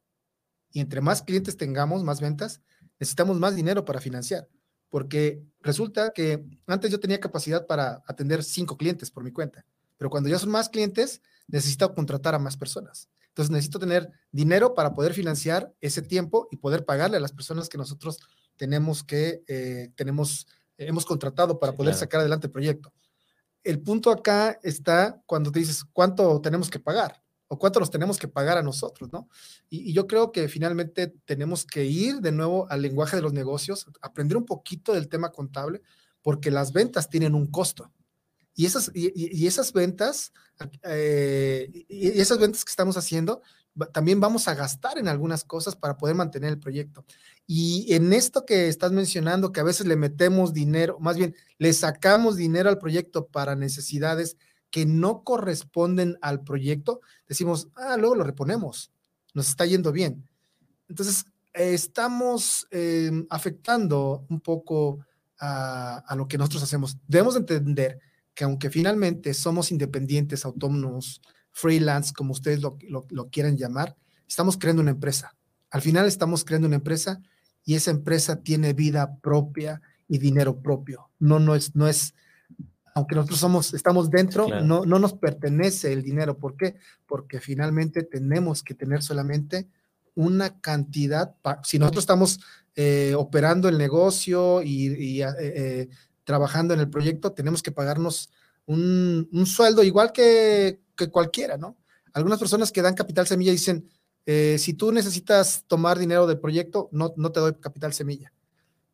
Y 0.72 0.80
entre 0.80 1.02
más 1.02 1.22
clientes 1.22 1.58
tengamos, 1.58 2.04
más 2.04 2.22
ventas, 2.22 2.62
necesitamos 3.00 3.40
más 3.40 3.56
dinero 3.56 3.86
para 3.86 4.00
financiar. 4.00 4.48
Porque 4.90 5.44
resulta 5.62 6.12
que 6.12 6.46
antes 6.68 6.92
yo 6.92 7.00
tenía 7.00 7.20
capacidad 7.20 7.66
para 7.66 8.04
atender 8.08 8.44
cinco 8.44 8.78
clientes 8.78 9.12
por 9.12 9.24
mi 9.24 9.32
cuenta. 9.32 9.66
Pero 9.98 10.10
cuando 10.10 10.30
ya 10.30 10.40
son 10.40 10.52
más 10.52 10.70
clientes, 10.70 11.22
necesito 11.48 11.94
contratar 11.94 12.36
a 12.36 12.40
más 12.40 12.58
personas. 12.58 13.10
Entonces 13.30 13.52
necesito 13.52 13.80
tener 13.80 14.12
dinero 14.32 14.76
para 14.76 14.94
poder 14.94 15.14
financiar 15.14 15.74
ese 15.82 16.02
tiempo 16.02 16.48
y 16.52 16.58
poder 16.58 16.86
pagarle 16.86 17.18
a 17.18 17.20
las 17.20 17.32
personas 17.32 17.68
que 17.68 17.78
nosotros 17.78 18.20
tenemos 18.58 19.04
que, 19.04 19.44
eh, 19.48 19.92
tenemos, 19.96 20.48
hemos 20.78 21.06
contratado 21.06 21.60
para 21.60 21.72
sí, 21.72 21.78
poder 21.78 21.94
claro. 21.94 22.00
sacar 22.00 22.20
adelante 22.20 22.48
el 22.48 22.52
proyecto. 22.52 22.94
El 23.64 23.82
punto 23.82 24.12
acá 24.12 24.60
está 24.64 25.22
cuando 25.26 25.52
te 25.52 25.60
dices 25.60 25.84
cuánto 25.94 26.42
tenemos 26.42 26.70
que 26.70 26.80
pagar 26.80 27.24
o 27.48 27.60
cuánto 27.60 27.80
nos 27.80 27.92
tenemos 27.92 28.18
que 28.18 28.28
pagar 28.28 28.58
a 28.58 28.64
nosotros, 28.64 29.12
¿no? 29.12 29.30
Y, 29.70 29.94
yo 29.94 30.08
creo 30.08 30.32
que 30.32 30.48
finalmente 30.50 31.14
tenemos 31.26 31.66
que 31.66 31.86
ir 31.86 32.20
de 32.20 32.32
nuevo 32.32 32.68
al 32.70 32.82
lenguaje 32.82 33.16
de 33.16 33.22
los 33.22 33.34
negocios, 33.34 33.86
aprender 34.02 34.38
un 34.38 34.46
poquito 34.46 34.94
del 34.94 35.08
tema 35.08 35.32
contable, 35.32 35.82
porque 36.22 36.50
las 36.50 36.74
ventas 36.74 37.10
tienen 37.10 37.36
un 37.36 37.48
costo. 37.48 37.92
Y 38.56 38.66
esas, 38.66 38.92
y 38.94 39.48
esas 39.48 39.74
ventas, 39.74 40.32
eh, 40.84 41.86
y 41.88 42.20
esas 42.20 42.38
ventas 42.40 42.64
que 42.64 42.70
estamos 42.70 42.98
haciendo, 42.98 43.42
también 43.92 44.20
vamos 44.20 44.48
a 44.48 44.56
gastar 44.56 44.98
en 44.98 45.08
algunas 45.08 45.44
cosas 45.44 45.76
para 45.76 45.98
poder 45.98 46.16
mantener 46.16 46.50
el 46.50 46.60
proyecto. 46.60 47.06
Y 47.48 47.94
en 47.94 48.14
esto 48.14 48.46
que 48.46 48.68
estás 48.68 48.92
mencionando, 48.92 49.52
que 49.52 49.60
a 49.60 49.64
veces 49.64 49.88
le 49.88 49.96
metemos 49.96 50.54
dinero, 50.54 50.98
más 51.00 51.18
bien 51.18 51.36
le 51.58 51.74
sacamos 51.74 52.36
dinero 52.36 52.70
al 52.70 52.78
proyecto 52.78 53.28
para 53.28 53.56
necesidades 53.56 54.38
que 54.70 54.86
no 54.86 55.24
corresponden 55.24 56.18
al 56.22 56.44
proyecto, 56.44 57.02
decimos, 57.28 57.68
ah, 57.76 57.98
luego 57.98 58.16
lo 58.16 58.24
reponemos, 58.24 58.92
nos 59.34 59.50
está 59.50 59.66
yendo 59.66 59.92
bien. 59.92 60.28
Entonces, 60.88 61.26
estamos 61.54 62.68
eh, 62.72 63.12
afectando 63.30 64.26
un 64.30 64.40
poco 64.40 65.06
a 65.46 66.16
lo 66.16 66.26
que 66.26 66.38
nosotros 66.38 66.64
hacemos. 66.64 66.98
Debemos 67.06 67.36
entender 67.36 68.00
que 68.34 68.44
aunque 68.46 68.70
finalmente 68.70 69.34
somos 69.34 69.72
independientes, 69.72 70.46
autónomos, 70.46 71.22
freelance, 71.54 72.14
como 72.14 72.34
ustedes 72.34 72.62
lo, 72.62 72.78
lo, 72.90 73.06
lo, 73.10 73.30
quieren 73.30 73.58
llamar, 73.58 73.96
estamos 74.28 74.58
creando 74.58 74.82
una 74.82 74.92
empresa. 74.92 75.36
Al 75.70 75.82
final 75.82 76.06
estamos 76.08 76.44
creando 76.44 76.68
una 76.68 76.76
empresa 76.76 77.22
y 77.64 77.76
esa 77.76 77.92
empresa 77.92 78.42
tiene 78.42 78.74
vida 78.74 79.18
propia 79.22 79.82
y 80.08 80.18
dinero 80.18 80.60
propio. 80.60 81.10
No, 81.20 81.40
no 81.40 81.56
es, 81.56 81.76
no 81.76 81.88
es 81.88 82.14
aunque 82.96 83.16
nosotros 83.16 83.40
somos, 83.40 83.74
estamos 83.74 84.10
dentro, 84.10 84.46
Claro. 84.46 84.66
no, 84.66 84.86
no 84.86 85.00
nos 85.00 85.14
pertenece 85.14 85.92
el 85.94 86.04
dinero. 86.04 86.38
¿Por 86.38 86.56
qué? 86.56 86.76
Porque 87.08 87.40
finalmente 87.40 88.04
tenemos 88.04 88.62
que 88.62 88.76
tener 88.76 89.02
solamente 89.02 89.68
una 90.16 90.60
cantidad. 90.60 91.36
si 91.64 91.80
nosotros 91.80 92.04
estamos 92.04 92.40
eh, 92.76 93.14
operando 93.18 93.68
el 93.68 93.78
negocio 93.78 94.62
y, 94.62 94.94
y, 94.94 95.22
eh, 95.24 95.28
eh, 95.40 95.90
trabajando 96.24 96.74
en 96.74 96.82
el 96.82 96.90
proyecto, 96.90 97.32
tenemos 97.32 97.64
que 97.64 97.72
pagarnos 97.72 98.30
un, 98.66 99.28
un 99.32 99.46
sueldo 99.46 99.84
igual 99.84 100.12
que, 100.12 100.80
que 100.96 101.10
cualquiera, 101.10 101.58
¿no? 101.58 101.78
Algunas 102.14 102.40
personas 102.40 102.72
que 102.72 102.82
dan 102.82 102.96
capital 102.96 103.28
semilla 103.28 103.52
dicen, 103.52 103.90
eh, 104.26 104.58
si 104.60 104.74
tú 104.74 104.92
necesitas 104.92 105.66
tomar 105.68 106.00
dinero 106.00 106.28
del 106.28 106.40
proyecto, 106.40 106.90
no, 106.92 107.14
no 107.18 107.32
te 107.32 107.40
doy 107.40 107.56
capital 107.56 107.94
semilla. 107.94 108.32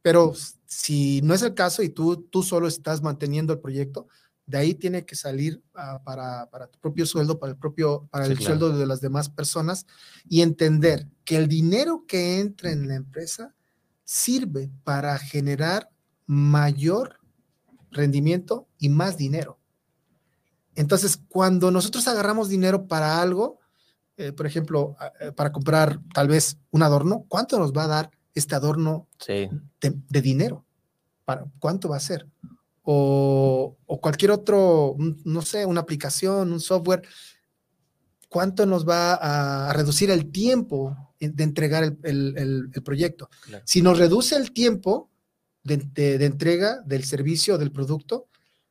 Pero 0.01 0.33
si 0.65 1.21
no 1.21 1.33
es 1.33 1.41
el 1.41 1.53
caso 1.53 1.83
y 1.83 1.89
tú, 1.89 2.23
tú 2.29 2.41
solo 2.41 2.67
estás 2.67 3.01
manteniendo 3.01 3.53
el 3.53 3.59
proyecto, 3.59 4.07
de 4.45 4.57
ahí 4.57 4.73
tiene 4.73 5.05
que 5.05 5.15
salir 5.15 5.61
ah, 5.75 6.01
para, 6.03 6.49
para 6.49 6.67
tu 6.67 6.79
propio 6.79 7.05
sueldo, 7.05 7.37
para 7.37 7.51
el 7.51 7.57
propio, 7.59 8.07
para 8.09 8.25
Sí, 8.25 8.31
el 8.31 8.37
claro. 8.37 8.57
sueldo 8.59 8.77
de 8.77 8.87
las 8.87 9.01
demás 9.01 9.29
personas 9.29 9.85
y 10.27 10.41
entender 10.41 11.05
que 11.23 11.35
el 11.37 11.47
dinero 11.47 12.05
que 12.07 12.39
entra 12.39 12.71
en 12.71 12.87
la 12.87 12.95
empresa 12.95 13.53
sirve 14.05 14.71
para 14.83 15.19
generar 15.19 15.91
mayor 16.25 17.19
rendimiento 17.91 18.67
y 18.79 18.89
más 18.89 19.17
dinero. 19.17 19.58
Entonces, 20.75 21.19
cuando 21.27 21.71
nosotros 21.71 22.07
agarramos 22.07 22.49
dinero 22.49 22.87
para 22.87 23.21
algo, 23.21 23.59
eh, 24.17 24.31
por 24.31 24.45
ejemplo, 24.45 24.95
eh, 25.19 25.31
para 25.31 25.51
comprar 25.51 25.99
tal 26.13 26.27
vez 26.27 26.57
un 26.71 26.83
adorno, 26.83 27.25
¿cuánto 27.27 27.57
nos 27.59 27.71
va 27.73 27.83
a 27.85 27.87
dar 27.87 28.11
este 28.33 28.55
adorno 28.55 29.07
Sí, 29.19 29.49
de, 29.81 29.93
de 30.09 30.21
dinero? 30.21 30.65
¿Para 31.25 31.45
cuánto 31.59 31.89
va 31.89 31.97
a 31.97 32.01
ser? 32.01 32.27
O, 32.83 33.77
o 33.85 34.01
cualquier 34.01 34.31
otro, 34.31 34.91
un- 34.93 35.21
no 35.25 35.41
sé, 35.41 35.65
una 35.65 35.81
aplicación, 35.81 36.51
un 36.51 36.59
software, 36.59 37.03
¿cuánto 38.29 38.65
nos 38.65 38.87
va 38.87 39.13
a, 39.15 39.69
a 39.69 39.73
reducir 39.73 40.09
el 40.11 40.31
tiempo 40.31 40.95
de 41.19 41.43
entregar 41.43 41.83
el, 41.83 41.97
el- 42.03 42.37
el- 42.37 42.69
el 42.73 42.83
proyecto? 42.83 43.29
Claro. 43.43 43.63
Si 43.67 43.81
nos 43.81 43.97
reduce 43.97 44.35
el 44.35 44.51
tiempo 44.53 45.09
de, 45.63 45.77
de- 45.77 46.17
de 46.17 46.25
entrega 46.25 46.81
del 46.85 47.03
servicio 47.03 47.55
o 47.55 47.57
del 47.57 47.71
producto, 47.71 48.27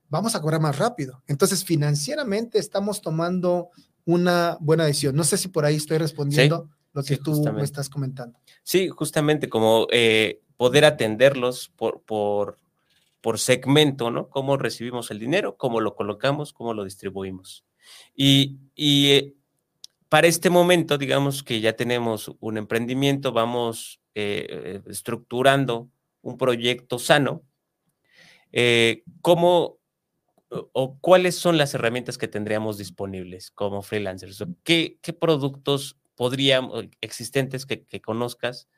vamos 0.09 0.35
a 0.35 0.41
cobrar 0.41 0.61
más 0.61 0.79
rápido. 0.79 1.23
Entonces, 1.27 1.65
financieramente 1.65 2.59
estamos 2.59 3.01
tomando 3.01 3.71
una 4.05 4.57
buena 4.61 4.87
decisión. 4.87 5.15
No 5.15 5.25
sé 5.25 5.37
si 5.37 5.49
por 5.49 5.65
ahí 5.65 5.77
estoy 5.77 5.99
respondiendo 5.99 6.71
lo 6.95 7.03
que 7.03 7.17
sí, 7.17 7.23
tú 7.23 7.45
me 7.53 7.63
estás 7.63 7.89
comentando. 7.89 8.39
Sí, 8.63 8.89
justamente 8.89 9.49
como 9.49 9.87
eh, 9.91 10.41
poder 10.57 10.85
atenderlos 10.85 11.71
por, 11.77 12.01
por, 12.03 12.59
por 13.21 13.39
segmento, 13.39 14.11
¿no? 14.11 14.31
Cómo 14.31 14.57
recibimos 14.57 15.11
el 15.11 15.19
dinero, 15.19 15.57
cómo 15.57 15.81
lo 15.81 15.95
colocamos, 15.95 16.53
cómo 16.53 16.73
lo 16.73 16.85
distribuimos. 16.85 17.67
Y, 18.15 18.59
y, 18.75 19.11
eh, 19.11 19.35
para 20.09 20.27
este 20.27 20.49
momento, 20.49 20.97
digamos 20.97 21.43
que 21.43 21.61
ya 21.61 21.75
tenemos 21.75 22.33
un 22.41 22.57
emprendimiento, 22.57 23.33
vamos 23.33 24.01
eh, 24.15 24.81
estructurando 24.87 25.91
un 26.23 26.39
proyecto 26.39 26.99
sano. 26.99 27.43
¿Cómo 29.21 29.78
o- 30.51 30.99
cuáles 31.01 31.37
son 31.37 31.59
las 31.59 31.75
herramientas 31.75 32.19
que 32.19 32.29
tendríamos 32.29 32.79
disponibles 32.79 33.51
como 33.51 33.83
freelancers? 33.83 34.45
¿Qué, 34.65 34.99
productos 35.19 35.99
podríamos, 36.15 36.87
existentes 37.01 37.67
que, 37.67 38.01
conozcas 38.01 38.69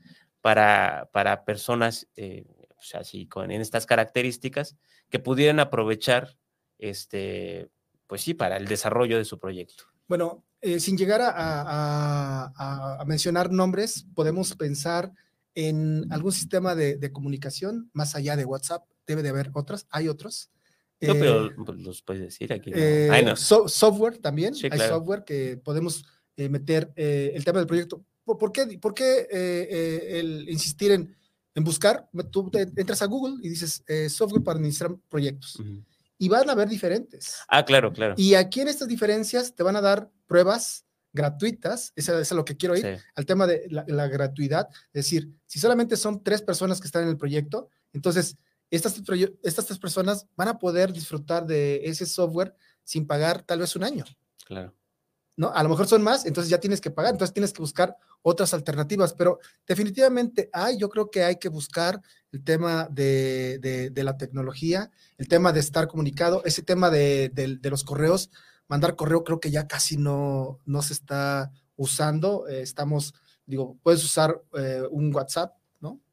para, 0.40 1.08
para 1.12 1.44
personas 1.44 2.08
eh, 2.16 2.46
pues 2.80 2.94
así, 2.94 3.26
con, 3.26 3.50
en 3.50 3.60
estas 3.60 3.84
características 3.84 4.76
que 5.10 5.18
pudieran 5.18 5.60
aprovechar, 5.60 6.38
este, 6.78 7.68
pues 8.06 8.22
sí, 8.22 8.32
para 8.32 8.56
el 8.56 8.66
desarrollo 8.66 9.18
de 9.18 9.26
su 9.26 9.38
proyecto? 9.38 9.84
Bueno, 10.08 10.44
eh, 10.62 10.80
sin 10.80 10.96
llegar 10.96 11.20
a, 11.22 13.04
mencionar 13.06 13.52
nombres, 13.52 14.06
podemos 14.14 14.56
pensar 14.56 15.12
en 15.54 16.10
algún 16.10 16.32
sistema 16.32 16.74
de, 16.74 16.96
de 16.96 17.12
comunicación 17.12 17.90
más 17.92 18.14
allá 18.14 18.34
de 18.34 18.46
WhatsApp. 18.46 18.84
Debe 19.06 19.22
de 19.22 19.28
haber 19.28 19.50
otros, 19.52 19.86
hay 19.90 20.08
otros. 20.08 20.50
No, 21.02 21.14
Eh, 21.14 21.16
pero 21.18 21.64
pues, 21.64 21.78
los 21.78 22.02
puedes 22.02 22.22
decir 22.22 22.52
aquí. 22.52 22.70
¿no? 22.70 22.76
eh, 22.76 23.08
Ay, 23.10 23.24
no. 23.24 23.36
so- 23.36 23.68
software 23.68 24.18
también, 24.18 24.54
Sí, 24.54 24.66
hay 24.66 24.70
claro. 24.78 24.96
software 24.96 25.24
que 25.24 25.56
podemos 25.56 26.04
eh, 26.36 26.48
meter 26.48 26.92
eh, 26.96 27.32
el 27.34 27.44
tema 27.44 27.58
del 27.58 27.66
proyecto. 27.66 28.04
¿Por, 28.24 28.52
qué, 28.52 28.78
por 28.78 28.94
qué, 28.94 29.20
eh, 29.22 29.28
eh, 29.30 30.20
el 30.20 30.48
insistir 30.48 30.92
en, 30.92 31.16
en 31.54 31.64
buscar? 31.64 32.08
Tú 32.30 32.50
entras 32.54 33.02
a 33.02 33.06
Google 33.06 33.36
y 33.42 33.48
dices 33.48 33.82
eh, 33.88 34.08
software 34.08 34.42
para 34.44 34.56
administrar 34.56 34.94
proyectos 35.08 35.58
y 36.18 36.28
van 36.28 36.48
a 36.48 36.52
haber 36.52 36.68
diferentes. 36.68 37.36
Ah, 37.48 37.64
claro, 37.64 37.92
claro. 37.92 38.14
Y 38.16 38.34
aquí 38.34 38.60
en 38.60 38.68
estas 38.68 38.86
diferencias 38.86 39.54
te 39.54 39.62
van 39.62 39.74
a 39.76 39.80
dar 39.80 40.10
pruebas 40.26 40.84
gratuitas, 41.12 41.92
es 41.96 42.08
a 42.08 42.34
lo 42.34 42.44
que 42.44 42.56
quiero 42.56 42.76
ir, 42.76 42.82
Sí, 42.98 43.02
al 43.16 43.26
tema 43.26 43.46
de 43.46 43.66
la, 43.68 43.84
la 43.88 44.06
gratuidad. 44.06 44.68
Es 44.92 45.04
decir, 45.04 45.28
si 45.46 45.58
solamente 45.58 45.96
son 45.96 46.22
tres 46.22 46.40
personas 46.42 46.80
que 46.80 46.86
están 46.86 47.02
en 47.02 47.08
el 47.08 47.16
proyecto, 47.16 47.68
entonces 47.92 48.36
estas, 48.70 49.00
estas 49.42 49.66
tres 49.66 49.78
personas 49.78 50.26
van 50.36 50.48
a 50.48 50.58
poder 50.58 50.92
disfrutar 50.92 51.46
de 51.46 51.80
ese 51.84 52.06
software 52.06 52.54
sin 52.84 53.06
pagar 53.06 53.42
tal 53.42 53.58
vez 53.60 53.74
un 53.76 53.84
año, 53.84 54.04
claro. 54.46 54.74
¿no? 55.36 55.50
A 55.54 55.62
lo 55.62 55.68
mejor 55.70 55.86
son 55.86 56.02
más, 56.02 56.26
entonces 56.26 56.50
ya 56.50 56.58
tienes 56.60 56.80
que 56.80 56.90
pagar, 56.90 57.12
entonces 57.12 57.32
tienes 57.32 57.52
que 57.52 57.62
buscar 57.62 57.96
otras 58.22 58.52
alternativas, 58.52 59.14
pero 59.14 59.38
definitivamente 59.66 60.50
hay, 60.52 60.76
yo 60.78 60.88
creo 60.90 61.10
que 61.10 61.24
hay 61.24 61.36
que 61.36 61.48
buscar 61.48 62.00
el 62.32 62.44
tema 62.44 62.86
de, 62.90 63.58
de- 63.60 63.90
de 63.90 64.04
la 64.04 64.16
tecnología, 64.18 64.90
el 65.16 65.26
tema 65.28 65.52
de 65.52 65.60
estar 65.60 65.88
comunicado, 65.88 66.42
ese 66.44 66.62
tema 66.62 66.90
de, 66.90 67.30
de- 67.32 67.70
los 67.70 67.84
correos, 67.84 68.30
mandar 68.68 68.94
correo 68.96 69.24
creo 69.24 69.40
que 69.40 69.50
ya 69.50 69.66
casi 69.66 69.96
no, 69.96 70.58
no 70.66 70.82
se 70.82 70.92
está 70.92 71.50
usando, 71.76 72.46
eh, 72.46 72.60
estamos, 72.60 73.14
digo, 73.46 73.78
puedes 73.82 74.04
usar 74.04 74.42
eh, 74.58 74.82
un 74.90 75.14
WhatsApp. 75.14 75.54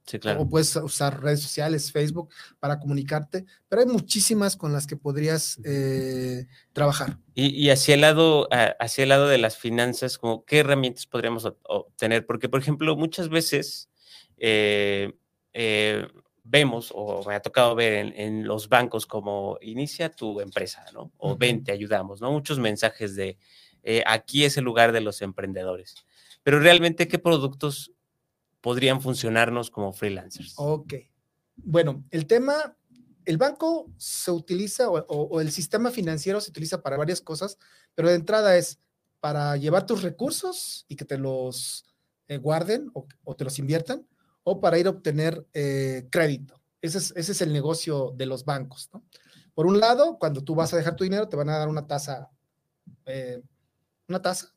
Sí, 0.07 0.19
claro. 0.19 0.41
O 0.41 0.49
puedes 0.49 0.73
usar 0.77 1.21
redes 1.21 1.41
sociales, 1.41 1.91
Facebook, 1.91 2.29
para 2.59 2.79
comunicarte, 2.79 3.45
pero 3.67 3.81
hay 3.81 3.87
muchísimas 3.89 4.55
con 4.55 4.71
las 4.71 4.87
que 4.87 4.95
podrías 4.95 5.59
eh, 5.65 6.47
trabajar. 6.71 7.17
Y, 7.35 7.47
y 7.47 7.69
hacia 7.71 7.93
el 7.95 8.01
lado, 8.01 8.47
a- 8.51 8.73
hacia 8.79 9.03
el 9.03 9.09
lado 9.09 9.27
de 9.27 9.37
las 9.37 9.57
finanzas, 9.57 10.17
como 10.17 10.45
qué 10.45 10.59
herramientas 10.59 11.05
podríamos 11.05 11.43
ob- 11.45 11.57
obtener, 11.63 12.25
porque 12.25 12.47
por 12.47 12.61
ejemplo, 12.61 12.95
muchas 12.95 13.27
veces 13.27 13.89
eh, 14.37 15.11
eh, 15.51 16.07
vemos, 16.45 16.93
o 16.95 17.25
me 17.27 17.35
ha 17.35 17.41
tocado 17.41 17.75
ver 17.75 17.93
en, 17.93 18.13
en 18.15 18.47
los 18.47 18.69
bancos 18.69 19.05
como 19.05 19.57
inicia 19.61 20.09
tu 20.09 20.39
empresa, 20.39 20.85
¿no? 20.93 21.11
O 21.17 21.35
ven, 21.35 21.65
te 21.65 21.73
ayudamos, 21.73 22.21
¿no? 22.21 22.31
Muchos 22.31 22.59
mensajes 22.59 23.15
de 23.17 23.37
aquí 24.05 24.45
es 24.45 24.55
el 24.57 24.63
lugar 24.63 24.91
de 24.93 25.01
los 25.01 25.21
emprendedores. 25.21 25.95
Pero 26.43 26.59
realmente, 26.61 27.07
¿qué 27.09 27.19
productos 27.19 27.91
podrían 28.61 29.01
funcionarnos 29.01 29.69
como 29.69 29.93
freelancers? 29.93 30.53
Ok. 30.57 30.93
Bueno, 31.55 32.05
el 32.11 32.27
tema, 32.27 32.77
el 33.25 33.37
banco 33.37 33.91
se 33.97 34.31
utiliza 34.31 34.89
o, 34.89 35.41
el 35.41 35.51
sistema 35.51 35.91
financiero 35.91 36.39
se 36.41 36.51
utiliza 36.51 36.81
para 36.81 36.97
varias 36.97 37.21
cosas, 37.21 37.57
pero 37.95 38.09
de 38.09 38.15
entrada 38.15 38.57
es 38.57 38.79
para 39.19 39.57
llevar 39.57 39.85
tus 39.85 40.03
recursos 40.03 40.85
y 40.87 40.95
que 40.95 41.05
te 41.05 41.17
los 41.17 41.85
eh, 42.27 42.37
guarden 42.37 42.91
o, 42.93 43.35
te 43.35 43.43
los 43.43 43.57
inviertan, 43.59 44.07
o 44.43 44.61
para 44.61 44.77
ir 44.77 44.87
a 44.87 44.91
obtener 44.91 45.45
eh, 45.53 46.07
crédito. 46.11 46.61
Ese 46.81 46.99
es, 46.99 47.13
ese 47.15 47.31
es 47.31 47.41
el 47.41 47.51
negocio 47.51 48.13
de 48.15 48.27
los 48.27 48.45
bancos, 48.45 48.89
¿no? 48.93 49.03
Por 49.57 49.65
un 49.65 49.79
lado, 49.79 50.19
cuando 50.19 50.43
tú 50.43 50.53
vas 50.53 50.71
a 50.71 50.77
dejar 50.77 50.95
tu 50.95 51.03
dinero, 51.03 51.27
te 51.27 51.35
van 51.35 51.49
a 51.49 51.57
dar 51.57 51.67
una 51.67 51.87
tasa, 51.87 52.29
eh, 53.07 53.41
una 54.07 54.21
tasa, 54.21 54.53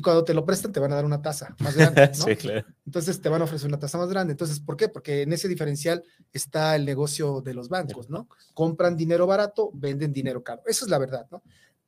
y 0.00 0.02
cuando 0.02 0.24
te 0.24 0.32
lo 0.32 0.46
prestan, 0.46 0.72
te 0.72 0.80
van 0.80 0.92
a 0.92 0.94
dar 0.94 1.04
una 1.04 1.20
tasa 1.20 1.54
más 1.58 1.76
grande, 1.76 2.10
¿no? 2.18 2.24
sí, 2.24 2.34
claro. 2.34 2.66
Entonces 2.86 3.20
te 3.20 3.28
van 3.28 3.42
a 3.42 3.44
ofrecer 3.44 3.68
una 3.68 3.78
tasa 3.78 3.98
más 3.98 4.08
grande. 4.08 4.32
Entonces, 4.32 4.58
¿por 4.58 4.74
qué? 4.74 4.88
Porque 4.88 5.20
en 5.20 5.32
ese 5.34 5.46
diferencial 5.46 6.02
está 6.32 6.74
el 6.74 6.86
negocio 6.86 7.42
de 7.42 7.52
los 7.52 7.68
bancos, 7.68 8.08
¿no? 8.08 8.26
Compran 8.54 8.96
dinero 8.96 9.26
barato, 9.26 9.70
venden 9.74 10.10
dinero 10.10 10.42
caro. 10.42 10.62
Esa 10.64 10.86
es 10.86 10.90
la 10.90 10.96
verdad, 10.96 11.26
¿no? 11.30 11.42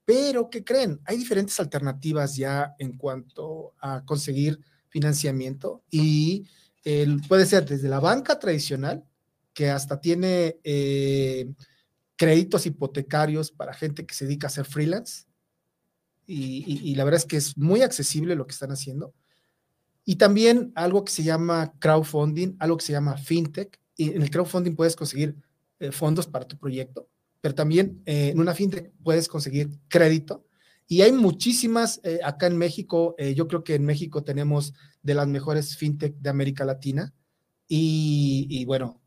Pero, 0.04 0.50
¿qué 0.50 0.62
creen? 0.62 1.00
Hay 1.06 1.16
diferentes 1.16 1.58
alternativas 1.58 2.36
ya 2.36 2.74
en 2.78 2.98
cuanto 2.98 3.72
a 3.80 4.04
conseguir 4.04 4.60
financiamiento 4.90 5.82
y 5.90 6.46
puede 7.28 7.46
ser 7.46 7.64
desde 7.64 7.88
la 7.88 7.98
banca 7.98 8.38
tradicional, 8.38 9.02
que 9.54 9.70
hasta 9.70 10.02
tiene 10.02 10.58
eh, 10.64 11.50
créditos 12.16 12.66
hipotecarios 12.66 13.50
para 13.50 13.72
gente 13.72 14.04
que 14.04 14.12
se 14.14 14.26
dedica 14.26 14.48
a 14.48 14.50
hacer 14.50 14.66
freelance. 14.66 15.24
Y, 16.34 16.94
la 16.94 17.04
verdad 17.04 17.20
es 17.20 17.26
que 17.26 17.36
es 17.36 17.56
muy 17.58 17.82
accesible 17.82 18.36
lo 18.36 18.46
que 18.46 18.52
están 18.52 18.72
haciendo. 18.72 19.12
Y 20.04 20.16
también 20.16 20.72
algo 20.74 21.04
que 21.04 21.12
se 21.12 21.22
llama 21.22 21.74
crowdfunding, 21.78 22.56
algo 22.58 22.78
que 22.78 22.86
se 22.86 22.92
llama 22.92 23.16
fintech. 23.18 23.78
Y 23.96 24.10
en 24.14 24.22
el 24.22 24.30
crowdfunding 24.30 24.74
puedes 24.74 24.96
conseguir 24.96 25.36
eh, 25.78 25.92
fondos 25.92 26.26
para 26.26 26.46
tu 26.46 26.56
proyecto, 26.56 27.08
pero 27.40 27.54
también 27.54 28.02
eh, 28.06 28.30
en 28.30 28.40
una 28.40 28.54
fintech 28.54 28.92
puedes 29.02 29.28
conseguir 29.28 29.68
crédito. 29.88 30.46
Y 30.88 31.02
hay 31.02 31.12
muchísimas 31.12 32.00
eh, 32.02 32.20
acá 32.24 32.46
en 32.46 32.56
México. 32.56 33.14
yo 33.34 33.46
creo 33.48 33.62
que 33.62 33.74
en 33.74 33.84
México 33.84 34.24
tenemos 34.24 34.74
de 35.02 35.14
las 35.14 35.28
mejores 35.28 35.76
fintech 35.76 36.14
de 36.16 36.30
América 36.30 36.64
Latina. 36.64 37.12
Y, 37.68 38.46
y 38.50 38.64
bueno, 38.64 39.00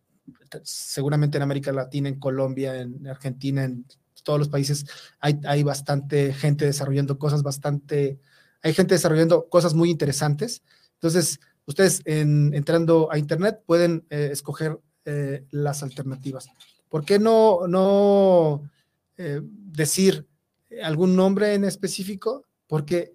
seguramente 0.63 1.38
en 1.38 1.43
América 1.43 1.71
Latina, 1.71 2.09
en 2.09 2.19
Colombia, 2.19 2.80
en 2.80 3.05
Argentina, 3.07 3.63
en 3.63 3.86
todos 4.26 4.39
los 4.39 4.49
países 4.49 4.86
hay, 5.19 5.39
hay 5.45 5.63
bastante 5.63 6.34
gente 6.34 6.65
desarrollando 6.65 7.17
cosas 7.17 7.43
bastante, 7.43 8.19
hay 8.61 8.73
gente 8.73 8.95
desarrollando 8.95 9.47
cosas 9.47 9.73
muy 9.73 9.89
interesantes. 9.89 10.63
Entonces, 10.95 11.39
ustedes 11.65 12.01
entrando 12.05 13.09
a 13.11 13.17
Internet 13.17 13.61
pueden 13.65 14.05
eh, 14.09 14.30
escoger 14.32 14.78
eh, 15.05 15.45
las 15.51 15.84
alternativas. 15.84 16.47
¿Por 16.89 17.05
qué 17.05 17.19
no, 17.19 17.67
no 17.67 18.69
eh, 19.17 19.41
decir 19.43 20.28
algún 20.84 21.15
nombre 21.15 21.53
en 21.53 21.63
específico? 21.63 22.45
Porque 22.67 23.13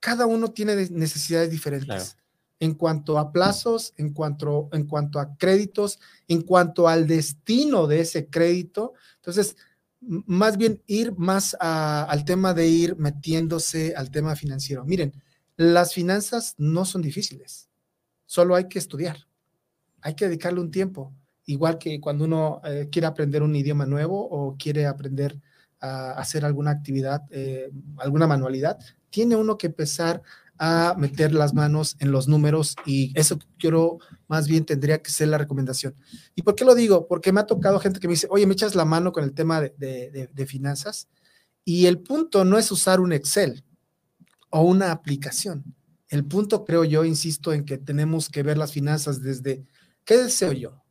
cada 0.00 0.26
uno 0.26 0.52
tiene 0.52 0.76
necesidades 0.90 1.50
diferentes. 1.50 2.16
En 2.60 2.74
cuanto 2.74 3.18
a 3.18 3.32
plazos, 3.32 3.92
en 3.96 4.12
cuanto, 4.12 4.68
en 4.72 4.86
cuanto 4.86 5.18
a 5.18 5.36
créditos, 5.36 5.98
en 6.28 6.42
cuanto 6.42 6.86
al 6.86 7.08
destino 7.08 7.88
de 7.88 8.00
ese 8.00 8.28
crédito. 8.28 8.92
Entonces, 9.16 9.56
más 10.02 10.56
bien 10.56 10.82
ir 10.86 11.14
más 11.16 11.56
al 11.60 12.24
tema 12.24 12.54
de 12.54 12.66
ir 12.66 12.96
metiéndose 12.96 13.94
al 13.96 14.10
tema 14.10 14.36
financiero. 14.36 14.84
Miren, 14.84 15.12
las 15.56 15.94
finanzas 15.94 16.54
no 16.58 16.84
son 16.84 17.02
difíciles, 17.02 17.68
solo 18.26 18.54
hay 18.54 18.68
que 18.68 18.78
estudiar, 18.78 19.28
hay 20.00 20.14
que 20.14 20.26
dedicarle 20.26 20.60
un 20.60 20.70
tiempo, 20.70 21.12
igual 21.46 21.78
que 21.78 22.00
cuando 22.00 22.24
uno 22.24 22.60
eh, 22.64 22.88
quiere 22.90 23.06
aprender 23.06 23.42
un 23.42 23.54
idioma 23.54 23.86
nuevo 23.86 24.28
o 24.28 24.56
quiere 24.56 24.86
aprender 24.86 25.40
a 25.80 26.12
hacer 26.12 26.44
alguna 26.44 26.70
actividad, 26.70 27.22
eh, 27.30 27.70
alguna 27.98 28.26
manualidad, 28.26 28.78
tiene 29.10 29.36
uno 29.36 29.58
que 29.58 29.66
empezar 29.68 30.22
a 30.58 30.94
meter 30.96 31.32
las 31.32 31.54
manos 31.54 31.96
en 31.98 32.12
los 32.12 32.28
números 32.28 32.76
y 32.86 33.12
eso 33.18 33.38
quiero 33.58 33.98
más 34.28 34.46
bien 34.46 34.64
tendría 34.64 35.02
que 35.02 35.10
ser 35.10 35.28
la 35.28 35.38
recomendación. 35.38 35.94
¿Y 36.34 36.42
por 36.42 36.54
qué 36.54 36.64
lo 36.64 36.74
digo? 36.74 37.08
Porque 37.08 37.32
me 37.32 37.40
ha 37.40 37.46
tocado 37.46 37.80
gente 37.80 38.00
que 38.00 38.06
me 38.06 38.12
dice, 38.12 38.28
oye, 38.30 38.46
me 38.46 38.52
echas 38.54 38.74
la 38.74 38.84
mano 38.84 39.12
con 39.12 39.24
el 39.24 39.32
tema 39.32 39.60
de, 39.60 40.46
finanzas 40.46 41.08
y 41.64 41.86
el 41.86 42.00
punto 42.00 42.44
no 42.44 42.58
es 42.58 42.70
usar 42.70 43.00
un 43.00 43.12
Excel 43.12 43.64
o 44.50 44.62
una 44.62 44.92
aplicación. 44.92 45.64
El 46.08 46.24
punto, 46.24 46.64
creo 46.64 46.84
yo, 46.84 47.04
insisto, 47.04 47.52
en 47.52 47.64
que 47.64 47.78
tenemos 47.78 48.28
que 48.28 48.42
ver 48.42 48.58
las 48.58 48.72
finanzas 48.72 49.22
desde, 49.22 49.64
¿qué 50.04 50.16
deseo 50.16 50.52
yo? 50.52 50.82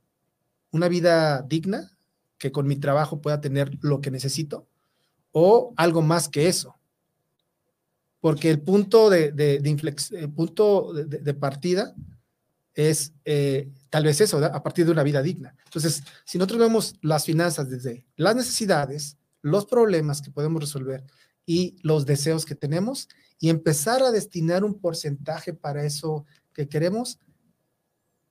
¿Una 0.71 0.87
vida 0.87 1.43
digna? 1.43 1.97
Que 2.37 2.51
con 2.51 2.67
mi 2.67 2.75
trabajo 2.77 3.21
pueda 3.21 3.39
tener 3.39 3.77
lo 3.81 4.01
que 4.01 4.09
necesito 4.09 4.67
o 5.31 5.73
algo 5.77 6.01
más 6.01 6.27
que 6.27 6.47
eso 6.47 6.80
porque 8.21 8.51
el 8.51 8.61
punto 8.61 9.09
de, 9.09 9.31
de, 9.31 10.29
punto 10.33 10.93
de, 10.93 11.33
partida 11.33 11.93
es 12.75 13.13
eh, 13.25 13.69
tal 13.89 14.05
vez 14.05 14.21
eso, 14.21 14.37
a 14.37 14.63
partir 14.63 14.85
de 14.85 14.91
una 14.91 15.03
vida 15.03 15.21
digna. 15.21 15.55
Entonces, 15.65 16.03
si 16.23 16.37
nosotros 16.37 16.59
vemos 16.59 16.95
las 17.01 17.25
finanzas 17.25 17.69
desde 17.69 18.05
las 18.15 18.35
necesidades, 18.35 19.17
los 19.41 19.65
problemas 19.65 20.21
que 20.21 20.29
podemos 20.29 20.61
resolver 20.61 21.03
y 21.47 21.75
los 21.81 22.05
deseos 22.05 22.45
que 22.45 22.55
tenemos 22.55 23.09
y 23.39 23.49
empezar 23.49 24.03
a 24.03 24.11
destinar 24.11 24.63
un 24.63 24.79
porcentaje 24.79 25.53
para 25.53 25.83
eso 25.83 26.25
que 26.53 26.69
queremos, 26.69 27.19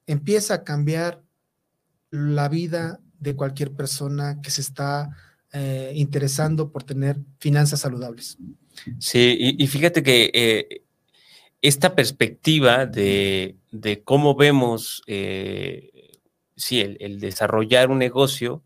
empieza 0.07 0.55
a 0.55 0.64
cambiar 0.64 1.22
la 2.11 2.49
vida 2.49 3.01
de 3.18 3.34
cualquier 3.34 3.72
persona 3.72 4.41
que 4.41 4.53
se 4.53 4.61
está 4.61 5.11
eh, 5.53 5.93
interesando 5.97 6.70
por 6.70 6.84
tener 6.84 7.18
finanzas 7.41 7.80
saludables. 7.80 8.38
Sí, 8.99 9.57
y, 9.59 9.66
fíjate 9.66 10.03
que 10.03 10.31
eh, 10.33 10.83
esta 11.62 11.95
perspectiva 11.95 12.87
de, 12.87 13.57
cómo 14.05 14.35
vemos 14.35 15.03
eh, 15.07 15.91
el, 16.70 17.20
desarrollar 17.20 17.91
un 17.91 17.99
negocio, 17.99 18.62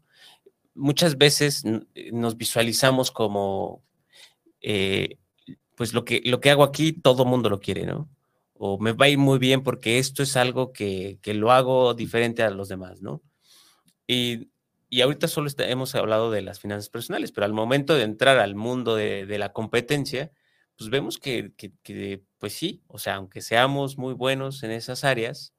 muchas 0.75 1.19
veces 1.19 1.65
nos 2.13 2.37
visualizamos 2.37 3.11
como, 3.11 3.83
eh, 4.61 5.19
pues 5.75 5.93
lo 5.93 6.05
que, 6.05 6.23
lo 6.25 6.41
que 6.41 6.51
hago 6.51 6.65
aquí, 6.65 6.93
todo 6.93 7.25
mundo 7.25 7.51
lo 7.51 7.61
quiere, 7.61 7.87
¿no? 7.87 8.09
O 8.55 8.79
me 8.79 8.93
va 8.93 9.07
a 9.07 9.09
ir 9.09 9.19
muy 9.19 9.39
bien 9.39 9.63
porque 9.63 9.99
esto 9.99 10.23
es 10.23 10.37
algo 10.37 10.73
que, 10.73 11.19
lo 11.25 11.53
hago 11.53 11.95
diferente 11.95 12.43
a 12.43 12.51
los 12.51 12.69
demás, 12.69 13.03
¿no? 13.03 13.23
Y, 14.07 14.51
ahorita 15.01 15.29
solo 15.29 15.51
hemos 15.59 15.95
hablado 15.95 16.31
de 16.31 16.43
las 16.43 16.61
finanzas 16.61 16.91
personales, 16.91 17.33
pero 17.33 17.45
al 17.45 17.53
momento 17.53 17.95
de 17.95 18.03
entrar 18.03 18.39
al 18.39 18.55
mundo 18.55 18.97
de, 18.97 19.27
de 19.27 19.39
la 19.39 19.53
competencia, 19.53 20.31
pues 20.77 20.91
vemos 20.91 21.19
que, 21.19 21.53
pues 22.39 22.53
sí, 22.53 22.83
o 22.89 22.99
sea, 22.99 23.17
aunque 23.17 23.41
seamos 23.41 23.97
muy 23.99 24.15
buenos 24.15 24.63
en 24.63 24.71
esas 24.71 25.05
áreas 25.05 25.55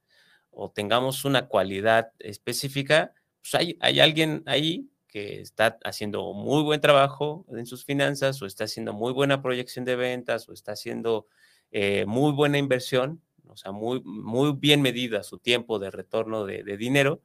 o 0.52 0.72
tengamos 0.72 1.26
una 1.26 1.48
cualidad 1.48 2.12
específica, 2.20 3.14
pues 3.42 3.56
hay, 3.56 3.78
hay 3.82 4.00
alguien 4.00 4.44
ahí 4.46 4.90
que 5.08 5.40
está 5.40 5.78
haciendo 5.86 6.34
muy 6.34 6.64
buen 6.64 6.82
trabajo 6.82 7.46
en 7.50 7.66
sus 7.66 7.86
finanzas 7.86 8.42
o 8.42 8.46
está 8.46 8.66
haciendo 8.66 8.94
muy 8.94 9.14
buena 9.14 9.42
proyección 9.42 9.86
de 9.86 9.96
ventas 9.96 10.50
o 10.50 10.54
está 10.54 10.74
haciendo 10.74 11.28
eh, 11.72 12.06
muy 12.06 12.34
buena 12.34 12.58
inversión, 12.58 13.22
o 13.48 13.56
sea, 13.56 13.72
muy, 13.72 14.02
muy 14.04 14.54
bien 14.54 14.82
medida 14.82 15.24
su 15.24 15.40
tiempo 15.40 15.80
de 15.80 15.92
retorno 15.92 16.46
de, 16.46 16.64
de, 16.64 16.78
dinero, 16.78 17.22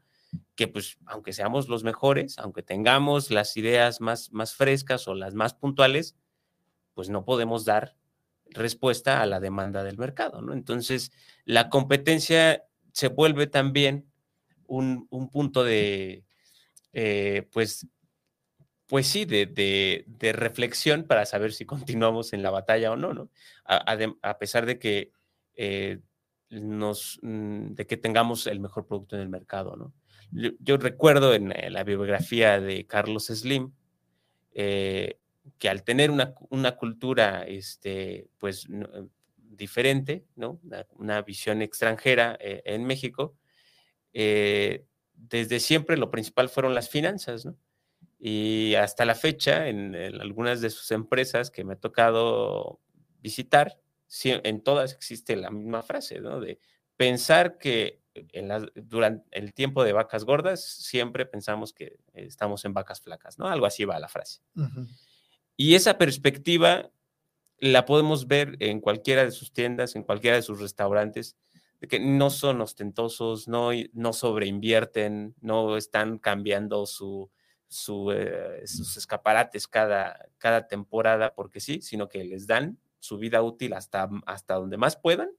que 0.55 0.69
pues 0.69 0.99
aunque 1.07 1.33
seamos 1.33 1.69
los 1.69 1.85
mejores, 1.85 2.39
aunque 2.39 2.63
tengamos 2.63 3.31
las 3.31 3.57
ideas 3.57 4.01
más, 4.01 4.33
más 4.33 4.55
frescas 4.55 5.09
o 5.09 5.15
las 5.15 5.35
más 5.35 5.55
puntuales, 5.55 6.17
pues 6.95 7.09
no 7.09 7.25
podemos 7.25 7.65
dar 7.65 7.97
respuesta 8.51 9.23
a 9.23 9.27
la 9.27 9.41
demanda 9.41 9.83
del 9.85 9.99
mercado, 9.99 10.43
¿no? 10.43 10.53
Entonces, 10.53 11.13
la 11.45 11.71
competencia 11.71 12.65
se 12.93 13.09
vuelve 13.09 13.47
también 13.47 14.11
un, 14.67 15.09
punto 15.33 15.65
de, 15.65 16.25
eh, 16.93 17.49
pues, 17.53 17.87
pues 18.87 19.07
sí, 19.07 19.25
de, 19.25 20.05
reflexión 20.35 21.05
para 21.05 21.27
saber 21.27 21.53
si 21.53 21.65
continuamos 21.65 22.33
en 22.33 22.43
la 22.43 22.51
batalla 22.51 22.93
o 22.93 22.97
no, 22.97 23.15
¿no? 23.15 23.31
A, 23.65 24.39
pesar 24.39 24.67
de 24.67 24.79
que 24.79 25.13
eh, 25.55 26.01
nos, 26.51 27.19
mm, 27.23 27.75
de 27.75 27.87
que 27.87 27.97
tengamos 27.97 28.47
el 28.47 28.61
mejor 28.61 28.87
producto 28.87 29.17
en 29.17 29.23
el 29.23 29.29
mercado, 29.29 29.77
¿no? 29.77 29.93
Yo, 30.33 30.77
recuerdo 30.77 31.35
en, 31.35 31.53
la 31.73 31.85
biografía 31.85 32.61
de 32.61 32.87
Carlos 32.87 33.27
Slim, 33.27 33.73
eh, 34.53 35.19
que 35.59 35.69
al 35.69 35.85
tener 35.85 36.11
una, 36.11 36.35
cultura 36.77 37.43
este, 37.43 38.29
pues, 38.39 38.67
eh, 38.71 39.07
diferente, 39.37 40.25
¿no? 40.37 40.61
Una, 40.97 41.23
visión 41.23 41.63
extranjera 41.63 42.37
eh, 42.41 42.63
en 42.65 42.85
México, 42.85 43.37
eh, 44.13 44.87
desde 45.15 45.61
siempre 45.61 45.97
lo 45.97 46.11
principal 46.11 46.49
fueron 46.49 46.75
las 46.75 46.89
finanzas. 46.89 47.49
Y 48.19 48.75
hasta 48.75 49.05
la 49.05 49.15
fecha, 49.15 49.69
en, 49.69 49.95
algunas 50.21 50.61
de 50.61 50.71
sus 50.71 50.91
empresas 50.91 51.51
que 51.51 51.65
me 51.65 51.75
ha 51.75 51.77
tocado 51.77 52.81
visitar, 53.21 53.79
en 54.25 54.63
todas 54.63 54.93
existe 54.93 55.37
la 55.37 55.51
misma 55.51 55.83
frase. 55.83 56.21
De 56.21 56.59
pensar 56.97 57.59
que 57.59 58.00
durante 58.75 59.27
el 59.31 59.55
tiempo 59.55 59.85
de 59.85 59.93
vacas 59.93 60.25
gordas 60.25 60.65
siempre 60.65 61.27
pensamos 61.27 61.73
que 61.73 61.99
estamos 62.13 62.65
en 62.65 62.75
vacas 62.75 63.01
flacas, 63.01 63.39
¿no? 63.39 63.47
Algo 63.47 63.67
así 63.67 63.85
va 63.85 63.99
la 63.99 64.09
frase. 64.09 64.41
Y 65.57 65.75
esa 65.75 65.99
perspectiva 65.99 66.91
la 67.59 67.85
podemos 67.85 68.27
ver 68.27 68.57
en 68.61 68.81
cualquiera 68.81 69.25
de 69.25 69.31
sus 69.31 69.53
tiendas, 69.53 69.95
en 69.95 70.03
cualquiera 70.03 70.37
de 70.37 70.43
sus 70.43 70.61
restaurantes, 70.61 71.37
de 71.81 71.89
que 71.89 72.01
no 72.01 72.31
son 72.31 72.61
ostentosos, 72.61 73.49
no, 73.49 73.71
no 73.93 74.13
sobreinvierten, 74.13 75.35
no 75.41 75.77
están 75.77 76.19
cambiando 76.19 76.87
su, 76.87 77.31
eh, 78.13 78.63
sus 78.67 78.97
escaparates 78.97 79.67
cada, 79.69 80.29
cada 80.39 80.67
temporada 80.67 81.35
porque 81.35 81.61
sí, 81.61 81.81
sino 81.83 82.09
que 82.09 82.25
les 82.25 82.47
dan 82.47 82.79
su 82.99 83.19
vida 83.19 83.43
útil 83.43 83.73
hasta, 83.73 84.09
hasta 84.27 84.55
donde 84.55 84.77
más 84.77 84.97
puedan. 84.97 85.31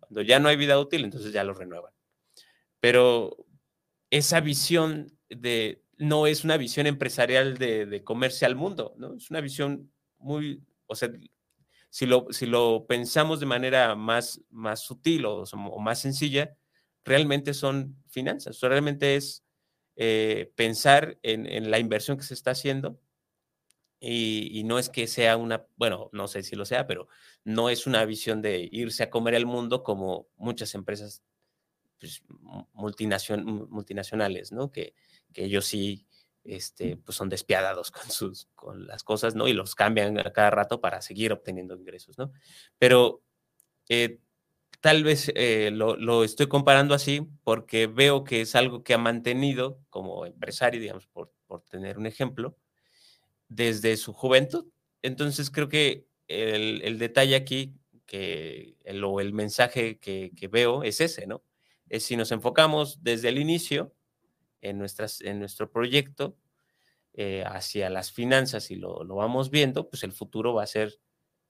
Cuando 0.00 0.22
ya 0.22 0.38
no 0.38 0.48
hay 0.48 0.56
vida 0.56 0.78
útil, 0.78 1.04
entonces 1.04 1.32
ya 1.32 1.44
lo 1.44 1.54
renuevan. 1.54 1.92
Pero 2.84 3.34
esa 4.10 4.40
visión 4.40 5.18
de, 5.30 5.82
no 5.96 6.26
es 6.26 6.44
una 6.44 6.58
visión 6.58 6.86
empresarial 6.86 7.56
de, 7.56 7.86
de 7.86 8.04
comerse 8.04 8.44
al 8.44 8.56
mundo, 8.56 8.94
¿no? 8.98 9.14
Es 9.14 9.30
una 9.30 9.40
visión 9.40 9.90
muy, 10.18 10.62
o 10.84 10.94
sea, 10.94 11.08
si 11.88 12.04
lo, 12.04 12.26
si 12.28 12.44
lo 12.44 12.84
pensamos 12.86 13.40
de 13.40 13.46
manera 13.46 13.94
más, 13.94 14.42
más 14.50 14.80
sutil 14.80 15.24
o, 15.24 15.46
más 15.80 15.98
sencilla, 15.98 16.58
realmente 17.06 17.54
son 17.54 17.96
finanzas, 18.06 18.60
realmente 18.60 19.16
es 19.16 19.46
eh, 19.96 20.52
pensar 20.54 21.18
en, 21.22 21.70
la 21.70 21.78
inversión 21.78 22.18
que 22.18 22.24
se 22.24 22.34
está 22.34 22.50
haciendo 22.50 23.00
y, 23.98 24.62
no 24.66 24.78
es 24.78 24.90
que 24.90 25.06
sea 25.06 25.38
una, 25.38 25.66
bueno, 25.76 26.10
no 26.12 26.28
sé 26.28 26.42
si 26.42 26.54
lo 26.54 26.66
sea, 26.66 26.86
pero 26.86 27.08
no 27.44 27.70
es 27.70 27.86
una 27.86 28.04
visión 28.04 28.42
de 28.42 28.68
irse 28.70 29.04
a 29.04 29.08
comer 29.08 29.32
el 29.32 29.46
mundo 29.46 29.82
como 29.82 30.28
muchas 30.36 30.74
empresas 30.74 31.22
pues, 31.98 32.22
multinacionales, 32.72 34.52
¿no? 34.52 34.70
Que, 34.70 34.94
ellos 35.36 35.64
sí 35.64 36.06
este, 36.44 36.96
pues 36.96 37.16
son 37.16 37.28
despiadados 37.28 37.90
con, 37.90 38.08
sus, 38.10 38.46
con 38.54 38.86
las 38.86 39.02
cosas, 39.02 39.34
¿no? 39.34 39.48
Y 39.48 39.52
los 39.52 39.74
cambian 39.74 40.18
a 40.18 40.32
cada 40.32 40.50
rato 40.50 40.80
para 40.80 41.02
seguir 41.02 41.32
obteniendo 41.32 41.74
ingresos, 41.74 42.18
¿no? 42.18 42.30
Pero 42.78 43.22
eh, 43.88 44.20
tal 44.80 45.02
vez 45.02 45.32
eh, 45.34 45.70
lo, 45.72 46.24
estoy 46.24 46.46
comparando 46.46 46.94
así 46.94 47.26
porque 47.42 47.86
veo 47.86 48.22
que 48.22 48.42
es 48.42 48.54
algo 48.54 48.84
que 48.84 48.94
ha 48.94 48.98
mantenido 48.98 49.80
como 49.90 50.26
empresario, 50.26 50.80
digamos, 50.80 51.06
por, 51.06 51.32
por 51.46 51.62
tener 51.62 51.98
un 51.98 52.06
ejemplo, 52.06 52.56
desde 53.48 53.96
su 53.96 54.12
juventud. 54.12 54.66
Entonces 55.02 55.50
creo 55.50 55.68
que 55.68 56.06
el, 56.28 56.82
el 56.82 56.98
detalle 56.98 57.34
aquí 57.34 57.74
que 58.06 58.76
el, 58.84 59.02
o 59.04 59.20
el 59.20 59.32
mensaje 59.32 59.98
que, 59.98 60.32
que, 60.36 60.48
veo 60.48 60.82
es 60.82 61.00
ese, 61.00 61.26
¿no? 61.26 61.42
Es 61.88 62.04
si 62.04 62.16
nos 62.16 62.32
enfocamos 62.32 63.02
desde 63.02 63.28
el 63.28 63.38
inicio 63.38 63.94
en, 64.60 64.78
nuestras, 64.78 65.20
en 65.20 65.38
nuestro 65.38 65.70
proyecto 65.70 66.36
eh, 67.12 67.44
hacia 67.46 67.90
las 67.90 68.10
finanzas 68.10 68.70
y 68.70 68.76
lo, 68.76 69.04
lo, 69.04 69.16
vamos 69.16 69.50
viendo, 69.50 69.88
pues 69.88 70.02
el 70.02 70.12
futuro 70.12 70.54
va 70.54 70.64
a 70.64 70.66
ser 70.66 70.98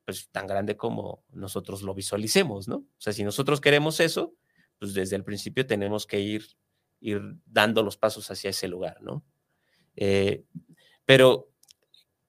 pues, 0.04 0.28
tan 0.30 0.46
grande 0.46 0.76
como 0.76 1.24
nosotros 1.30 1.82
lo 1.82 1.94
visualicemos, 1.94 2.68
¿no? 2.68 2.76
O 2.76 2.98
sea, 2.98 3.12
si 3.12 3.24
nosotros 3.24 3.60
queremos 3.60 4.00
eso, 4.00 4.34
pues 4.78 4.92
desde 4.92 5.16
el 5.16 5.24
principio 5.24 5.66
tenemos 5.66 6.06
que 6.06 6.20
ir, 6.20 6.44
ir 7.00 7.22
dando 7.46 7.82
los 7.82 7.96
pasos 7.96 8.30
hacia 8.30 8.50
ese 8.50 8.68
lugar, 8.68 9.00
¿no? 9.00 9.24
Eh, 9.96 10.44
pero, 11.04 11.50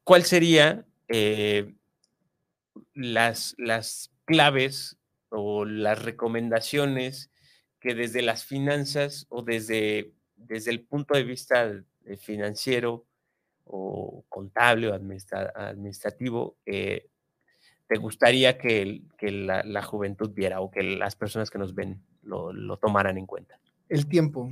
¿cuál 0.03 0.23
sería 0.23 0.85
eh, 1.07 1.75
las, 2.93 3.55
las 3.57 4.11
claves 4.25 4.97
o 5.29 5.65
las 5.65 6.01
recomendaciones 6.01 7.31
que 7.85 7.93
desde 7.93 8.23
las 8.23 8.43
finanzas 8.43 9.27
o 9.29 9.43
desde, 9.43 10.11
desde 10.35 10.71
el 10.71 10.81
punto 10.81 11.13
de 11.13 11.23
vista 11.23 11.71
financiero 12.19 13.05
o 13.63 14.25
contable 14.27 14.87
o 14.87 14.95
administrativo 14.95 16.57
eh, 16.65 17.11
te 17.87 17.97
gustaría 17.97 18.57
que, 18.57 19.03
la, 19.21 19.83
juventud 19.83 20.31
viera 20.31 20.61
o 20.61 20.71
que 20.71 20.81
las 20.81 21.15
personas 21.15 21.51
que 21.51 21.59
nos 21.59 21.75
ven 21.75 22.01
lo, 22.23 22.51
lo 22.51 22.77
tomaran 22.77 23.19
en 23.19 23.27
cuenta? 23.27 23.59
El 23.87 24.07
tiempo. 24.07 24.51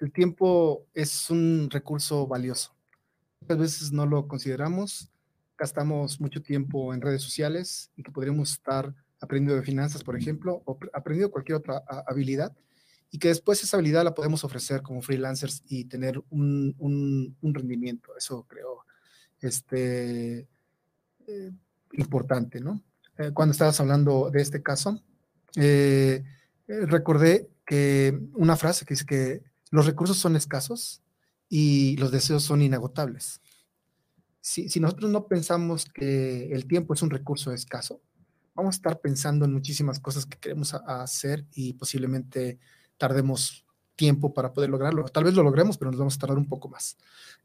El 0.00 0.10
tiempo 0.10 0.84
es 0.94 1.30
un 1.30 1.68
recurso 1.70 2.26
valioso. 2.26 2.74
Muchas 3.42 3.58
veces 3.58 3.92
no 3.92 4.04
lo 4.04 4.26
consideramos, 4.26 5.12
gastamos 5.56 6.20
mucho 6.20 6.42
tiempo 6.42 6.92
en 6.92 7.02
redes 7.02 7.22
sociales 7.22 7.92
y 7.94 8.02
que 8.02 8.10
podríamos 8.10 8.50
estar 8.50 8.92
aprendiendo 9.22 9.54
de 9.54 9.62
finanzas, 9.62 10.04
por 10.04 10.16
ejemplo, 10.16 10.62
o 10.66 10.78
aprendiendo 10.92 11.30
cualquier 11.30 11.56
otra 11.56 11.82
habilidad, 12.06 12.54
y 13.10 13.18
que 13.18 13.28
después 13.28 13.62
esa 13.62 13.76
habilidad 13.76 14.04
la 14.04 14.14
podemos 14.14 14.42
ofrecer 14.44 14.82
como 14.82 15.00
freelancers 15.00 15.62
y 15.68 15.84
tener 15.84 16.22
un, 16.30 16.74
un, 16.78 17.36
un 17.40 17.54
rendimiento. 17.54 18.16
Eso 18.16 18.44
creo 18.48 18.84
este, 19.40 20.48
eh, 21.26 21.50
importante, 21.92 22.60
¿no? 22.60 22.82
Eh, 23.18 23.30
cuando 23.32 23.52
estabas 23.52 23.78
hablando 23.80 24.30
de 24.30 24.40
este 24.40 24.62
caso, 24.62 25.02
eh, 25.56 26.24
eh, 26.66 26.86
recordé 26.86 27.50
que 27.66 28.18
una 28.34 28.56
frase 28.56 28.84
que 28.84 28.94
dice 28.94 29.06
que 29.06 29.42
los 29.70 29.86
recursos 29.86 30.16
son 30.16 30.36
escasos 30.36 31.02
y 31.48 31.96
los 31.98 32.10
deseos 32.10 32.42
son 32.42 32.62
inagotables. 32.62 33.40
Si, 34.40 34.68
si, 34.68 34.80
nosotros 34.80 35.10
no 35.10 35.26
pensamos 35.28 35.84
que 35.84 36.52
el 36.52 36.66
tiempo 36.66 36.94
es 36.94 37.02
un 37.02 37.10
recurso 37.10 37.52
escaso, 37.52 38.00
vamos 38.54 38.74
a 38.74 38.78
estar 38.78 39.00
pensando 39.00 39.44
en 39.44 39.52
muchísimas 39.52 40.00
cosas 40.00 40.26
que 40.26 40.38
queremos 40.38 40.74
hacer 40.74 41.46
y 41.52 41.74
posiblemente 41.74 42.58
tardemos 42.96 43.64
tiempo 43.96 44.32
para 44.32 44.52
poder 44.52 44.70
lograrlo. 44.70 45.04
Tal 45.04 45.24
vez 45.24 45.34
lo 45.34 45.42
logremos, 45.42 45.78
pero 45.78 45.90
nos 45.90 45.98
vamos 45.98 46.16
a 46.16 46.18
tardar 46.18 46.38
un 46.38 46.48
poco 46.48 46.68
más. 46.68 46.96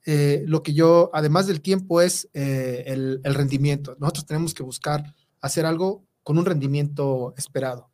Eh, 0.05 0.43
lo 0.47 0.63
que 0.63 0.73
yo, 0.73 1.09
además 1.13 1.47
del 1.47 1.61
tiempo, 1.61 2.01
es 2.01 2.29
eh, 2.33 2.83
el, 2.87 3.21
rendimiento. 3.23 3.95
Nosotros 3.99 4.25
tenemos 4.25 4.53
que 4.53 4.63
buscar 4.63 5.13
hacer 5.41 5.65
algo 5.65 6.05
con 6.23 6.37
un 6.37 6.45
rendimiento 6.45 7.33
esperado. 7.37 7.89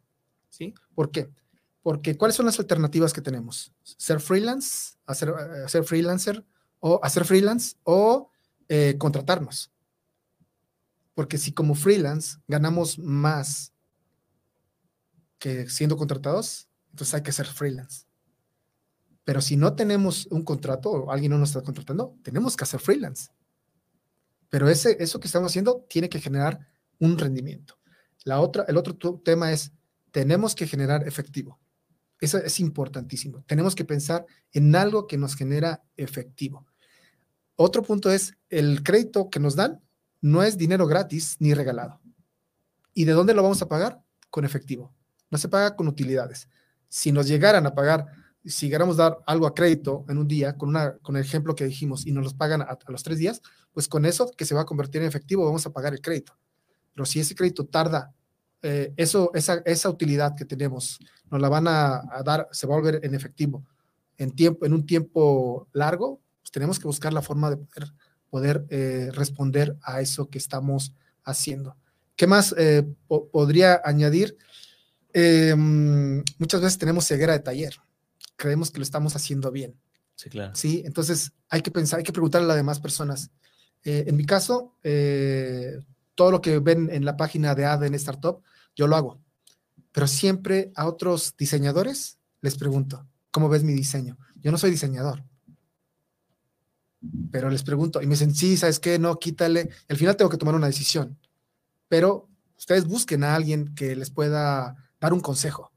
¿Sí? 0.50 0.74
¿Por 0.94 1.12
qué? 1.12 1.30
Porque 1.82 2.16
¿cuáles 2.16 2.36
son 2.36 2.46
las 2.46 2.60
alternativas 2.60 3.12
que 3.12 3.22
tenemos? 3.22 3.74
Ser 3.84 4.20
freelance, 4.20 4.96
hacer, 5.06 5.34
hacer 5.66 5.84
freelancer 5.84 6.46
o 6.80 7.00
hacer 7.04 7.26
freelance 7.26 7.76
o 7.84 8.30
eh, 8.70 8.96
contratarnos. 8.98 9.73
Porque 11.14 11.38
si 11.38 11.52
como 11.52 11.76
freelance 11.76 12.38
ganamos 12.48 12.98
más 12.98 13.74
que 15.38 15.70
siendo 15.70 15.98
contratados, 15.98 16.70
entonces 16.92 17.14
hay 17.14 17.22
que 17.22 17.32
ser 17.32 17.46
freelance. 17.46 18.06
Pero 19.24 19.42
si 19.42 19.56
no 19.56 19.76
tenemos 19.76 20.26
un 20.28 20.44
contrato 20.44 20.92
o 20.92 21.12
alguien 21.12 21.32
no 21.32 21.38
nos 21.38 21.50
está 21.50 21.62
contratando, 21.62 22.18
tenemos 22.24 22.58
que 22.58 22.64
hacer 22.64 22.80
freelance. 22.80 23.30
Pero 24.50 24.70
ese, 24.70 24.98
eso 25.00 25.20
que 25.20 25.28
estamos 25.28 25.52
haciendo 25.52 25.86
tiene 25.90 26.10
que 26.10 26.20
generar 26.20 26.60
un 27.00 27.18
rendimiento. 27.18 27.80
La 28.24 28.40
otra, 28.40 28.66
el 28.68 28.78
otro 28.78 28.96
tema 29.24 29.52
es, 29.52 29.72
tenemos 30.12 30.56
que 30.56 30.68
generar 30.68 31.08
efectivo. 31.08 31.60
Eso 32.20 32.38
es 32.38 32.60
importantísimo. 32.60 33.44
Tenemos 33.48 33.76
que 33.76 33.84
pensar 33.84 34.26
en 34.52 34.76
algo 34.76 35.08
que 35.08 35.18
nos 35.18 35.36
genera 35.36 35.84
efectivo. 35.98 36.66
Otro 37.56 37.84
punto 37.84 38.12
es, 38.12 38.38
el 38.50 38.84
crédito 38.84 39.30
que 39.30 39.40
nos 39.40 39.56
dan 39.56 39.82
no 40.24 40.42
es 40.42 40.58
dinero 40.58 40.88
gratis 40.88 41.36
ni 41.40 41.54
regalado. 41.54 42.00
¿Y 42.94 43.04
de 43.04 43.12
dónde 43.12 43.34
lo 43.34 43.44
vamos 43.44 43.62
a 43.62 43.68
pagar? 43.68 44.02
Con 44.30 44.46
efectivo. 44.46 44.96
No 45.30 45.38
se 45.38 45.50
paga 45.50 45.76
con 45.76 45.88
utilidades. 45.88 46.48
Si 46.88 47.12
nos 47.12 47.28
llegaran 47.28 47.66
a 47.66 47.76
pagar 47.76 48.08
si 48.46 48.70
queramos 48.70 48.98
dar 48.98 49.20
algo 49.26 49.48
a 49.48 49.54
crédito 49.54 50.06
en 50.10 50.18
un 50.18 50.28
día, 50.28 50.58
con, 50.58 50.70
una, 50.70 50.98
con 50.98 51.16
el 51.18 51.24
ejemplo 51.24 51.56
que 51.56 51.66
dijimos, 51.66 52.06
y 52.06 52.12
nos 52.12 52.24
los 52.24 52.34
pagan 52.34 52.62
a, 52.62 52.78
los 52.88 53.04
tres 53.04 53.18
días, 53.18 53.42
pues 53.74 53.88
con 53.88 54.06
eso 54.06 54.32
que 54.36 54.46
se 54.46 54.56
va 54.56 54.62
a 54.62 54.66
convertir 54.66 55.02
en 55.02 55.08
efectivo 55.08 55.46
vamos 55.46 55.66
a 55.66 55.72
pagar 55.72 55.94
el 55.94 56.02
crédito. 56.02 56.38
Pero 56.94 57.06
si 57.06 57.20
ese 57.20 57.36
crédito 57.36 57.66
tarda, 57.66 58.14
eh, 58.62 58.94
eso, 58.98 59.32
esa, 59.34 59.62
esa 59.66 59.90
utilidad 59.90 60.36
que 60.36 60.46
tenemos, 60.46 61.00
nos 61.30 61.42
la 61.42 61.50
van 61.50 61.68
a, 61.68 62.02
a, 62.12 62.24
dar, 62.24 62.48
se 62.52 62.66
va 62.66 62.76
a 62.76 62.80
volver 62.80 63.00
en 63.04 63.14
efectivo 63.14 63.66
en, 64.18 64.32
tiempo, 64.32 64.66
en 64.66 64.74
un 64.74 64.86
tiempo 64.86 65.68
largo, 65.74 66.22
pues 66.42 66.52
tenemos 66.52 66.80
que 66.80 66.88
buscar 66.88 67.14
la 67.14 67.22
forma 67.22 67.50
de 67.50 67.58
poder, 67.58 67.94
poder 68.34 68.66
eh, 68.70 69.12
responder 69.14 69.78
a 69.84 70.02
eso 70.02 70.28
que 70.28 70.40
estamos 70.40 70.96
haciendo. 71.24 71.78
¿Qué 72.16 72.26
más 72.26 72.56
eh, 72.58 72.84
po 73.08 73.30
podría 73.30 73.80
añadir? 73.86 74.36
Em, 75.14 76.24
muchas 76.40 76.62
veces 76.62 76.80
tenemos 76.80 77.06
ceguera 77.06 77.34
de 77.34 77.40
taller 77.40 77.76
creemos 78.36 78.72
que 78.72 78.80
lo 78.80 78.84
estamos 78.84 79.16
haciendo 79.16 79.52
bien. 79.52 79.80
Sí, 80.16 80.30
claro. 80.30 80.56
Sí, 80.56 80.82
entonces 80.86 81.32
hay 81.48 81.62
que 81.62 81.70
pensar, 81.70 82.00
hay 82.00 82.04
que 82.04 82.12
preguntarle 82.12 82.46
a 82.46 82.48
las 82.50 82.58
demás 82.58 82.80
personas. 82.80 83.30
Eh, 83.84 84.06
en 84.08 84.18
mi 84.18 84.26
caso, 84.26 84.76
todo 86.16 86.32
lo 86.32 86.42
que 86.42 86.58
ven 86.58 86.90
en 86.92 87.06
la 87.06 87.16
página 87.16 87.54
de 87.54 87.66
ADN 87.66 87.94
Startup, 87.96 88.42
yo 88.76 88.88
lo 88.88 88.96
hago. 88.96 89.22
Pero 89.92 90.08
siempre 90.08 90.72
a 90.76 90.88
otros 90.88 91.36
diseñadores 91.38 92.18
les 92.42 92.58
pregunto, 92.58 93.08
¿cómo 93.30 93.48
ves 93.48 93.64
mi 93.64 93.74
diseño? 93.74 94.18
Yo 94.42 94.52
no 94.52 94.58
soy 94.58 94.72
diseñador. 94.72 95.24
Pero 97.32 97.50
les 97.50 97.64
pregunto 97.64 98.02
y 98.02 98.06
me 98.06 98.14
dicen, 98.14 98.34
sí, 98.34 98.58
¿sabes 98.58 98.80
qué? 98.80 98.98
No, 99.00 99.18
quítale. 99.18 99.70
Al 99.90 99.98
final 99.98 100.16
tengo 100.16 100.30
que 100.30 100.38
tomar 100.38 100.56
una 100.56 100.68
decisión. 100.68 101.18
Pero 101.88 102.30
ustedes 102.58 102.86
busquen 102.86 103.24
a 103.24 103.36
alguien 103.36 103.74
que 103.76 103.96
les 103.96 104.10
pueda 104.10 104.76
dar 105.00 105.14
un 105.14 105.20
consejo. 105.20 105.72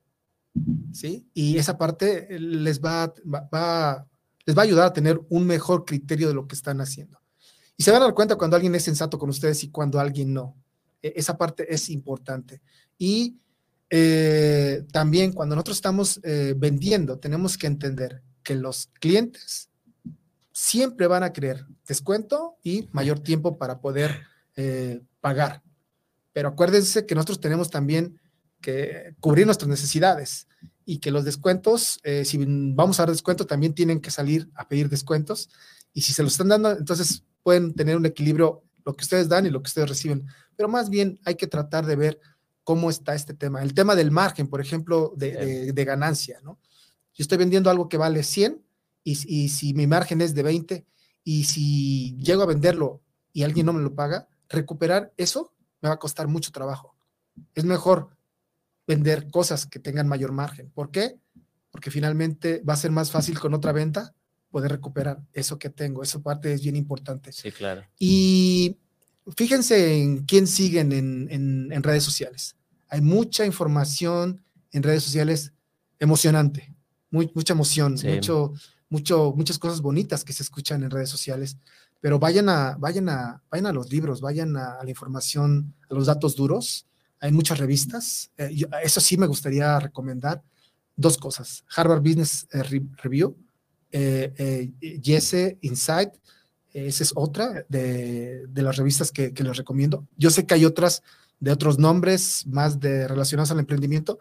¿sí? 0.92 1.28
Y 1.34 1.58
esa 1.58 1.76
parte 1.76 2.34
eh, 2.34 2.40
les 2.40 2.80
va, 2.80 3.12
va, 3.22 3.48
va, 3.52 4.06
les 4.44 4.56
va 4.56 4.62
a 4.62 4.64
ayudar 4.64 4.86
a 4.86 4.92
tener 4.92 5.20
un 5.28 5.46
mejor 5.46 5.84
criterio 5.84 6.28
de 6.28 6.34
lo 6.34 6.46
que 6.46 6.54
están 6.54 6.80
haciendo. 6.80 7.18
Y 7.76 7.82
se 7.82 7.90
van 7.90 8.02
a 8.02 8.06
dar 8.06 8.14
cuenta 8.14 8.36
cuando 8.36 8.56
alguien 8.56 8.74
es 8.74 8.84
sensato 8.84 9.18
con 9.18 9.28
ustedes 9.28 9.62
y 9.64 9.70
cuando 9.70 10.00
alguien 10.00 10.32
no. 10.32 10.56
E, 11.02 11.12
esa 11.16 11.36
parte 11.36 11.72
es 11.72 11.90
importante. 11.90 12.62
Y 12.98 13.36
eh, 13.90 14.84
también 14.92 15.32
cuando 15.32 15.54
nosotros 15.54 15.76
estamos 15.76 16.20
eh, 16.22 16.54
vendiendo, 16.56 17.18
tenemos 17.18 17.58
que 17.58 17.66
entender 17.66 18.22
que 18.42 18.54
los 18.54 18.90
clientes 19.00 19.70
siempre 20.56 21.06
van 21.06 21.22
a 21.22 21.34
querer 21.34 21.66
descuento 21.86 22.56
y 22.62 22.88
mayor 22.92 23.20
tiempo 23.20 23.58
para 23.58 23.78
poder 23.82 24.22
eh, 24.56 25.02
pagar. 25.20 25.62
Pero 26.32 26.48
acuérdense 26.48 27.04
que 27.04 27.14
nosotros 27.14 27.40
tenemos 27.40 27.68
también 27.68 28.18
que 28.62 29.14
cubrir 29.20 29.44
nuestras 29.44 29.68
necesidades 29.68 30.48
y 30.86 30.96
que 30.96 31.10
los 31.10 31.26
descuentos, 31.26 32.00
eh, 32.04 32.24
si 32.24 32.42
vamos 32.74 32.98
a 32.98 33.02
dar 33.02 33.10
descuento, 33.10 33.44
también 33.44 33.74
tienen 33.74 34.00
que 34.00 34.10
salir 34.10 34.48
a 34.54 34.66
pedir 34.66 34.88
descuentos. 34.88 35.50
Y 35.92 36.00
si 36.00 36.14
se 36.14 36.22
los 36.22 36.32
están 36.32 36.48
dando, 36.48 36.70
entonces 36.70 37.22
pueden 37.42 37.74
tener 37.74 37.94
un 37.98 38.06
equilibrio 38.06 38.62
lo 38.82 38.96
que 38.96 39.04
ustedes 39.04 39.28
dan 39.28 39.44
y 39.44 39.50
lo 39.50 39.62
que 39.62 39.68
ustedes 39.68 39.90
reciben. 39.90 40.26
Pero 40.56 40.70
más 40.70 40.88
bien 40.88 41.20
hay 41.26 41.34
que 41.34 41.46
tratar 41.46 41.84
de 41.84 41.96
ver 41.96 42.18
cómo 42.64 42.88
está 42.88 43.14
este 43.14 43.34
tema. 43.34 43.62
El 43.62 43.74
tema 43.74 43.94
del 43.94 44.10
margen, 44.10 44.48
por 44.48 44.62
ejemplo, 44.62 45.12
de, 45.18 45.32
de, 45.32 45.72
de 45.74 45.84
ganancia, 45.84 46.40
¿no? 46.42 46.58
Yo 47.12 47.22
estoy 47.22 47.36
vendiendo 47.36 47.68
algo 47.68 47.90
que 47.90 47.98
vale 47.98 48.22
100 48.22 48.65
y, 49.06 49.44
y 49.44 49.48
si 49.50 49.72
mi 49.72 49.86
margen 49.86 50.20
es 50.20 50.34
de 50.34 50.42
20 50.42 50.84
y 51.22 51.44
si 51.44 52.16
llego 52.16 52.42
a 52.42 52.46
venderlo 52.46 53.00
y 53.32 53.44
alguien 53.44 53.66
no 53.66 53.72
me 53.72 53.80
lo 53.80 53.94
paga, 53.94 54.28
recuperar 54.48 55.12
eso 55.16 55.54
me 55.80 55.88
va 55.88 55.94
a 55.94 55.98
costar 55.98 56.26
mucho 56.26 56.50
trabajo. 56.50 56.96
Es 57.54 57.64
mejor 57.64 58.16
vender 58.84 59.30
cosas 59.30 59.64
que 59.66 59.78
tengan 59.78 60.08
mayor 60.08 60.32
margen. 60.32 60.70
¿Por 60.70 60.90
qué? 60.90 61.20
Porque 61.70 61.92
finalmente 61.92 62.62
va 62.68 62.74
a 62.74 62.76
ser 62.76 62.90
más 62.90 63.12
fácil 63.12 63.38
con 63.38 63.54
otra 63.54 63.70
venta 63.70 64.12
poder 64.50 64.72
recuperar 64.72 65.22
eso 65.32 65.56
que 65.56 65.70
tengo. 65.70 66.02
Esa 66.02 66.20
parte 66.20 66.52
es 66.52 66.62
bien 66.62 66.74
importante. 66.74 67.30
Sí, 67.30 67.52
claro. 67.52 67.84
Y 68.00 68.76
fíjense 69.36 70.02
en 70.02 70.24
quién 70.24 70.48
siguen 70.48 70.90
en, 70.90 71.28
en, 71.30 71.72
en 71.72 71.82
redes 71.84 72.02
sociales. 72.02 72.56
Hay 72.88 73.02
mucha 73.02 73.46
información 73.46 74.42
en 74.72 74.82
redes 74.82 75.04
sociales 75.04 75.52
emocionante, 76.00 76.74
muy, 77.10 77.30
mucha 77.34 77.52
emoción, 77.52 77.98
sí. 77.98 78.08
mucho, 78.08 78.52
mucho, 78.88 79.32
muchas 79.36 79.58
cosas 79.58 79.80
bonitas 79.80 80.24
que 80.24 80.32
se 80.32 80.42
escuchan 80.42 80.82
en 80.82 80.90
redes 80.90 81.08
sociales, 81.08 81.56
pero 82.00 82.18
vayan 82.18 82.48
a, 82.48 82.76
vayan 82.78 83.08
a, 83.08 83.42
vayan 83.50 83.66
a 83.66 83.72
los 83.72 83.90
libros, 83.90 84.20
vayan 84.20 84.56
a, 84.56 84.82
la 84.82 84.90
información, 84.90 85.74
a 85.90 85.94
los 85.94 86.06
datos 86.06 86.36
duros. 86.36 86.86
Hay 87.20 87.32
muchas 87.32 87.58
revistas. 87.58 88.30
Eh, 88.36 88.66
eso 88.82 89.00
sí 89.00 89.16
me 89.16 89.26
gustaría 89.26 89.78
recomendar 89.80 90.42
dos 90.94 91.18
cosas. 91.18 91.64
Harvard 91.74 92.00
Business 92.02 92.46
eh, 92.52 92.62
Review, 93.02 93.36
eh, 93.90 94.72
Jesse 95.02 95.56
Insight, 95.62 96.10
esa 96.72 97.02
es 97.04 97.12
otra 97.14 97.64
de, 97.70 98.46
las 98.54 98.76
revistas 98.76 99.10
que, 99.10 99.32
que, 99.32 99.42
les 99.42 99.56
recomiendo. 99.56 100.06
Yo 100.18 100.28
sé 100.28 100.44
que 100.44 100.52
hay 100.52 100.66
otras 100.66 101.02
de 101.40 101.50
otros 101.50 101.78
nombres 101.78 102.46
más 102.46 102.80
de 102.80 103.08
relacionados 103.08 103.50
al 103.50 103.58
emprendimiento, 103.58 104.18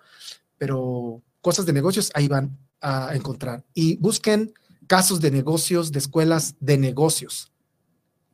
pero 0.58 1.22
cosas 1.42 1.66
de 1.66 1.74
negocios 1.74 2.12
ahí 2.14 2.28
van 2.28 2.58
a 2.86 3.16
encontrar. 3.16 3.66
Y 3.74 3.98
busquen 3.98 4.54
casos 4.86 5.20
de 5.20 5.32
negocios, 5.32 5.92
de 5.92 5.98
escuelas 6.00 6.56
de 6.60 6.78
negocios. 6.78 7.52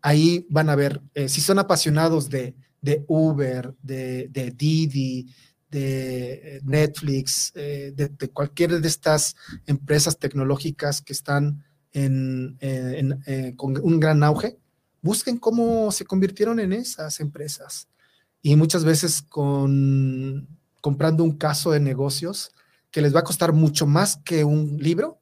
Ahí 0.01 0.45
van 0.49 0.69
a 0.69 0.75
ver, 0.75 1.01
eh, 1.13 1.29
si 1.29 1.39
son 1.39 1.57
apasionados 1.57 2.29
de, 2.29 2.53
Uber, 3.07 3.73
de, 3.81 4.53
Didi, 4.57 5.33
de 5.69 6.57
eh, 6.57 6.61
Netflix, 6.65 7.53
eh, 7.55 7.93
de, 7.95 8.29
cualquiera 8.29 8.77
de 8.77 8.87
estas 8.87 9.35
empresas 9.65 10.17
tecnológicas 10.17 11.01
que 11.01 11.13
están 11.13 11.63
en, 11.93 12.57
con 13.55 13.79
un 13.81 13.99
gran 14.01 14.21
auge, 14.23 14.57
busquen 15.01 15.37
cómo 15.37 15.91
se 15.93 16.05
convirtieron 16.05 16.59
en 16.59 16.73
esas 16.73 17.21
empresas. 17.21 17.87
Y 18.41 18.57
muchas 18.57 18.83
veces 18.83 19.21
con 19.21 20.47
comprando 20.81 21.23
un 21.23 21.37
caso 21.37 21.71
de 21.71 21.79
negocios 21.79 22.51
que 22.91 23.01
les 23.01 23.15
va 23.15 23.21
a 23.21 23.23
costar 23.23 23.53
mucho 23.53 23.87
más 23.87 24.17
que 24.17 24.43
un 24.43 24.77
libro, 24.77 25.19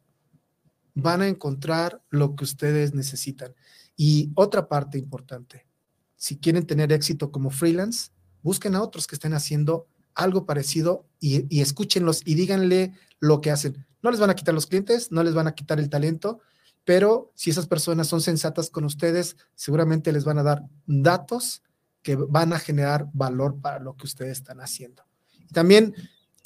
van 0.96 1.22
a 1.22 1.28
encontrar 1.28 2.02
lo 2.10 2.36
que 2.36 2.44
ustedes 2.44 2.94
necesitan. 2.94 3.54
Y 3.96 4.32
otra 4.36 4.68
parte 4.68 4.98
importante, 4.98 5.68
si 6.16 6.38
quieren 6.38 6.66
tener 6.66 6.92
éxito 6.92 7.32
como 7.32 7.52
freelance, 7.52 8.12
busquen 8.42 8.76
a 8.76 8.82
otros 8.82 9.08
que 9.08 9.16
estén 9.16 9.34
haciendo 9.34 9.88
algo 10.16 10.46
parecido 10.46 11.08
y, 11.20 11.62
escúchenlos 11.62 12.22
y 12.26 12.36
díganle 12.36 12.94
lo 13.20 13.42
que 13.42 13.52
hacen. 13.52 13.86
No 14.02 14.12
les 14.12 14.20
van 14.20 14.30
a 14.30 14.36
quitar 14.36 14.54
los 14.54 14.68
clientes, 14.68 15.12
no 15.12 15.24
les 15.24 15.34
van 15.34 15.48
a 15.48 15.56
quitar 15.56 15.80
el 15.80 15.90
talento, 15.90 16.40
pero 16.84 17.32
si 17.36 17.50
esas 17.50 17.68
personas 17.68 18.08
son 18.08 18.22
sensatas 18.22 18.70
con 18.70 18.84
ustedes, 18.84 19.38
seguramente 19.56 20.12
les 20.12 20.26
van 20.26 20.40
a 20.40 20.44
dar 20.44 20.64
datos 20.86 21.62
que 22.02 22.16
van 22.16 22.54
a 22.54 22.60
generar 22.60 23.08
valor 23.14 23.60
para 23.62 23.80
lo 23.80 23.96
que 23.96 24.06
ustedes 24.06 24.40
están 24.40 24.62
haciendo. 24.62 25.04
Y 25.38 25.54
también 25.54 25.94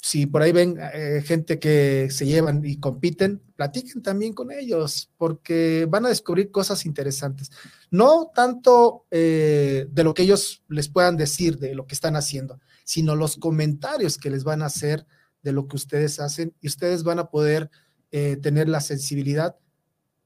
si 0.04 0.26
por 0.26 0.42
ahí 0.42 0.52
ven 0.52 0.78
eh, 0.92 1.22
gente 1.24 1.58
que 1.58 2.08
se 2.10 2.26
llevan 2.26 2.62
y 2.62 2.76
compiten, 2.76 3.40
platiquen 3.56 4.02
también 4.02 4.34
con 4.34 4.52
ellos, 4.52 5.10
porque 5.16 5.86
van 5.88 6.04
a 6.04 6.10
descubrir 6.10 6.50
cosas 6.50 6.84
interesantes. 6.84 7.50
No 7.90 8.30
tanto 8.34 9.06
eh, 9.10 9.86
de 9.90 10.04
lo 10.04 10.12
que 10.12 10.24
ellos 10.24 10.62
les 10.68 10.90
puedan 10.90 11.16
decir 11.16 11.58
de 11.58 11.74
lo 11.74 11.86
que 11.86 11.94
están 11.94 12.16
haciendo, 12.16 12.60
sino 12.84 13.16
los 13.16 13.38
comentarios 13.38 14.18
que 14.18 14.28
les 14.28 14.44
van 14.44 14.60
a 14.60 14.66
hacer 14.66 15.06
de 15.42 15.52
lo 15.52 15.68
que 15.68 15.76
ustedes 15.76 16.20
hacen 16.20 16.54
y 16.60 16.66
ustedes 16.66 17.02
van 17.02 17.18
a 17.18 17.30
poder 17.30 17.70
eh, 18.10 18.36
tener 18.36 18.68
la 18.68 18.82
sensibilidad 18.82 19.56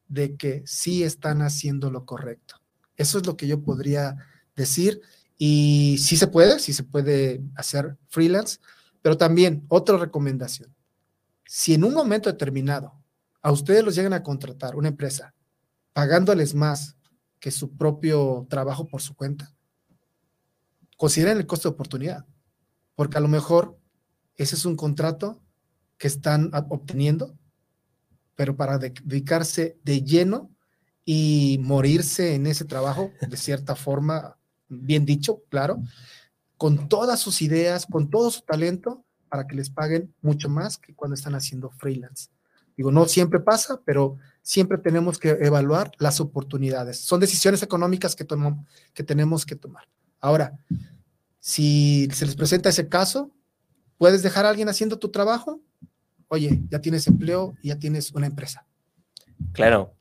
de 0.08 0.34
que 0.34 0.64
sí 0.66 1.04
están 1.04 1.40
haciendo 1.40 1.92
lo 1.92 2.04
correcto. 2.04 2.56
Eso 2.96 3.18
es 3.18 3.26
lo 3.26 3.36
que 3.36 3.46
yo 3.46 3.62
podría 3.62 4.16
decir. 4.56 5.02
Y 5.36 5.98
sí 6.00 6.16
se 6.16 6.26
puede, 6.26 6.58
sí 6.58 6.72
se 6.72 6.82
puede 6.82 7.42
hacer 7.54 7.96
freelance 8.08 8.58
pero 9.08 9.16
también, 9.16 9.64
otra 9.68 9.96
recomendación, 9.96 10.76
si 11.46 11.72
en 11.72 11.82
un 11.82 11.94
momento 11.94 12.30
determinado 12.30 12.92
a 13.40 13.50
ustedes 13.50 13.82
los 13.82 13.94
llegan 13.94 14.12
a 14.12 14.22
contratar 14.22 14.76
una 14.76 14.88
empresa 14.88 15.34
pagándoles 15.94 16.54
más 16.54 16.98
que 17.40 17.50
su 17.50 17.74
propio 17.74 18.46
trabajo 18.50 18.86
por 18.86 19.00
su 19.00 19.14
cuenta, 19.14 19.50
consideren 20.98 21.38
el 21.38 21.46
costo 21.46 21.70
de 21.70 21.72
oportunidad, 21.72 22.26
porque 22.96 23.16
a 23.16 23.22
lo 23.22 23.28
mejor 23.28 23.78
ese 24.36 24.56
es 24.56 24.66
un 24.66 24.76
contrato 24.76 25.42
que 25.96 26.08
están 26.08 26.50
obteniendo, 26.68 27.34
pero 28.34 28.58
para 28.58 28.76
dedicarse 28.76 29.78
de 29.84 30.02
lleno 30.02 30.50
y 31.06 31.58
morirse 31.62 32.34
en 32.34 32.46
ese 32.46 32.66
trabajo, 32.66 33.10
de 33.26 33.38
cierta 33.38 33.74
forma, 33.74 34.36
bien 34.68 35.06
dicho, 35.06 35.44
claro, 35.48 35.82
con 36.58 36.88
todas 36.88 37.20
sus 37.20 37.40
ideas, 37.40 37.86
con 37.86 38.10
todo 38.10 38.30
su 38.30 38.42
talento, 38.42 39.04
para 39.28 39.46
que 39.46 39.56
les 39.56 39.70
paguen 39.70 40.12
mucho 40.20 40.48
más 40.48 40.76
que 40.76 40.94
cuando 40.94 41.14
están 41.14 41.34
haciendo 41.34 41.70
freelance. 41.70 42.28
Digo, 42.76 42.92
no 42.92 43.06
siempre 43.06 43.40
pasa, 43.40 43.80
pero 43.84 44.16
siempre 44.42 44.78
tenemos 44.78 45.18
que 45.18 45.30
evaluar 45.30 45.90
las 45.98 46.20
oportunidades. 46.20 47.00
Son 47.00 47.20
decisiones 47.20 47.62
económicas 47.62 48.14
que, 48.14 48.26
que 48.94 49.02
tenemos 49.02 49.46
que 49.46 49.56
tomar. 49.56 49.88
Ahora, 50.20 50.58
si 51.40 52.08
se 52.12 52.26
les 52.26 52.36
presenta 52.36 52.68
ese 52.68 52.88
caso, 52.88 53.32
¿puedes 53.96 54.22
dejar 54.22 54.46
a 54.46 54.50
alguien 54.50 54.68
haciendo 54.68 54.98
tu 54.98 55.10
trabajo? 55.10 55.60
Oye, 56.28 56.62
ya 56.70 56.80
tienes 56.80 57.06
empleo 57.06 57.54
y 57.62 57.68
ya 57.68 57.78
tienes 57.78 58.12
una 58.12 58.26
empresa. 58.26 58.66
Claro. 59.52 59.94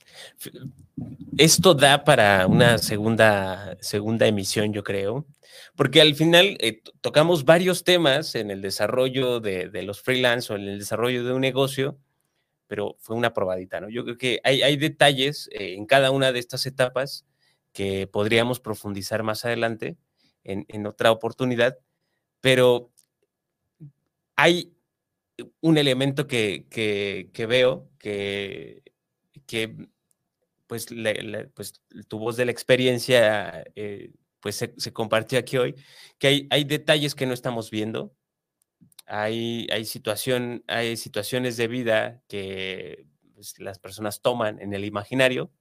Esto 1.38 1.76
da 1.76 2.04
para 2.04 2.48
una 2.48 2.80
segunda, 2.80 3.78
segunda 3.80 4.26
emisión, 4.26 4.74
yo 4.74 4.84
creo, 4.84 5.28
porque 5.76 6.02
al 6.02 6.16
final 6.16 6.58
eh, 6.60 6.82
tocamos 7.02 7.45
varios 7.45 7.84
temas 7.84 8.34
en 8.34 8.50
el 8.50 8.62
desarrollo 8.62 9.39
de, 9.39 9.70
los 9.84 10.02
freelance 10.02 10.52
o 10.52 10.56
en 10.56 10.64
el 10.64 10.80
desarrollo 10.80 11.24
de 11.24 11.34
un 11.34 11.41
negocio, 11.41 12.00
pero 12.66 12.95
fue 13.00 13.16
una 13.16 13.34
probadita, 13.34 13.80
¿no? 13.80 13.89
Yo 13.89 14.04
creo 14.04 14.18
que 14.18 14.39
hay, 14.43 14.78
detalles 14.78 15.48
eh, 15.54 15.76
en 15.76 15.86
cada 15.86 16.10
una 16.10 16.32
de 16.32 16.39
estas 16.39 16.66
etapas 16.66 17.26
que 17.72 18.08
podríamos 18.08 18.60
profundizar 18.60 19.22
más 19.22 19.45
adelante 19.45 19.98
en, 20.43 20.88
otra 20.88 21.12
oportunidad, 21.12 21.78
pero 22.41 22.89
hay 24.36 24.74
un 25.62 25.78
elemento 25.78 26.26
que, 26.26 26.66
que 26.72 27.45
veo 27.45 27.89
que, 28.00 28.82
que 29.45 29.88
pues, 30.68 30.88
pues, 31.55 31.82
tu 32.07 32.20
voz 32.20 32.38
de 32.38 32.45
la 32.45 32.51
experiencia 32.51 33.63
eh, 33.76 34.11
pues 34.39 34.55
se, 34.55 34.93
compartió 34.93 35.39
aquí 35.39 35.57
hoy, 35.57 35.76
que 36.20 36.28
hay, 36.28 36.47
hay 36.51 36.63
detalles 36.63 37.15
que 37.15 37.26
no 37.26 37.34
estamos 37.34 37.72
viendo, 37.72 38.15
hay, 39.05 39.68
hay, 39.72 39.86
situación, 39.86 40.63
hay 40.68 40.97
situaciones 40.97 41.57
de 41.57 41.68
vida 41.68 42.22
que 42.28 43.07
pues, 43.34 43.59
las 43.59 43.80
personas 43.80 44.22
toman 44.22 44.61
en 44.61 44.74
el 44.74 44.86
imaginario 44.86 45.51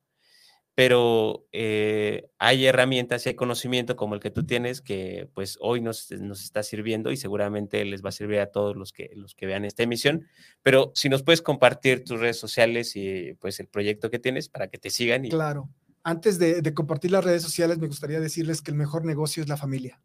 pero 0.77 1.49
eh, 1.53 2.29
hay 2.39 2.67
herramientas 2.67 3.25
y 3.25 3.31
hay 3.31 3.35
conocimiento 3.35 3.97
como 3.97 4.15
el 4.15 4.21
que 4.21 4.31
tú 4.31 4.45
tienes 4.45 4.83
que 4.83 5.27
pues 5.33 5.57
hoy 5.63 5.81
nos, 5.81 6.13
está 6.13 6.63
sirviendo 6.63 7.11
y 7.11 7.17
seguramente 7.17 7.83
les 7.87 8.05
va 8.05 8.11
a 8.11 8.13
servir 8.13 8.41
a 8.41 8.53
todos 8.53 8.77
los 8.77 8.93
que, 8.93 9.11
los 9.17 9.35
que 9.35 9.47
vean 9.47 9.65
esta 9.65 9.83
emisión. 9.83 10.29
Pero 10.63 10.93
si 10.95 11.09
nos 11.09 11.23
puedes 11.23 11.41
compartir 11.41 12.05
tus 12.05 12.21
redes 12.21 12.39
sociales 12.39 12.95
y 12.95 13.33
pues 13.41 13.59
el 13.59 13.69
proyecto 13.69 14.11
que 14.11 14.19
tienes 14.19 14.51
para 14.51 14.69
que 14.69 14.77
te 14.77 14.91
sigan. 14.91 15.27
Claro. 15.31 15.71
Antes 16.03 16.39
de, 16.39 16.61
de 16.61 16.75
compartir 16.75 17.11
las 17.11 17.25
redes 17.25 17.43
sociales, 17.43 17.79
me 17.79 17.87
gustaría 17.87 18.21
decirles 18.21 18.61
que 18.61 18.71
el 18.71 18.77
mejor 18.77 19.07
negocio 19.07 19.43
es 19.43 19.49
la 19.49 19.57
familia. 19.57 19.99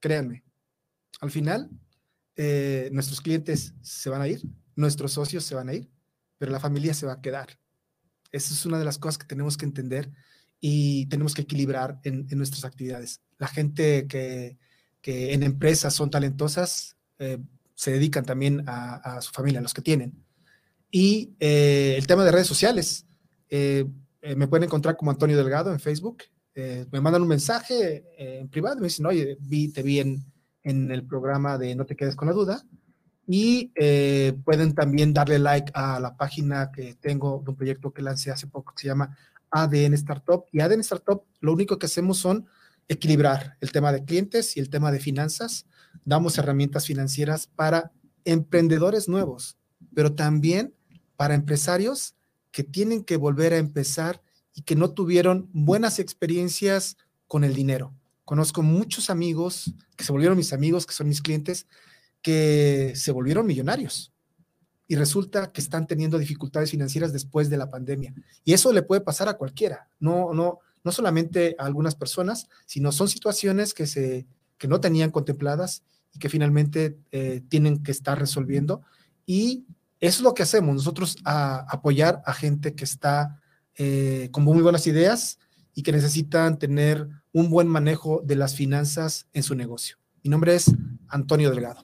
Créanme. 0.00 0.42
Al 1.20 1.30
final, 1.30 1.70
eh, 2.34 2.88
nuestros 2.92 3.20
clientes 3.20 3.74
se 3.82 4.10
van 4.10 4.22
a 4.22 4.26
ir, 4.26 4.42
nuestros 4.74 5.12
socios 5.12 5.44
se 5.44 5.54
van 5.54 5.68
a 5.68 5.74
ir, 5.74 5.88
pero 6.38 6.50
la 6.50 6.58
familia 6.58 6.92
se 6.92 7.06
va 7.06 7.12
a 7.12 7.20
quedar. 7.20 7.60
Esa 8.32 8.54
es 8.54 8.64
una 8.66 8.78
de 8.78 8.84
las 8.84 8.98
cosas 8.98 9.18
que 9.18 9.26
tenemos 9.26 9.56
que 9.56 9.64
entender 9.64 10.10
y 10.60 11.06
tenemos 11.06 11.34
que 11.34 11.42
equilibrar 11.42 12.00
en, 12.04 12.26
nuestras 12.30 12.64
actividades. 12.64 13.20
La 13.38 13.48
gente 13.48 14.06
que, 14.06 14.58
en 15.02 15.42
empresas 15.42 15.94
son 15.94 16.10
talentosas 16.10 16.96
eh, 17.18 17.38
se 17.74 17.92
dedican 17.92 18.24
también 18.24 18.64
a, 18.66 19.20
su 19.22 19.32
familia, 19.32 19.60
los 19.60 19.74
que 19.74 19.82
tienen. 19.82 20.22
Y 20.90 21.34
eh, 21.40 21.94
el 21.96 22.06
tema 22.06 22.24
de 22.24 22.32
redes 22.32 22.46
sociales. 22.46 23.06
Eh, 23.48 23.86
me 24.36 24.48
pueden 24.48 24.64
encontrar 24.64 24.96
como 24.98 25.10
Antonio 25.10 25.36
Delgado 25.36 25.72
en 25.72 25.80
Facebook. 25.80 26.24
me 26.54 27.00
mandan 27.00 27.22
un 27.22 27.28
mensaje 27.28 28.04
en 28.18 28.48
privado, 28.48 28.76
me 28.76 28.88
dicen, 28.88 29.06
oye, 29.06 29.38
vi, 29.40 29.68
te 29.68 29.82
vi 29.82 30.00
en, 30.00 30.22
en 30.62 30.90
el 30.90 31.06
programa 31.06 31.56
de 31.56 31.74
No 31.74 31.86
te 31.86 31.96
quedes 31.96 32.14
con 32.14 32.28
la 32.28 32.34
duda 32.34 32.62
y 33.32 33.70
eh, 33.76 34.36
pueden 34.44 34.74
también 34.74 35.14
darle 35.14 35.38
like 35.38 35.70
a 35.76 36.00
la 36.00 36.16
página 36.16 36.72
que 36.72 36.96
tengo 36.96 37.40
de 37.44 37.50
un 37.52 37.56
proyecto 37.56 37.92
que 37.92 38.02
lancé 38.02 38.32
hace 38.32 38.48
poco 38.48 38.74
que 38.74 38.82
se 38.82 38.88
llama 38.88 39.16
ADN 39.52 39.94
Startup. 39.94 40.46
Y 40.50 40.58
ADN 40.58 40.80
Startup 40.80 41.22
lo 41.38 41.52
único 41.52 41.78
que 41.78 41.86
hacemos 41.86 42.18
son 42.18 42.48
equilibrar 42.88 43.56
el 43.60 43.70
tema 43.70 43.92
de 43.92 44.04
clientes 44.04 44.56
y 44.56 44.60
el 44.60 44.68
tema 44.68 44.90
de 44.90 44.98
finanzas. 44.98 45.64
Damos 46.04 46.38
herramientas 46.38 46.86
financieras 46.86 47.46
para 47.46 47.92
emprendedores 48.24 49.08
nuevos, 49.08 49.56
pero 49.94 50.12
también 50.16 50.74
para 51.14 51.36
empresarios 51.36 52.16
que 52.50 52.64
tienen 52.64 53.04
que 53.04 53.16
volver 53.16 53.52
a 53.52 53.58
empezar 53.58 54.20
y 54.54 54.62
que 54.62 54.74
no 54.74 54.90
tuvieron 54.90 55.48
buenas 55.52 56.00
experiencias 56.00 56.96
con 57.28 57.44
el 57.44 57.54
dinero. 57.54 57.94
Conozco 58.24 58.62
muchos 58.62 59.08
amigos 59.08 59.72
que 59.94 60.02
se 60.02 60.10
volvieron 60.10 60.36
mis 60.36 60.52
amigos, 60.52 60.84
que 60.84 60.94
son 60.94 61.06
mis 61.06 61.22
clientes, 61.22 61.68
que 62.22 62.92
se 62.94 63.12
volvieron 63.12 63.46
millonarios 63.46 64.12
y 64.90 64.96
resulta 64.96 65.52
que 65.52 65.60
están 65.60 65.86
teniendo 65.86 66.18
dificultades 66.18 66.72
financieras 66.72 67.12
después 67.12 67.48
de 67.48 67.56
la 67.56 67.70
pandemia. 67.70 68.12
Y 68.44 68.54
eso 68.54 68.72
le 68.72 68.82
puede 68.82 69.00
pasar 69.00 69.28
a 69.28 69.34
cualquiera. 69.34 69.88
No, 70.00 70.34
no, 70.34 70.58
no 70.82 70.90
solamente 70.90 71.54
a 71.60 71.66
algunas 71.66 71.94
personas, 71.94 72.48
sino 72.66 72.90
son 72.90 73.08
situaciones 73.08 73.72
que, 73.72 73.86
se, 73.86 74.26
que 74.58 74.66
no 74.66 74.80
tenían 74.80 75.12
contempladas 75.12 75.84
y 76.12 76.18
que 76.18 76.28
finalmente 76.28 76.98
eh, 77.12 77.42
tienen 77.48 77.84
que 77.84 77.92
estar 77.92 78.18
resolviendo. 78.18 78.82
Y 79.26 79.64
eso 80.00 80.18
es 80.18 80.22
lo 80.22 80.34
que 80.34 80.42
hacemos, 80.42 80.74
nosotros 80.74 81.18
a, 81.24 81.66
apoyar 81.72 82.20
a 82.26 82.32
gente 82.32 82.74
que 82.74 82.82
está 82.82 83.40
eh, 83.76 84.28
con 84.32 84.42
muy 84.42 84.60
buenas 84.60 84.88
ideas 84.88 85.38
y 85.72 85.84
que 85.84 85.92
necesitan 85.92 86.58
tener 86.58 87.06
un 87.32 87.48
buen 87.48 87.68
manejo 87.68 88.22
de 88.24 88.34
las 88.34 88.56
finanzas 88.56 89.28
en 89.32 89.44
su 89.44 89.54
negocio. 89.54 89.99
Mi 90.22 90.28
nombre 90.28 90.54
es 90.54 90.70
Antonio 91.08 91.50
Delgado. 91.50 91.82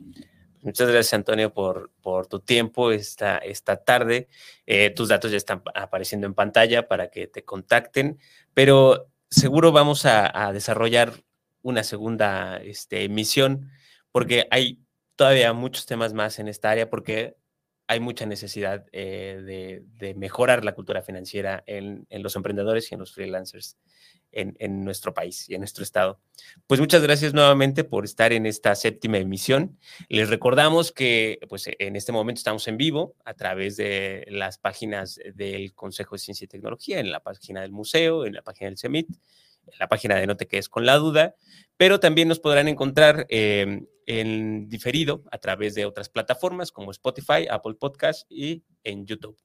Muchas 0.60 0.88
gracias, 0.88 1.14
Antonio, 1.14 1.54
por, 1.54 1.90
por 2.02 2.26
tu 2.26 2.40
tiempo 2.40 2.90
esta, 2.92 3.38
esta 3.38 3.82
tarde. 3.82 4.28
Eh, 4.66 4.90
tus 4.90 5.08
datos 5.08 5.30
ya 5.30 5.38
están 5.38 5.62
apareciendo 5.74 6.26
en 6.26 6.34
pantalla 6.34 6.86
para 6.86 7.08
que 7.08 7.28
te 7.28 7.44
contacten, 7.44 8.18
pero 8.52 9.08
seguro 9.30 9.72
vamos 9.72 10.04
a, 10.04 10.52
desarrollar 10.52 11.14
una 11.62 11.82
segunda 11.82 12.58
este, 12.58 13.04
emisión 13.04 13.70
porque 14.12 14.46
hay 14.50 14.82
todavía 15.14 15.52
muchos 15.52 15.86
temas 15.86 16.12
más 16.12 16.38
en 16.38 16.48
esta 16.48 16.70
área 16.70 16.90
porque 16.90 17.36
hay 17.86 18.00
mucha 18.00 18.26
necesidad 18.26 18.84
eh, 18.92 19.82
de, 19.98 20.14
mejorar 20.14 20.64
la 20.64 20.74
cultura 20.74 21.00
financiera 21.00 21.64
en, 21.66 22.06
en, 22.10 22.22
los 22.22 22.36
emprendedores 22.36 22.90
y 22.90 22.94
en 22.94 23.00
los 23.00 23.14
freelancers 23.14 23.78
en, 24.32 24.84
nuestro 24.84 25.14
país 25.14 25.48
y 25.48 25.54
en 25.54 25.60
nuestro 25.60 25.82
estado. 25.82 26.20
Pues 26.66 26.80
muchas 26.80 27.02
gracias 27.02 27.32
nuevamente 27.32 27.84
por 27.84 28.04
estar 28.04 28.32
en 28.32 28.46
esta 28.46 28.74
séptima 28.74 29.18
emisión. 29.18 29.78
Les 30.08 30.28
recordamos 30.28 30.92
que 30.92 31.38
pues, 31.48 31.68
en 31.78 31.96
este 31.96 32.12
momento 32.12 32.38
estamos 32.38 32.68
en 32.68 32.76
vivo 32.76 33.14
a 33.24 33.34
través 33.34 33.76
de 33.76 34.26
las 34.28 34.58
páginas 34.58 35.18
del 35.34 35.74
Consejo 35.74 36.14
de 36.14 36.20
Ciencia 36.20 36.44
y 36.44 36.48
Tecnología, 36.48 37.00
en 37.00 37.10
la 37.10 37.20
página 37.20 37.62
del 37.62 37.72
museo, 37.72 38.26
en 38.26 38.34
la 38.34 38.42
página 38.42 38.68
del 38.68 38.78
CEMIT, 38.78 39.08
en 39.10 39.78
la 39.78 39.88
página 39.88 40.16
de 40.16 40.26
No 40.26 40.36
te 40.36 40.46
quedes 40.46 40.68
con 40.68 40.86
la 40.86 40.96
duda, 40.96 41.34
pero 41.76 42.00
también 42.00 42.28
nos 42.28 42.40
podrán 42.40 42.68
encontrar 42.68 43.26
em, 43.28 43.86
en 44.06 44.68
diferido 44.68 45.24
a 45.30 45.38
través 45.38 45.74
de 45.74 45.84
otras 45.84 46.08
plataformas 46.08 46.72
como 46.72 46.90
Spotify, 46.90 47.46
Apple 47.50 47.74
Podcast 47.74 48.30
y 48.30 48.62
en 48.84 49.06
YouTube. 49.06 49.36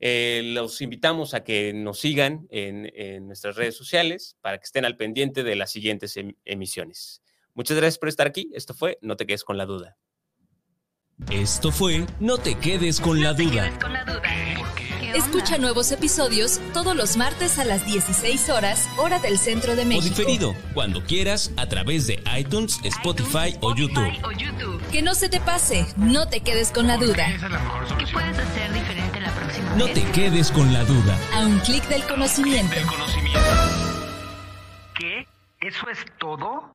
Eh, 0.00 0.42
los 0.54 0.80
invitamos 0.80 1.34
a 1.34 1.44
que 1.44 1.72
nos 1.72 1.98
sigan 2.00 2.46
en, 2.50 3.26
nuestras 3.26 3.56
redes 3.56 3.76
sociales 3.76 4.36
para 4.40 4.58
que 4.58 4.64
estén 4.64 4.84
al 4.84 4.96
pendiente 4.96 5.42
de 5.42 5.56
las 5.56 5.70
siguientes 5.70 6.16
em, 6.16 6.34
emisiones. 6.44 7.22
Muchas 7.54 7.76
gracias 7.76 7.98
por 7.98 8.08
estar 8.08 8.26
aquí. 8.26 8.50
Esto 8.54 8.74
fue 8.74 8.98
No 9.00 9.16
te 9.16 9.26
quedes 9.26 9.44
con 9.44 9.56
la 9.56 9.66
duda. 9.66 9.96
Esto 11.30 11.70
fue 11.70 12.06
No 12.20 12.38
te 12.38 12.56
quedes 12.56 13.00
con, 13.00 13.22
la, 13.22 13.34
duda. 13.34 13.70
Escucha 15.14 15.58
nuevos 15.58 15.92
episodios 15.92 16.60
todos 16.72 16.96
los 16.96 17.16
martes 17.16 17.58
a 17.58 17.64
las 17.64 17.86
16 17.86 18.50
horas, 18.50 18.88
hora 18.98 19.20
del 19.20 19.38
centro 19.38 19.76
de 19.76 19.84
México. 19.84 20.06
O 20.06 20.08
diferido, 20.08 20.56
cuando 20.74 21.04
quieras, 21.04 21.52
a 21.56 21.68
través 21.68 22.06
de 22.08 22.22
iTunes, 22.36 22.80
Spotify, 22.82 23.56
o, 23.60 23.74
YouTube. 23.74 24.82
Que 24.90 25.02
no 25.02 25.14
se 25.14 25.28
te 25.28 25.40
pase, 25.40 25.86
no 25.96 26.28
te 26.28 26.40
quedes 26.40 26.72
con 26.72 26.86
la 26.86 26.96
duda. 26.96 27.26
¿Qué 27.98 28.06
puedes 28.12 28.38
hacer 28.38 28.72
diferente 28.72 29.20
la 29.20 29.32
próxima 29.32 29.74
No 29.76 29.86
te 29.86 30.02
quedes 30.10 30.50
con 30.50 30.72
la 30.72 30.84
duda. 30.84 31.18
A 31.32 31.46
un 31.46 31.58
clic 31.60 31.86
del 31.88 32.02
conocimiento. 32.04 32.76
¿Qué? 34.98 35.26
¿Eso 35.60 35.88
es 35.90 35.98
todo? 36.18 36.74